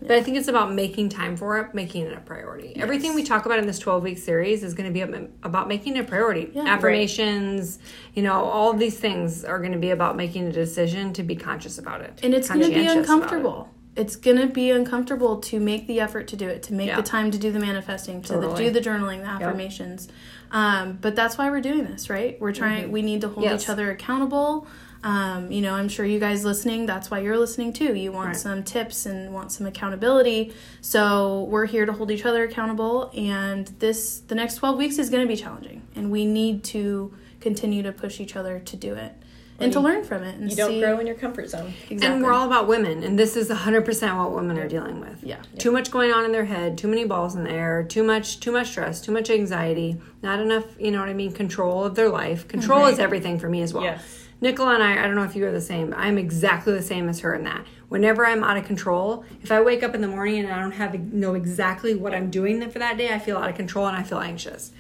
But 0.06 0.16
I 0.16 0.22
think 0.22 0.36
it's 0.36 0.48
about 0.48 0.72
making 0.74 1.08
time 1.08 1.36
for 1.36 1.58
it, 1.58 1.74
making 1.74 2.06
it 2.06 2.12
a 2.16 2.20
priority. 2.20 2.74
Everything 2.76 3.14
we 3.14 3.22
talk 3.22 3.46
about 3.46 3.58
in 3.58 3.66
this 3.66 3.78
12 3.78 4.02
week 4.02 4.18
series 4.18 4.62
is 4.62 4.74
going 4.74 4.92
to 4.92 4.92
be 4.92 5.00
about 5.42 5.68
making 5.68 5.96
it 5.96 6.00
a 6.00 6.04
priority. 6.04 6.50
Yeah. 6.54 6.62
Affirmations, 6.66 7.78
you 8.14 8.22
know, 8.22 8.34
all 8.44 8.70
of 8.70 8.78
these 8.78 8.98
things 8.98 9.44
are 9.44 9.58
going 9.58 9.72
to 9.72 9.78
be 9.78 9.90
about 9.90 10.16
making 10.16 10.46
a 10.48 10.52
decision 10.52 11.12
to 11.14 11.22
be 11.22 11.36
conscious 11.36 11.78
about 11.78 12.00
it. 12.00 12.20
and 12.22 12.34
it's 12.34 12.48
going 12.48 12.60
to 12.60 12.68
be 12.68 12.74
conscientious 12.74 12.96
it. 13.08 13.12
uncomfortable. 13.12 13.68
It's 13.94 14.16
going 14.16 14.38
to 14.38 14.46
be 14.46 14.70
uncomfortable 14.70 15.38
to 15.42 15.60
make 15.60 15.86
the 15.86 16.00
effort 16.00 16.26
to 16.28 16.36
do 16.36 16.48
it, 16.48 16.62
to 16.64 16.72
make 16.72 16.88
Yeah. 16.88 16.96
the 16.96 17.02
time 17.02 17.30
to 17.30 17.36
do 17.38 17.52
the 17.52 17.58
manifesting, 17.60 18.22
to 18.22 18.38
the, 18.38 18.54
do 18.54 18.70
the 18.70 18.80
journaling, 18.80 19.18
the 19.20 19.26
affirmations. 19.28 20.08
Um, 20.50 20.98
but 21.00 21.14
that's 21.14 21.36
why 21.36 21.50
we're 21.50 21.60
doing 21.60 21.84
this, 21.84 22.08
right? 22.08 22.40
We're 22.40 22.52
trying. 22.52 22.90
We 22.90 23.02
need 23.02 23.20
to 23.20 23.28
hold 23.28 23.44
Mm-hmm. 23.44 23.52
Yes. 23.54 23.64
each 23.64 23.68
other 23.68 23.90
accountable. 23.90 24.66
Um, 25.04 25.50
you 25.50 25.60
know, 25.62 25.74
I'm 25.74 25.88
sure 25.88 26.06
you 26.06 26.20
guys 26.20 26.44
listening. 26.44 26.86
That's 26.86 27.10
why 27.10 27.18
you're 27.18 27.36
listening 27.38 27.72
too. 27.72 27.94
You 27.94 28.12
want 28.12 28.28
Right. 28.28 28.36
some 28.36 28.62
tips 28.62 29.04
and 29.06 29.32
want 29.34 29.50
some 29.50 29.66
accountability. 29.66 30.52
So 30.80 31.44
we're 31.50 31.66
here 31.66 31.86
to 31.86 31.92
hold 31.92 32.10
each 32.10 32.24
other 32.24 32.44
accountable. 32.44 33.10
And 33.16 33.66
this, 33.80 34.20
the 34.20 34.34
next 34.36 34.56
12 34.56 34.78
weeks 34.78 34.98
is 34.98 35.10
going 35.10 35.22
to 35.22 35.28
be 35.28 35.36
challenging, 35.36 35.82
and 35.96 36.10
we 36.10 36.24
need 36.24 36.62
to 36.64 37.12
continue 37.40 37.82
to 37.82 37.90
push 37.92 38.20
each 38.20 38.36
other 38.36 38.60
to 38.60 38.76
do 38.76 38.94
it 38.94 39.12
and 39.58 39.72
to 39.72 39.80
you- 39.80 39.84
learn 39.84 40.04
from 40.04 40.22
it. 40.22 40.36
And 40.38 40.48
You 40.48 40.56
don't 40.56 40.70
see, 40.70 40.80
grow 40.80 41.00
in 41.00 41.06
your 41.08 41.16
comfort 41.16 41.50
zone. 41.50 41.74
Exactly. 41.90 42.06
And 42.06 42.22
we're 42.22 42.32
all 42.32 42.46
about 42.46 42.68
women, 42.68 43.02
and 43.02 43.18
this 43.18 43.36
is 43.36 43.50
100% 43.50 44.16
what 44.16 44.30
women 44.32 44.56
are 44.58 44.68
dealing 44.68 45.00
with. 45.00 45.24
Yeah. 45.24 45.38
Too 45.58 45.72
much 45.72 45.90
going 45.90 46.12
on 46.12 46.24
in 46.24 46.30
their 46.30 46.44
head, 46.44 46.78
too 46.78 46.86
many 46.86 47.04
balls 47.04 47.34
in 47.34 47.42
the 47.42 47.50
air, 47.50 47.82
too 47.82 48.04
much 48.04 48.38
too 48.38 48.52
much 48.52 48.68
stress, 48.68 49.00
too 49.00 49.10
much 49.10 49.28
anxiety, 49.30 50.00
not 50.22 50.38
enough, 50.38 50.64
you 50.78 50.92
know 50.92 51.00
what 51.00 51.08
I 51.08 51.14
mean, 51.14 51.32
control 51.32 51.84
of 51.84 51.96
their 51.96 52.08
life. 52.08 52.46
Control 52.46 52.86
is 52.86 53.00
everything 53.00 53.40
for 53.40 53.48
me 53.48 53.62
as 53.62 53.74
well. 53.74 53.82
Yes. 53.82 54.21
Nicola 54.42 54.74
and 54.74 54.82
I, 54.82 55.02
I 55.02 55.06
don't 55.06 55.14
know 55.14 55.22
if 55.22 55.36
you 55.36 55.46
are 55.46 55.52
the 55.52 55.60
same. 55.60 55.94
I'm 55.96 56.18
exactly 56.18 56.74
the 56.74 56.82
same 56.82 57.08
as 57.08 57.20
her 57.20 57.32
in 57.32 57.44
that. 57.44 57.64
Whenever 57.88 58.26
I'm 58.26 58.42
out 58.42 58.56
of 58.56 58.64
control, 58.66 59.24
if 59.40 59.52
I 59.52 59.60
wake 59.62 59.84
up 59.84 59.94
in 59.94 60.00
the 60.00 60.08
morning 60.08 60.40
and 60.40 60.52
I 60.52 60.60
don't 60.60 60.72
have 60.72 60.98
know 61.12 61.34
exactly 61.34 61.94
what 61.94 62.12
I'm 62.12 62.28
doing 62.28 62.68
for 62.68 62.80
that 62.80 62.98
day, 62.98 63.14
I 63.14 63.20
feel 63.20 63.36
out 63.38 63.48
of 63.48 63.54
control 63.54 63.86
and 63.86 63.96
I 63.96 64.02
feel 64.02 64.18
anxious. 64.18 64.72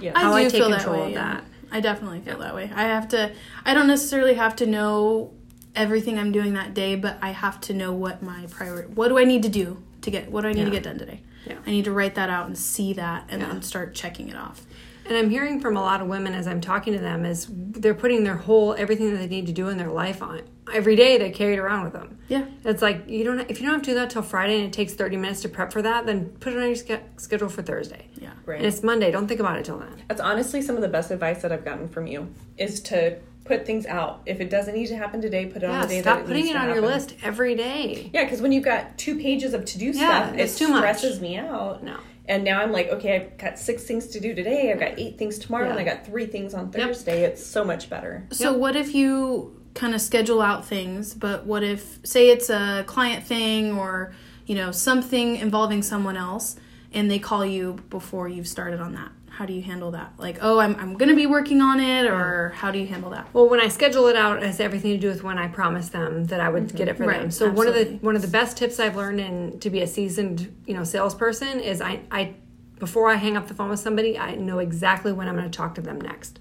Yeah. 0.00 0.16
How 0.16 0.32
I 0.34 0.44
do 0.44 0.50
take 0.50 0.60
feel 0.60 0.70
control 0.70 0.96
that 0.96 1.02
way, 1.02 1.06
of 1.08 1.12
yeah. 1.12 1.34
that. 1.34 1.44
I 1.72 1.80
definitely 1.80 2.20
feel 2.20 2.38
that 2.38 2.54
way. 2.54 2.70
I 2.72 2.84
have 2.84 3.08
to. 3.08 3.32
I 3.64 3.74
don't 3.74 3.88
necessarily 3.88 4.34
have 4.34 4.54
to 4.56 4.66
know 4.66 5.32
everything 5.74 6.16
I'm 6.18 6.30
doing 6.30 6.54
that 6.54 6.72
day, 6.72 6.94
but 6.94 7.18
I 7.20 7.30
have 7.30 7.60
to 7.62 7.74
know 7.74 7.92
what 7.92 8.22
my 8.22 8.46
priority. 8.50 8.92
What 8.92 9.08
do 9.08 9.18
I 9.18 9.24
need 9.24 9.42
to 9.42 9.48
do 9.48 9.82
to 10.02 10.10
get? 10.12 10.30
What 10.30 10.42
do 10.42 10.48
I 10.48 10.52
need 10.52 10.64
to 10.64 10.70
get 10.70 10.84
done 10.84 10.98
today? 10.98 11.22
Yeah. 11.44 11.56
I 11.66 11.70
need 11.70 11.86
to 11.86 11.92
write 11.92 12.14
that 12.14 12.30
out 12.30 12.46
and 12.46 12.56
see 12.56 12.92
that, 12.94 13.24
and 13.28 13.42
Yeah. 13.42 13.48
then 13.48 13.62
start 13.62 13.94
checking 13.94 14.28
it 14.28 14.36
off. 14.36 14.62
And 15.08 15.16
I'm 15.16 15.30
hearing 15.30 15.60
from 15.60 15.76
a 15.76 15.80
lot 15.80 16.00
of 16.02 16.06
women 16.08 16.34
as 16.34 16.46
I'm 16.46 16.60
talking 16.60 16.92
to 16.92 16.98
them 16.98 17.24
is 17.24 17.48
they're 17.50 17.94
putting 17.94 18.24
their 18.24 18.36
whole 18.36 18.74
everything 18.74 19.10
that 19.12 19.18
they 19.18 19.26
need 19.26 19.46
to 19.46 19.52
do 19.52 19.68
in 19.68 19.78
their 19.78 19.88
life 19.90 20.22
on 20.22 20.42
every 20.72 20.96
day. 20.96 21.16
They 21.16 21.30
carry 21.30 21.54
it 21.54 21.58
around 21.58 21.84
with 21.84 21.94
them. 21.94 22.18
Yeah. 22.28 22.44
It's 22.64 22.82
like 22.82 23.08
you 23.08 23.24
don't 23.24 23.40
if 23.50 23.58
you 23.60 23.66
don't 23.66 23.76
have 23.76 23.82
to 23.84 23.90
do 23.90 23.94
that 23.94 24.10
till 24.10 24.22
Friday 24.22 24.56
and 24.58 24.66
it 24.66 24.72
takes 24.72 24.92
30 24.94 25.16
minutes 25.16 25.40
to 25.42 25.48
prep 25.48 25.72
for 25.72 25.80
that, 25.82 26.04
then 26.04 26.28
put 26.40 26.52
it 26.52 26.58
on 26.58 26.66
your 26.66 26.74
ske- 26.76 27.00
schedule 27.16 27.48
for 27.48 27.62
Thursday. 27.62 28.06
Yeah. 28.20 28.30
Right. 28.44 28.58
And 28.58 28.66
it's 28.66 28.82
Monday. 28.82 29.10
Don't 29.10 29.26
think 29.28 29.40
about 29.40 29.56
it 29.58 29.64
till 29.64 29.78
then. 29.78 30.02
That's 30.08 30.20
honestly 30.20 30.60
some 30.60 30.76
of 30.76 30.82
the 30.82 30.88
best 30.88 31.10
advice 31.10 31.40
that 31.42 31.52
I've 31.52 31.64
gotten 31.64 31.88
from 31.88 32.06
you 32.06 32.28
is 32.58 32.80
to 32.82 33.18
put 33.46 33.64
things 33.64 33.86
out. 33.86 34.20
If 34.26 34.40
it 34.42 34.50
doesn't 34.50 34.74
need 34.74 34.88
to 34.88 34.96
happen 34.98 35.22
today, 35.22 35.46
put 35.46 35.62
it 35.62 35.70
on 35.70 35.80
the 35.80 35.86
day 35.86 36.02
stop 36.02 36.18
that 36.18 36.20
it 36.20 36.26
happens. 36.26 36.26
Stop 36.26 36.26
putting 36.26 36.42
needs 36.44 36.50
it 36.50 36.52
to 36.52 36.58
on 36.58 36.68
your 36.74 36.82
list 36.82 37.14
every 37.22 37.54
day. 37.54 38.10
Yeah, 38.12 38.24
because 38.24 38.42
when 38.42 38.52
you've 38.52 38.64
got 38.64 38.98
two 38.98 39.18
pages 39.18 39.54
of 39.54 39.64
to 39.64 39.78
do 39.78 39.86
Yeah, 39.86 39.92
stuff, 40.26 40.34
it's 40.38 40.54
it 40.54 40.58
too 40.58 40.68
much. 40.68 40.80
stresses 40.98 41.18
me 41.22 41.38
out. 41.38 41.82
No. 41.82 41.96
And 42.28 42.44
now 42.44 42.60
I'm 42.60 42.70
like, 42.72 42.88
okay, 42.90 43.16
I've 43.16 43.38
got 43.38 43.58
six 43.58 43.84
things 43.84 44.06
to 44.08 44.20
do 44.20 44.34
today. 44.34 44.70
I've 44.70 44.78
got 44.78 44.98
eight 44.98 45.16
things 45.18 45.38
tomorrow, 45.38 45.64
Yeah. 45.64 45.70
and 45.72 45.80
I 45.80 45.84
got 45.84 46.04
three 46.06 46.26
things 46.26 46.52
on 46.54 46.70
Yep. 46.72 46.74
Thursday. 46.74 47.24
It's 47.24 47.44
so 47.44 47.64
much 47.64 47.88
better. 47.88 48.26
So 48.30 48.52
what 48.52 48.76
if 48.76 48.94
you 48.94 49.58
kind 49.74 49.94
of 49.94 50.00
schedule 50.00 50.42
out 50.42 50.66
things, 50.66 51.14
but 51.14 51.46
what 51.46 51.62
if 51.62 51.98
say 52.04 52.28
it's 52.30 52.50
a 52.50 52.84
client 52.86 53.24
thing 53.24 53.72
or 53.78 54.12
you 54.46 54.54
know 54.54 54.70
something 54.72 55.36
involving 55.36 55.82
someone 55.82 56.16
else, 56.16 56.56
and 56.92 57.10
they 57.10 57.18
call 57.18 57.44
you 57.46 57.78
before 57.90 58.28
you've 58.28 58.48
started 58.48 58.80
on 58.80 58.92
that? 58.94 59.10
How 59.38 59.46
do 59.46 59.52
you 59.52 59.62
handle 59.62 59.92
that? 59.92 60.14
Like, 60.18 60.38
oh, 60.40 60.58
I'm 60.58 60.74
I'm 60.80 60.96
gonna 60.96 61.14
be 61.14 61.26
working 61.26 61.60
on 61.60 61.78
it, 61.78 62.06
or 62.06 62.48
how 62.56 62.72
do 62.72 62.78
you 62.80 62.88
handle 62.88 63.10
that? 63.10 63.32
Well, 63.32 63.48
when 63.48 63.60
I 63.60 63.68
schedule 63.68 64.08
it 64.08 64.16
out, 64.16 64.38
it 64.38 64.42
has 64.42 64.58
everything 64.58 64.90
to 64.90 64.98
do 64.98 65.06
with 65.06 65.22
when 65.22 65.38
I 65.38 65.46
promised 65.46 65.92
them 65.92 66.24
that 66.24 66.40
I 66.40 66.48
would 66.48 66.64
mm-hmm. 66.64 66.76
get 66.76 66.88
it 66.88 66.96
for 66.96 67.06
Right, 67.06 67.20
them. 67.20 67.30
So 67.30 67.48
one 67.48 67.68
of 67.68 67.74
the 67.74 67.84
one 68.00 68.16
of 68.16 68.22
the 68.22 68.26
best 68.26 68.56
tips 68.56 68.80
I've 68.80 68.96
learned 68.96 69.20
in 69.20 69.60
to 69.60 69.70
be 69.70 69.80
a 69.80 69.86
seasoned 69.86 70.52
you 70.66 70.74
know 70.74 70.82
salesperson 70.82 71.60
is 71.60 71.80
I 71.80 72.00
I 72.10 72.34
before 72.80 73.10
I 73.10 73.14
hang 73.14 73.36
up 73.36 73.46
the 73.46 73.54
phone 73.54 73.70
with 73.70 73.78
somebody, 73.78 74.18
I 74.18 74.34
know 74.34 74.58
exactly 74.58 75.12
when 75.12 75.28
I'm 75.28 75.36
going 75.36 75.48
to 75.48 75.56
talk 75.56 75.76
to 75.76 75.80
them 75.80 76.00
next. 76.00 76.40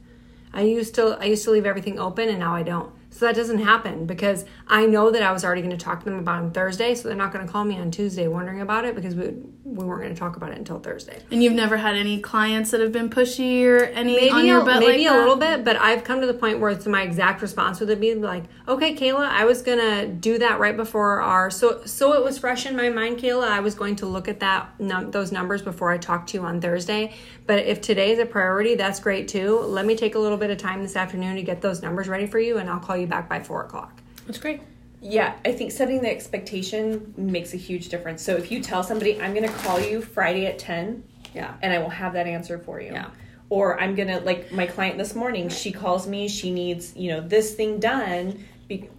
I 0.51 0.61
used 0.61 0.95
to 0.95 1.19
I 1.19 1.25
used 1.25 1.43
to 1.43 1.51
leave 1.51 1.67
everything 1.67 1.99
open, 1.99 2.29
and 2.29 2.39
now 2.39 2.55
I 2.55 2.63
don't. 2.63 2.91
So 3.09 3.25
that 3.25 3.35
doesn't 3.35 3.59
happen 3.59 4.05
because 4.05 4.45
I 4.67 4.85
know 4.85 5.09
that 5.11 5.23
I 5.23 5.31
was 5.31 5.43
already 5.43 5.61
going 5.61 5.75
to 5.75 5.83
talk 5.83 5.99
to 5.99 6.05
them 6.05 6.19
about 6.19 6.43
it 6.43 6.45
on 6.45 6.51
Thursday. 6.51 6.93
So 6.93 7.07
they're 7.07 7.17
not 7.17 7.33
going 7.33 7.45
to 7.45 7.51
call 7.51 7.63
me 7.63 7.77
on 7.77 7.89
Tuesday 7.89 8.27
wondering 8.27 8.61
about 8.61 8.85
it 8.85 8.95
because 8.95 9.15
we 9.15 9.33
we 9.63 9.85
weren't 9.85 10.01
going 10.01 10.13
to 10.13 10.19
talk 10.19 10.37
about 10.37 10.51
it 10.51 10.57
until 10.57 10.79
Thursday. 10.79 11.21
And 11.29 11.43
you've 11.43 11.53
never 11.53 11.77
had 11.77 11.95
any 11.95 12.19
clients 12.19 12.71
that 12.71 12.79
have 12.79 12.91
been 12.91 13.09
pushy 13.09 13.65
or 13.65 13.83
any 13.83 14.29
on 14.29 14.35
maybe 14.37 14.47
your 14.47 14.61
a, 14.61 14.65
butt 14.65 14.79
maybe 14.79 15.05
like 15.05 15.15
a 15.15 15.17
little 15.17 15.35
bit, 15.35 15.65
but 15.65 15.75
I've 15.77 16.03
come 16.03 16.21
to 16.21 16.27
the 16.27 16.33
point 16.33 16.59
where 16.59 16.69
it's 16.69 16.85
my 16.85 17.01
exact 17.01 17.41
response 17.41 17.79
would 17.79 17.99
be 17.99 18.15
like, 18.15 18.45
"Okay, 18.67 18.95
Kayla, 18.95 19.27
I 19.27 19.45
was 19.45 19.61
gonna 19.61 20.07
do 20.07 20.37
that 20.39 20.59
right 20.59 20.75
before 20.75 21.21
our 21.21 21.49
so 21.49 21.81
so 21.85 22.13
it 22.13 22.23
was 22.23 22.37
fresh 22.37 22.65
in 22.65 22.75
my 22.75 22.89
mind, 22.89 23.17
Kayla. 23.17 23.47
I 23.47 23.59
was 23.59 23.75
going 23.75 23.95
to 23.97 24.05
look 24.05 24.27
at 24.27 24.39
that 24.39 24.79
num- 24.79 25.11
those 25.11 25.31
numbers 25.31 25.61
before 25.61 25.91
I 25.91 25.97
talked 25.97 26.29
to 26.29 26.37
you 26.37 26.43
on 26.43 26.61
Thursday. 26.61 27.13
But 27.45 27.59
if 27.59 27.79
today 27.81 28.11
is 28.11 28.19
a 28.19 28.25
priority, 28.25 28.75
that's 28.75 28.99
great 28.99 29.27
too. 29.27 29.59
Let 29.59 29.85
me 29.85 29.95
take 29.95 30.15
a 30.15 30.19
little 30.19 30.37
bit 30.37 30.49
of 30.49 30.57
time 30.57 30.81
this 30.81 30.95
afternoon 30.95 31.37
to 31.37 31.43
get 31.43 31.61
those 31.61 31.81
numbers 31.81 32.07
ready 32.07 32.27
for 32.27 32.39
you, 32.39 32.57
and 32.57 32.69
I'll 32.69 32.79
call 32.79 32.96
you 32.97 33.07
back 33.07 33.29
by 33.29 33.41
four 33.41 33.63
o'clock. 33.63 34.01
That's 34.25 34.39
great. 34.39 34.61
Yeah, 35.01 35.35
I 35.45 35.51
think 35.51 35.71
setting 35.71 36.01
the 36.01 36.09
expectation 36.09 37.13
makes 37.17 37.53
a 37.53 37.57
huge 37.57 37.89
difference. 37.89 38.21
So 38.23 38.35
if 38.35 38.51
you 38.51 38.61
tell 38.61 38.83
somebody, 38.83 39.21
I'm 39.21 39.33
going 39.33 39.47
to 39.47 39.55
call 39.59 39.79
you 39.79 40.01
Friday 40.01 40.47
at 40.47 40.57
10 40.57 41.03
Yeah. 41.35 41.53
and 41.61 41.71
I 41.71 41.77
will 41.79 41.89
have 41.89 42.13
that 42.13 42.25
answer 42.25 42.57
for 42.57 42.81
you. 42.81 42.91
Yeah. 42.93 43.09
Or 43.49 43.79
I'm 43.79 43.95
going 43.95 44.07
to, 44.09 44.19
like 44.21 44.51
my 44.51 44.65
client 44.65 44.97
this 44.97 45.13
morning, 45.15 45.49
she 45.49 45.71
calls 45.71 46.07
me, 46.07 46.27
she 46.27 46.51
needs, 46.51 46.95
you 46.95 47.11
know, 47.11 47.21
this 47.21 47.53
thing 47.53 47.79
done. 47.79 48.43
Be- 48.67 48.89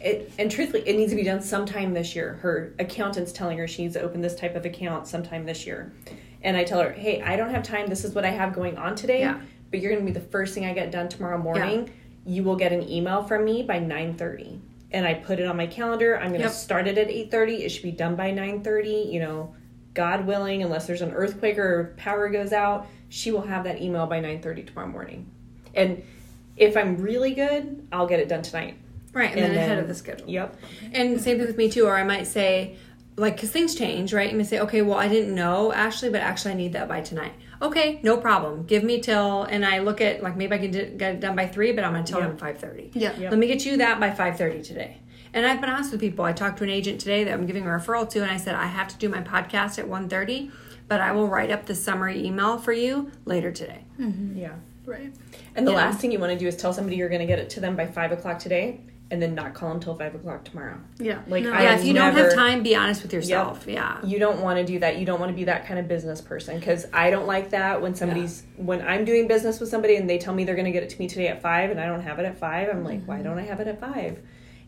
it, 0.00 0.32
and 0.38 0.50
truthfully, 0.50 0.82
it 0.86 0.96
needs 0.96 1.12
to 1.12 1.16
be 1.16 1.22
done 1.22 1.40
sometime 1.42 1.92
this 1.94 2.16
year. 2.16 2.34
Her 2.42 2.74
accountant's 2.80 3.30
telling 3.30 3.56
her 3.58 3.68
she 3.68 3.82
needs 3.82 3.94
to 3.94 4.00
open 4.02 4.20
this 4.20 4.34
type 4.34 4.56
of 4.56 4.64
account 4.64 5.06
sometime 5.06 5.44
this 5.46 5.64
year. 5.66 5.92
And 6.42 6.56
I 6.56 6.64
tell 6.64 6.80
her, 6.80 6.90
hey, 6.90 7.22
I 7.22 7.36
don't 7.36 7.50
have 7.50 7.62
time. 7.62 7.86
This 7.86 8.04
is 8.04 8.14
what 8.14 8.24
I 8.24 8.30
have 8.30 8.52
going 8.52 8.76
on 8.78 8.96
today. 8.96 9.20
Yeah. 9.20 9.40
But 9.70 9.80
you're 9.80 9.92
going 9.92 10.04
to 10.04 10.12
be 10.12 10.18
the 10.18 10.26
first 10.26 10.54
thing 10.54 10.64
I 10.66 10.72
get 10.72 10.90
done 10.90 11.08
tomorrow 11.08 11.38
morning. 11.38 11.88
You 12.24 12.44
will 12.44 12.56
get 12.56 12.72
an 12.72 12.88
email 12.88 13.22
from 13.22 13.44
me 13.44 13.62
by 13.62 13.78
9:30. 13.78 14.60
And 14.92 15.06
I 15.06 15.14
put 15.14 15.40
it 15.40 15.46
on 15.46 15.56
my 15.56 15.66
calendar. 15.66 16.16
I'm 16.16 16.28
going 16.28 16.40
to 16.40 16.46
Yep. 16.46 16.52
start 16.52 16.86
it 16.86 16.98
at 16.98 17.08
8:30. 17.08 17.64
It 17.64 17.70
should 17.70 17.82
be 17.82 17.92
done 17.92 18.14
by 18.14 18.30
9:30. 18.30 19.10
You 19.10 19.20
know, 19.20 19.54
God 19.94 20.26
willing, 20.26 20.62
unless 20.62 20.86
there's 20.86 21.02
an 21.02 21.12
earthquake 21.12 21.58
or 21.58 21.94
power 21.96 22.28
goes 22.28 22.52
out, 22.52 22.86
she 23.08 23.30
will 23.30 23.42
have 23.42 23.64
that 23.64 23.80
email 23.80 24.06
by 24.06 24.20
9:30 24.20 24.62
tomorrow 24.62 24.88
morning. 24.88 25.26
And 25.74 26.02
if 26.56 26.76
I'm 26.76 26.98
really 26.98 27.34
good, 27.34 27.86
I'll 27.90 28.06
get 28.06 28.20
it 28.20 28.28
done 28.28 28.42
tonight. 28.42 28.76
Right, 29.14 29.30
and, 29.30 29.38
then, 29.38 29.56
ahead 29.56 29.78
of 29.78 29.88
the 29.88 29.94
schedule. 29.94 30.28
Yep. 30.28 30.56
And 30.92 31.20
same 31.20 31.38
thing 31.38 31.46
with 31.46 31.56
me 31.58 31.70
too. 31.70 31.86
Or 31.86 31.96
I 31.96 32.02
might 32.04 32.26
say, 32.26 32.76
like, 33.16 33.34
because 33.36 33.50
things 33.50 33.74
change, 33.74 34.14
right? 34.14 34.30
You 34.30 34.38
may 34.38 34.44
say, 34.44 34.58
okay, 34.60 34.80
well, 34.80 34.96
I 34.98 35.08
didn't 35.08 35.34
know 35.34 35.70
Ashley, 35.72 36.08
but 36.08 36.22
actually, 36.22 36.52
I 36.52 36.56
need 36.56 36.72
that 36.72 36.88
by 36.88 37.02
tonight. 37.02 37.32
Okay, 37.62 38.00
no 38.02 38.16
problem. 38.16 38.64
Give 38.64 38.82
me 38.82 39.00
till, 39.00 39.44
and 39.44 39.64
I 39.64 39.78
look 39.78 40.00
at 40.00 40.22
like 40.22 40.36
maybe 40.36 40.54
I 40.54 40.58
can 40.58 40.70
do, 40.72 40.84
get 40.86 41.14
it 41.14 41.20
done 41.20 41.36
by 41.36 41.46
three, 41.46 41.72
but 41.72 41.84
I'm 41.84 41.92
gonna 41.92 42.04
tell 42.04 42.20
Yeah. 42.20 42.26
them 42.28 42.36
five 42.36 42.58
thirty. 42.58 42.90
Yeah. 42.92 43.16
Yep. 43.16 43.30
Let 43.30 43.38
me 43.38 43.46
get 43.46 43.64
you 43.64 43.76
that 43.78 44.00
by 44.00 44.10
five 44.10 44.36
thirty 44.36 44.62
today. 44.62 44.98
And 45.32 45.46
I've 45.46 45.60
been 45.60 45.70
honest 45.70 45.92
with 45.92 46.00
people. 46.00 46.24
I 46.24 46.32
talked 46.32 46.58
to 46.58 46.64
an 46.64 46.70
agent 46.70 47.00
today 47.00 47.24
that 47.24 47.32
I'm 47.32 47.46
giving 47.46 47.62
a 47.64 47.68
referral 47.68 48.06
to, 48.10 48.20
and 48.20 48.30
I 48.30 48.36
said 48.36 48.54
I 48.54 48.66
have 48.66 48.88
to 48.88 48.96
do 48.98 49.08
my 49.08 49.22
podcast 49.22 49.78
at 49.78 49.86
1.30, 49.86 50.50
but 50.88 51.00
I 51.00 51.12
will 51.12 51.26
write 51.26 51.50
up 51.50 51.64
the 51.64 51.74
summary 51.74 52.22
email 52.22 52.58
for 52.58 52.72
you 52.74 53.10
later 53.24 53.50
today. 53.50 53.84
Mm-hmm. 53.98 54.36
Yeah. 54.36 54.52
Right. 54.84 55.10
And 55.56 55.66
the 55.66 55.70
Yeah. 55.70 55.76
last 55.78 56.00
thing 56.00 56.12
you 56.12 56.18
want 56.18 56.32
to 56.34 56.38
do 56.38 56.46
is 56.46 56.54
tell 56.56 56.74
somebody 56.74 56.96
you're 56.96 57.08
going 57.08 57.22
to 57.22 57.26
get 57.26 57.38
it 57.38 57.48
to 57.50 57.60
them 57.60 57.76
by 57.76 57.86
five 57.86 58.12
o'clock 58.12 58.40
today, 58.40 58.80
and 59.12 59.20
then 59.20 59.34
not 59.34 59.52
call 59.52 59.68
them 59.68 59.78
till 59.78 59.94
five 59.94 60.14
o'clock 60.14 60.42
tomorrow. 60.42 60.80
Yeah. 60.98 61.20
Like, 61.28 61.44
No. 61.44 61.52
I 61.52 61.62
yeah, 61.64 61.78
if 61.78 61.84
you 61.84 61.92
don't 61.92 62.14
have 62.16 62.32
time, 62.34 62.62
be 62.62 62.74
honest 62.74 63.02
with 63.02 63.12
yourself. 63.12 63.66
Yeah. 63.68 64.02
You 64.02 64.18
don't 64.18 64.40
want 64.40 64.58
to 64.58 64.64
do 64.64 64.78
that. 64.78 64.96
You 64.98 65.04
don't 65.04 65.20
want 65.20 65.30
to 65.30 65.36
be 65.36 65.44
that 65.44 65.66
kind 65.66 65.78
of 65.78 65.86
business 65.86 66.22
person 66.22 66.58
because 66.58 66.86
I 66.94 67.10
don't 67.10 67.26
like 67.26 67.50
that 67.50 67.82
when 67.82 67.94
somebody's 67.94 68.44
when 68.56 68.80
I'm 68.80 69.04
doing 69.04 69.28
business 69.28 69.60
with 69.60 69.68
somebody 69.68 69.96
and 69.96 70.08
they 70.08 70.16
tell 70.16 70.32
me 70.34 70.44
they're 70.44 70.54
going 70.54 70.64
to 70.64 70.72
get 70.72 70.82
it 70.82 70.88
to 70.90 70.98
me 70.98 71.08
today 71.08 71.28
at 71.28 71.42
five 71.42 71.70
and 71.70 71.78
I 71.78 71.84
don't 71.84 72.00
have 72.00 72.18
it 72.20 72.24
at 72.24 72.38
five. 72.38 72.70
I'm 72.70 72.84
like, 72.84 73.00
Mm-hmm. 73.00 73.06
why 73.06 73.20
don't 73.20 73.38
I 73.38 73.42
have 73.42 73.60
it 73.60 73.68
at 73.68 73.78
five? 73.80 74.18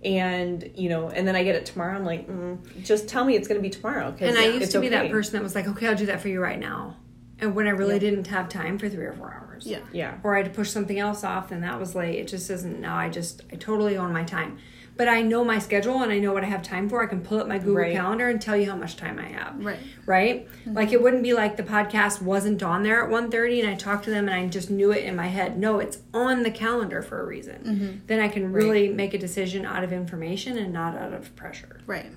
And 0.05 0.71
you 0.75 0.91
know, 0.91 1.09
and 1.09 1.27
then 1.27 1.35
I 1.37 1.43
get 1.43 1.55
it 1.55 1.65
tomorrow. 1.65 1.97
I'm 1.97 2.05
like, 2.05 2.29
mm, 2.29 2.59
just 2.85 3.09
tell 3.09 3.25
me 3.25 3.37
it's 3.37 3.49
going 3.49 3.59
to 3.59 3.63
be 3.63 3.71
tomorrow. 3.71 4.15
And 4.21 4.37
I 4.37 4.45
used 4.49 4.73
to 4.73 4.81
be 4.81 4.91
that 4.91 5.11
person 5.11 5.33
that 5.39 5.43
was 5.43 5.55
like, 5.55 5.67
okay, 5.69 5.89
I'll 5.89 5.97
do 5.97 6.05
that 6.07 6.21
for 6.21 6.29
you 6.29 6.41
right 6.43 6.59
now. 6.59 6.97
And 7.39 7.55
when 7.55 7.67
I 7.67 7.71
really 7.71 7.95
Yeah. 7.95 8.01
didn't 8.01 8.27
have 8.27 8.51
time 8.51 8.79
for 8.79 8.91
three 8.91 9.07
or 9.07 9.15
four 9.15 9.33
hours. 9.33 9.44
Yeah. 9.67 9.81
Yeah. 9.93 10.19
Or 10.23 10.35
I 10.35 10.39
had 10.39 10.47
to 10.47 10.53
push 10.53 10.71
something 10.71 10.99
else 10.99 11.25
off 11.25 11.51
and 11.53 11.63
that 11.63 11.79
was 11.81 11.95
late. 11.95 12.19
It 12.19 12.29
just 12.29 12.51
isn't 12.51 12.81
now 12.81 12.97
I 12.97 13.09
just 13.09 13.43
I 13.53 13.57
totally 13.57 13.97
own 13.97 14.13
my 14.13 14.25
time. 14.25 14.59
But 14.97 15.09
I 15.09 15.23
know 15.23 15.45
my 15.45 15.59
schedule 15.59 16.03
and 16.03 16.13
I 16.13 16.21
know 16.21 16.33
what 16.33 16.45
I 16.45 16.47
have 16.47 16.63
time 16.63 16.89
for. 16.89 17.03
I 17.03 17.07
can 17.07 17.21
pull 17.21 17.41
up 17.41 17.49
my 17.49 17.59
Google 17.59 17.75
Right. 17.75 17.93
Calendar 17.97 18.29
and 18.29 18.41
tell 18.41 18.57
you 18.57 18.71
how 18.71 18.77
much 18.77 18.97
time 18.97 19.19
I 19.19 19.25
have. 19.27 19.59
Right. 19.59 19.81
Right? 20.07 20.49
Mm-hmm. 20.49 20.73
Like 20.75 20.93
it 20.93 21.03
wouldn't 21.03 21.25
be 21.25 21.33
like 21.33 21.57
the 21.57 21.65
podcast 21.65 22.23
wasn't 22.23 22.63
on 22.63 22.85
there 22.85 23.03
at 23.03 23.11
1.30 23.11 23.65
and 23.65 23.69
I 23.71 23.75
talked 23.75 24.05
to 24.05 24.11
them 24.11 24.29
and 24.29 24.37
I 24.37 24.47
just 24.47 24.71
knew 24.71 24.93
it 24.93 25.03
in 25.03 25.17
my 25.17 25.27
head. 25.27 25.59
No, 25.59 25.81
it's 25.81 25.99
on 26.13 26.45
the 26.45 26.51
calendar 26.53 27.03
for 27.03 27.21
a 27.21 27.27
reason. 27.27 27.57
Mm-hmm. 27.65 28.07
Then 28.07 28.21
I 28.21 28.29
can 28.29 28.53
really 28.53 28.89
make 28.89 29.15
a 29.15 29.19
decision 29.19 29.67
out 29.67 29.83
of 29.83 29.93
information 29.93 30.59
and 30.59 30.73
not 30.73 30.97
out 30.97 31.13
of 31.13 31.35
pressure. 31.35 31.81
Right. 31.87 32.13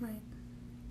Right. 0.00 0.20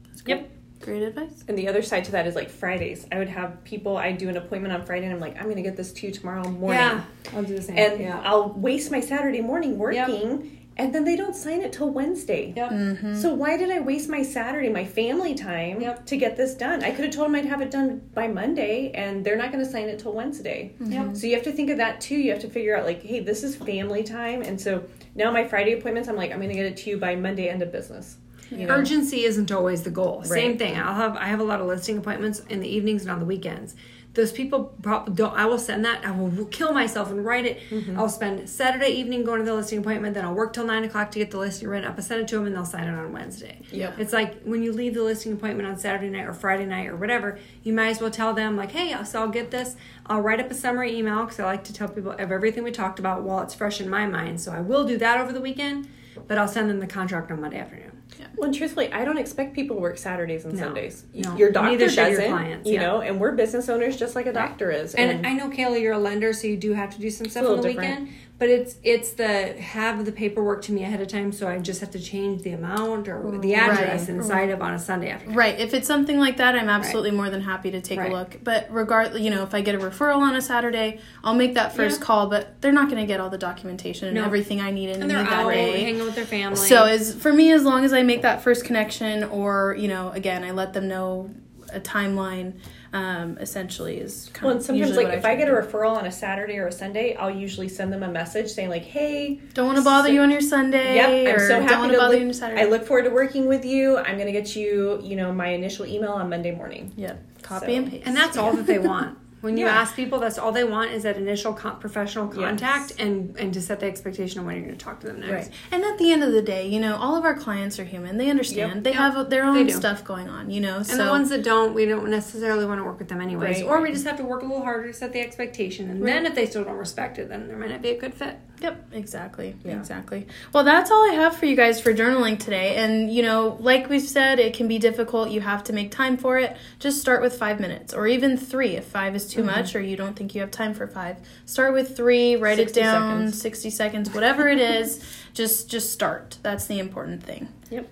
That's 0.09 0.21
Yep. 0.27 0.51
Great. 0.81 0.99
Great 0.99 1.03
advice. 1.07 1.43
And 1.47 1.57
the 1.57 1.67
other 1.67 1.81
side 1.81 2.03
to 2.05 2.11
that 2.11 2.27
is 2.27 2.35
like 2.35 2.49
Fridays. 2.49 3.05
I 3.11 3.17
would 3.19 3.29
have 3.29 3.63
people. 3.63 3.97
I 3.97 4.11
do 4.11 4.27
an 4.29 4.37
appointment 4.37 4.73
on 4.73 4.85
Friday, 4.85 5.05
and 5.05 5.13
I'm 5.13 5.19
like, 5.21 5.37
I'm 5.37 5.43
going 5.45 5.55
to 5.55 5.61
get 5.61 5.77
this 5.77 5.91
to 5.93 6.07
you 6.07 6.11
tomorrow 6.13 6.47
morning. 6.49 6.79
Yeah. 6.81 7.03
I'll 7.33 7.43
do 7.43 7.55
the 7.55 7.61
same. 7.61 7.77
and 7.77 7.99
yeah. 8.01 8.21
I'll 8.25 8.49
waste 8.49 8.91
my 8.91 8.99
Saturday 8.99 9.41
morning 9.41 9.77
working, 9.77 10.57
and 10.77 10.93
then 10.95 11.03
they 11.03 11.15
don't 11.15 11.35
sign 11.35 11.61
it 11.61 11.71
till 11.73 11.89
Wednesday. 11.89 12.53
Yep. 12.55 12.71
Mm-hmm. 12.71 13.15
So 13.15 13.33
why 13.33 13.55
did 13.57 13.69
I 13.71 13.79
waste 13.79 14.09
my 14.09 14.23
Saturday, 14.23 14.69
my 14.69 14.85
family 14.85 15.33
time, 15.35 15.79
Yep. 15.81 16.05
to 16.07 16.17
get 16.17 16.35
this 16.37 16.55
done? 16.55 16.83
I 16.83 16.91
could 16.91 17.05
have 17.05 17.13
told 17.13 17.27
them 17.27 17.35
I'd 17.35 17.45
have 17.45 17.61
it 17.61 17.71
done 17.71 18.01
by 18.13 18.27
Monday, 18.27 18.91
and 18.93 19.23
they're 19.23 19.37
not 19.37 19.51
going 19.51 19.63
to 19.63 19.69
sign 19.69 19.87
it 19.89 19.99
till 19.99 20.13
Wednesday. 20.13 20.73
Mm-hmm. 20.81 20.91
Yep. 20.91 21.15
So 21.15 21.27
you 21.27 21.35
have 21.35 21.43
to 21.45 21.51
think 21.51 21.69
of 21.69 21.77
that 21.77 22.01
too. 22.01 22.15
You 22.15 22.31
have 22.31 22.41
to 22.41 22.49
figure 22.49 22.75
out 22.77 22.85
like, 22.85 23.01
hey, 23.03 23.19
this 23.21 23.43
is 23.43 23.55
family 23.55 24.03
time, 24.03 24.41
and 24.41 24.59
so 24.59 24.83
now 25.15 25.31
my 25.31 25.45
Friday 25.47 25.73
appointments, 25.73 26.09
I'm 26.09 26.15
like, 26.15 26.31
I'm 26.31 26.37
going 26.37 26.49
to 26.49 26.55
get 26.55 26.65
it 26.65 26.77
to 26.77 26.89
you 26.89 26.97
by 26.97 27.15
Monday, 27.15 27.49
end 27.49 27.61
of 27.61 27.71
business. 27.71 28.17
Know? 28.51 28.67
urgency 28.75 29.23
isn't 29.23 29.51
always 29.51 29.83
the 29.83 29.91
goal. 29.91 30.23
Same 30.23 30.57
thing. 30.57 30.77
I'll 30.77 30.93
have 30.95 31.15
i 31.17 31.25
have 31.25 31.39
a 31.39 31.43
lot 31.43 31.61
of 31.61 31.67
listing 31.67 31.97
appointments 31.97 32.41
in 32.49 32.59
the 32.59 32.67
evenings 32.67 33.03
and 33.03 33.11
on 33.11 33.19
the 33.19 33.25
weekends. 33.25 33.75
Those 34.13 34.33
people 34.33 34.75
probably 34.81 35.13
don't 35.13 35.33
i 35.33 35.45
will 35.45 35.57
send 35.57 35.85
that 35.85 36.03
i 36.05 36.11
will 36.11 36.43
kill 36.47 36.73
myself 36.73 37.11
and 37.11 37.23
write 37.23 37.45
it. 37.45 37.61
Mm-hmm. 37.69 37.97
i'll 37.97 38.09
spend 38.09 38.49
saturday 38.49 38.89
evening 38.89 39.23
going 39.23 39.39
to 39.39 39.45
the 39.45 39.53
listing 39.53 39.79
appointment 39.79 40.15
then 40.15 40.25
i'll 40.25 40.33
work 40.33 40.51
till 40.51 40.65
9 40.65 40.83
o'clock 40.83 41.11
to 41.11 41.19
get 41.19 41.31
the 41.31 41.37
listing 41.37 41.69
written 41.69 41.89
up 41.89 41.97
i 41.97 42.01
send 42.01 42.19
it 42.19 42.27
to 42.27 42.35
them 42.35 42.45
and 42.45 42.53
they'll 42.53 42.65
sign 42.65 42.89
it 42.89 42.93
on 42.93 43.13
wednesday. 43.13 43.61
Yep. 43.71 43.99
it's 43.99 44.11
like 44.11 44.41
when 44.43 44.63
you 44.63 44.73
leave 44.73 44.95
the 44.95 45.03
listing 45.03 45.31
appointment 45.31 45.65
on 45.69 45.77
saturday 45.77 46.09
night 46.09 46.27
or 46.27 46.33
friday 46.33 46.65
night 46.65 46.87
or 46.87 46.97
whatever 46.97 47.39
you 47.63 47.71
might 47.71 47.87
as 47.87 48.01
well 48.01 48.11
tell 48.11 48.33
them 48.33 48.57
like 48.57 48.71
hey 48.73 48.93
so 49.05 49.21
i'll 49.21 49.29
get 49.29 49.49
this. 49.51 49.77
I'll 50.07 50.19
write 50.19 50.41
up 50.41 50.51
a 50.51 50.55
summary 50.55 50.97
email 50.97 51.23
because 51.23 51.39
i 51.39 51.45
like 51.45 51.63
to 51.65 51.73
tell 51.73 51.87
people 51.87 52.11
of 52.11 52.19
everything 52.19 52.63
we 52.63 52.71
talked 52.71 52.99
about 52.99 53.23
while 53.23 53.41
it's 53.41 53.53
fresh 53.53 53.79
in 53.79 53.87
my 53.89 54.05
mind 54.07 54.41
so 54.41 54.51
i 54.51 54.59
will 54.59 54.83
do 54.83 54.97
that 54.97 55.21
over 55.21 55.31
the 55.31 55.41
weekend 55.41 55.87
but 56.27 56.37
i'll 56.37 56.49
send 56.49 56.69
them 56.69 56.81
the 56.81 56.87
contract 56.87 57.31
on 57.31 57.39
monday 57.39 57.59
afternoon 57.59 57.90
Well, 58.37 58.47
and 58.47 58.55
truthfully, 58.55 58.91
I 58.91 59.05
don't 59.05 59.17
expect 59.17 59.53
people 59.53 59.75
to 59.75 59.81
work 59.81 59.97
Saturdays 59.97 60.45
and 60.45 60.53
No. 60.53 60.63
Sundays. 60.63 61.05
No. 61.13 61.35
Your 61.35 61.51
doctor 61.51 61.71
Neither 61.71 61.85
doesn't, 61.87 62.21
your 62.21 62.29
clients, 62.29 62.67
you 62.67 62.75
yeah. 62.75 62.81
know, 62.81 63.01
and 63.01 63.19
we're 63.19 63.33
business 63.33 63.69
owners 63.69 63.97
just 63.97 64.15
like 64.15 64.25
a 64.25 64.33
doctor 64.33 64.71
is. 64.71 64.95
And, 64.95 65.25
I 65.25 65.33
know 65.33 65.49
Kayla, 65.49 65.81
you're 65.81 65.93
a 65.93 65.99
lender, 65.99 66.33
so 66.33 66.47
you 66.47 66.57
do 66.57 66.73
have 66.73 66.93
to 66.95 66.99
do 66.99 67.09
some 67.09 67.27
stuff 67.27 67.45
on 67.45 67.57
the 67.57 67.67
different. 67.69 67.99
weekend. 68.01 68.17
But 68.41 68.49
it's 68.49 68.77
it's 68.81 69.11
the 69.11 69.53
have 69.61 70.03
the 70.03 70.11
paperwork 70.11 70.63
to 70.63 70.71
me 70.71 70.81
ahead 70.83 70.99
of 70.99 71.07
time, 71.09 71.31
so 71.31 71.47
I 71.47 71.59
just 71.59 71.79
have 71.79 71.91
to 71.91 71.99
change 71.99 72.41
the 72.41 72.53
amount 72.53 73.07
or 73.07 73.37
the 73.39 73.53
address 73.53 73.99
Right. 73.99 74.09
inside 74.09 74.49
of 74.49 74.63
on 74.63 74.73
a 74.73 74.79
Sunday 74.79 75.11
afternoon. 75.11 75.35
Right. 75.35 75.59
If 75.59 75.75
it's 75.75 75.85
something 75.85 76.17
like 76.17 76.37
that, 76.37 76.55
I'm 76.55 76.67
absolutely 76.67 77.11
more 77.11 77.29
than 77.29 77.41
happy 77.41 77.69
to 77.69 77.79
take 77.81 77.99
Right. 77.99 78.09
a 78.11 78.11
look. 78.11 78.37
But 78.43 78.65
regardless, 78.71 79.21
you 79.21 79.29
know, 79.29 79.43
if 79.43 79.53
I 79.53 79.61
get 79.61 79.75
a 79.75 79.77
referral 79.77 80.21
on 80.21 80.35
a 80.35 80.41
Saturday, 80.41 80.97
I'll 81.23 81.35
make 81.35 81.53
that 81.53 81.75
first 81.75 81.99
Yeah. 81.99 82.05
call. 82.07 82.29
But 82.29 82.59
they're 82.61 82.71
not 82.71 82.89
going 82.89 82.99
to 82.99 83.05
get 83.05 83.19
all 83.19 83.29
the 83.29 83.37
documentation 83.37 84.07
and 84.07 84.17
No. 84.17 84.25
everything 84.25 84.59
I 84.59 84.71
need 84.71 84.89
in 84.89 85.03
And 85.03 85.11
they're 85.11 85.19
that 85.23 85.31
out 85.31 85.51
day. 85.51 85.83
hanging 85.83 86.03
with 86.03 86.15
their 86.15 86.25
family. 86.25 86.55
So 86.57 86.85
as 86.85 87.13
for 87.13 87.31
me, 87.31 87.51
as 87.51 87.63
long 87.63 87.85
as 87.85 87.93
I 87.93 88.01
make 88.01 88.23
that 88.23 88.41
first 88.41 88.65
connection, 88.65 89.23
or 89.23 89.75
you 89.77 89.87
know, 89.87 90.09
again, 90.15 90.43
I 90.43 90.49
let 90.49 90.73
them 90.73 90.87
know 90.87 91.29
a 91.71 91.79
timeline. 91.79 92.53
Um, 92.93 93.37
essentially, 93.37 93.99
is 93.99 94.29
kind 94.33 94.43
Well, 94.47 94.51
of 94.51 94.57
and 94.57 94.65
sometimes, 94.65 94.89
usually 94.89 95.05
like, 95.05 95.13
what 95.13 95.19
if 95.19 95.25
I 95.25 95.35
get 95.37 95.47
a 95.47 95.53
referral 95.53 95.95
on 95.95 96.05
a 96.05 96.11
Saturday 96.11 96.57
or 96.57 96.67
a 96.67 96.71
Sunday, 96.73 97.15
I'll 97.15 97.31
usually 97.31 97.69
send 97.69 97.93
them 97.93 98.03
a 98.03 98.09
message 98.09 98.49
saying, 98.51 98.67
like, 98.69 98.83
hey, 98.83 99.39
don't 99.53 99.65
want 99.65 99.77
to 99.77 99.83
bother 99.83 100.09
so- 100.09 100.13
you 100.13 100.19
on 100.21 100.29
your 100.29 100.41
Sunday, 100.41 100.95
Yep, 100.95 101.33
I'm 101.35 101.39
so 101.39 101.47
don't 101.59 101.67
happy 101.69 101.91
to 101.93 101.97
bother 101.97 102.13
look, 102.15 102.21
you 102.21 102.27
on 102.27 102.33
Saturday. 102.33 102.61
I 102.61 102.65
look 102.65 102.85
forward 102.85 103.03
to 103.03 103.09
working 103.11 103.47
with 103.47 103.63
you. 103.63 103.97
I'm 103.97 104.15
going 104.15 104.25
to 104.25 104.33
get 104.33 104.57
you, 104.57 104.99
you 105.01 105.15
know, 105.15 105.31
my 105.31 105.47
initial 105.49 105.85
email 105.85 106.11
on 106.11 106.29
Monday 106.29 106.51
morning. 106.51 106.91
Yep. 106.97 107.23
Copy 107.43 107.65
So- 107.67 107.71
and 107.71 107.91
paste. 107.91 108.07
and 108.07 108.17
that's 108.17 108.35
all 108.35 108.53
that 108.57 108.67
they 108.67 108.79
want. 108.79 109.17
When 109.41 109.57
you 109.57 109.65
Yeah. 109.65 109.81
ask 109.81 109.95
people, 109.95 110.19
that's 110.19 110.37
all 110.37 110.51
they 110.51 110.63
want 110.63 110.91
is 110.91 111.03
that 111.03 111.17
initial 111.17 111.53
con- 111.53 111.79
professional 111.79 112.27
contact 112.27 112.91
Yes. 112.91 112.99
and 112.99 113.35
and 113.37 113.53
to 113.53 113.61
set 113.61 113.79
the 113.79 113.87
expectation 113.87 114.39
of 114.39 114.45
when 114.45 114.55
you're 114.55 114.65
going 114.65 114.77
to 114.77 114.83
talk 114.85 114.99
to 115.01 115.07
them 115.07 115.19
next. 115.19 115.31
Right. 115.31 115.49
And 115.71 115.83
at 115.83 115.97
the 115.97 116.11
end 116.11 116.23
of 116.23 116.31
the 116.31 116.41
day, 116.43 116.67
you 116.67 116.79
know, 116.79 116.95
all 116.95 117.15
of 117.15 117.25
our 117.25 117.33
clients 117.35 117.79
are 117.79 117.83
human. 117.83 118.17
They 118.17 118.29
understand. 118.29 118.75
Yep. 118.75 118.83
They 118.83 118.89
Yep. 118.91 118.99
have 118.99 119.29
their 119.31 119.43
own 119.43 119.69
stuff 119.69 120.03
going 120.03 120.29
on, 120.29 120.51
you 120.51 120.61
know. 120.61 120.77
And 120.77 120.85
so 120.85 120.97
the 121.05 121.09
ones 121.09 121.29
that 121.29 121.43
don't, 121.43 121.73
we 121.73 121.85
don't 121.85 122.09
necessarily 122.09 122.65
want 122.65 122.79
to 122.79 122.83
work 122.83 122.99
with 122.99 123.07
them 123.09 123.19
anyways. 123.21 123.61
Right. 123.61 123.65
Or 123.69 123.81
we 123.81 123.91
just 123.91 124.05
have 124.05 124.17
to 124.17 124.23
work 124.23 124.43
a 124.43 124.45
little 124.45 124.63
harder 124.63 124.87
to 124.87 124.93
set 124.93 125.11
the 125.11 125.21
expectation. 125.21 125.89
And 125.89 126.05
then 126.07 126.25
if 126.25 126.35
they 126.35 126.45
still 126.45 126.63
don't 126.63 126.77
respect 126.77 127.17
it, 127.17 127.29
then 127.29 127.47
there 127.47 127.57
might 127.57 127.71
not 127.71 127.81
be 127.81 127.89
a 127.89 127.97
good 127.99 128.13
fit. 128.13 128.37
Yep, 128.61 128.89
exactly. 128.93 129.55
Yeah. 129.65 129.77
Exactly. 129.79 130.27
Well, 130.53 130.63
that's 130.63 130.91
all 130.91 131.09
I 131.09 131.15
have 131.15 131.35
for 131.35 131.47
you 131.47 131.55
guys 131.55 131.81
for 131.81 131.93
journaling 131.93 132.37
today. 132.37 132.75
And, 132.75 133.11
you 133.11 133.23
know, 133.23 133.57
like 133.59 133.89
we've 133.89 134.01
said, 134.01 134.37
it 134.39 134.53
can 134.53 134.67
be 134.67 134.77
difficult. 134.77 135.31
You 135.31 135.41
have 135.41 135.63
to 135.65 135.73
make 135.73 135.89
time 135.91 136.15
for 136.15 136.37
it. 136.37 136.55
Just 136.77 137.01
start 137.01 137.23
with 137.23 137.35
five 137.37 137.59
minutes 137.59 137.91
or 137.93 138.05
even 138.05 138.37
three 138.37 138.75
if 138.75 138.85
five 138.85 139.15
is 139.15 139.27
too 139.27 139.41
Mm-hmm. 139.41 139.47
much 139.47 139.75
or 139.75 139.81
you 139.81 139.97
don't 139.97 140.15
think 140.15 140.35
you 140.35 140.41
have 140.41 140.51
time 140.51 140.75
for 140.75 140.85
five. 140.85 141.17
Start 141.45 141.73
with 141.73 141.97
three, 141.97 142.35
write 142.35 142.59
it 142.59 142.71
down, 142.73 143.17
seconds. 143.31 143.41
60 143.41 143.69
seconds, 143.71 144.13
whatever 144.13 144.47
it 144.47 144.59
is. 144.59 145.03
just 145.33 145.67
just 145.69 145.91
start. 145.91 146.37
That's 146.43 146.67
the 146.67 146.77
important 146.77 147.23
thing. 147.23 147.47
Yep. 147.71 147.89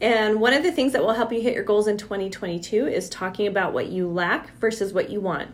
And 0.00 0.40
one 0.40 0.54
of 0.54 0.62
the 0.64 0.72
things 0.72 0.92
that 0.94 1.02
will 1.02 1.12
help 1.12 1.30
you 1.32 1.40
hit 1.40 1.54
your 1.54 1.62
goals 1.62 1.86
in 1.86 1.98
2022 1.98 2.86
is 2.88 3.08
talking 3.10 3.46
about 3.46 3.72
what 3.74 3.88
you 3.88 4.08
lack 4.08 4.56
versus 4.58 4.92
what 4.92 5.10
you 5.10 5.20
want. 5.20 5.50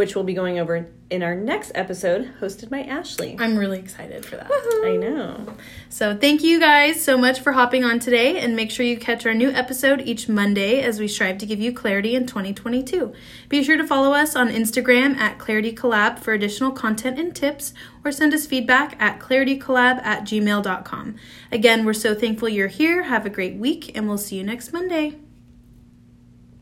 Which 0.00 0.14
we'll 0.14 0.24
be 0.24 0.32
going 0.32 0.58
over 0.58 0.88
in 1.10 1.22
our 1.22 1.34
next 1.34 1.72
episode, 1.74 2.32
hosted 2.40 2.70
by 2.70 2.80
Ashley. 2.80 3.36
I'm 3.38 3.58
really 3.58 3.78
excited 3.78 4.24
for 4.24 4.36
that. 4.36 4.50
I 4.82 4.96
know. 4.96 5.46
So, 5.90 6.16
thank 6.16 6.42
you 6.42 6.58
guys 6.58 7.04
so 7.04 7.18
much 7.18 7.40
for 7.40 7.52
hopping 7.52 7.84
on 7.84 7.98
today, 7.98 8.38
and 8.38 8.56
make 8.56 8.70
sure 8.70 8.86
you 8.86 8.96
catch 8.96 9.26
our 9.26 9.34
new 9.34 9.50
episode 9.50 10.00
each 10.00 10.26
Monday 10.26 10.80
as 10.80 10.98
we 10.98 11.06
strive 11.06 11.36
to 11.36 11.44
give 11.44 11.60
you 11.60 11.70
clarity 11.70 12.14
in 12.14 12.24
2022. 12.24 13.12
Be 13.50 13.62
sure 13.62 13.76
to 13.76 13.86
follow 13.86 14.14
us 14.14 14.34
on 14.34 14.48
Instagram 14.48 15.18
at 15.18 15.38
Clarity 15.38 15.74
Collab 15.74 16.18
for 16.18 16.32
additional 16.32 16.70
content 16.70 17.18
and 17.18 17.36
tips, 17.36 17.74
or 18.02 18.10
send 18.10 18.32
us 18.32 18.46
feedback 18.46 18.96
at 18.98 19.20
claritycollab 19.20 20.02
at 20.02 20.22
gmail.com. 20.22 21.16
Again, 21.52 21.84
we're 21.84 21.92
so 21.92 22.14
thankful 22.14 22.48
you're 22.48 22.68
here. 22.68 23.02
Have 23.02 23.26
a 23.26 23.30
great 23.30 23.56
week, 23.56 23.94
and 23.94 24.08
we'll 24.08 24.16
see 24.16 24.36
you 24.36 24.44
next 24.44 24.72
Monday. 24.72 25.18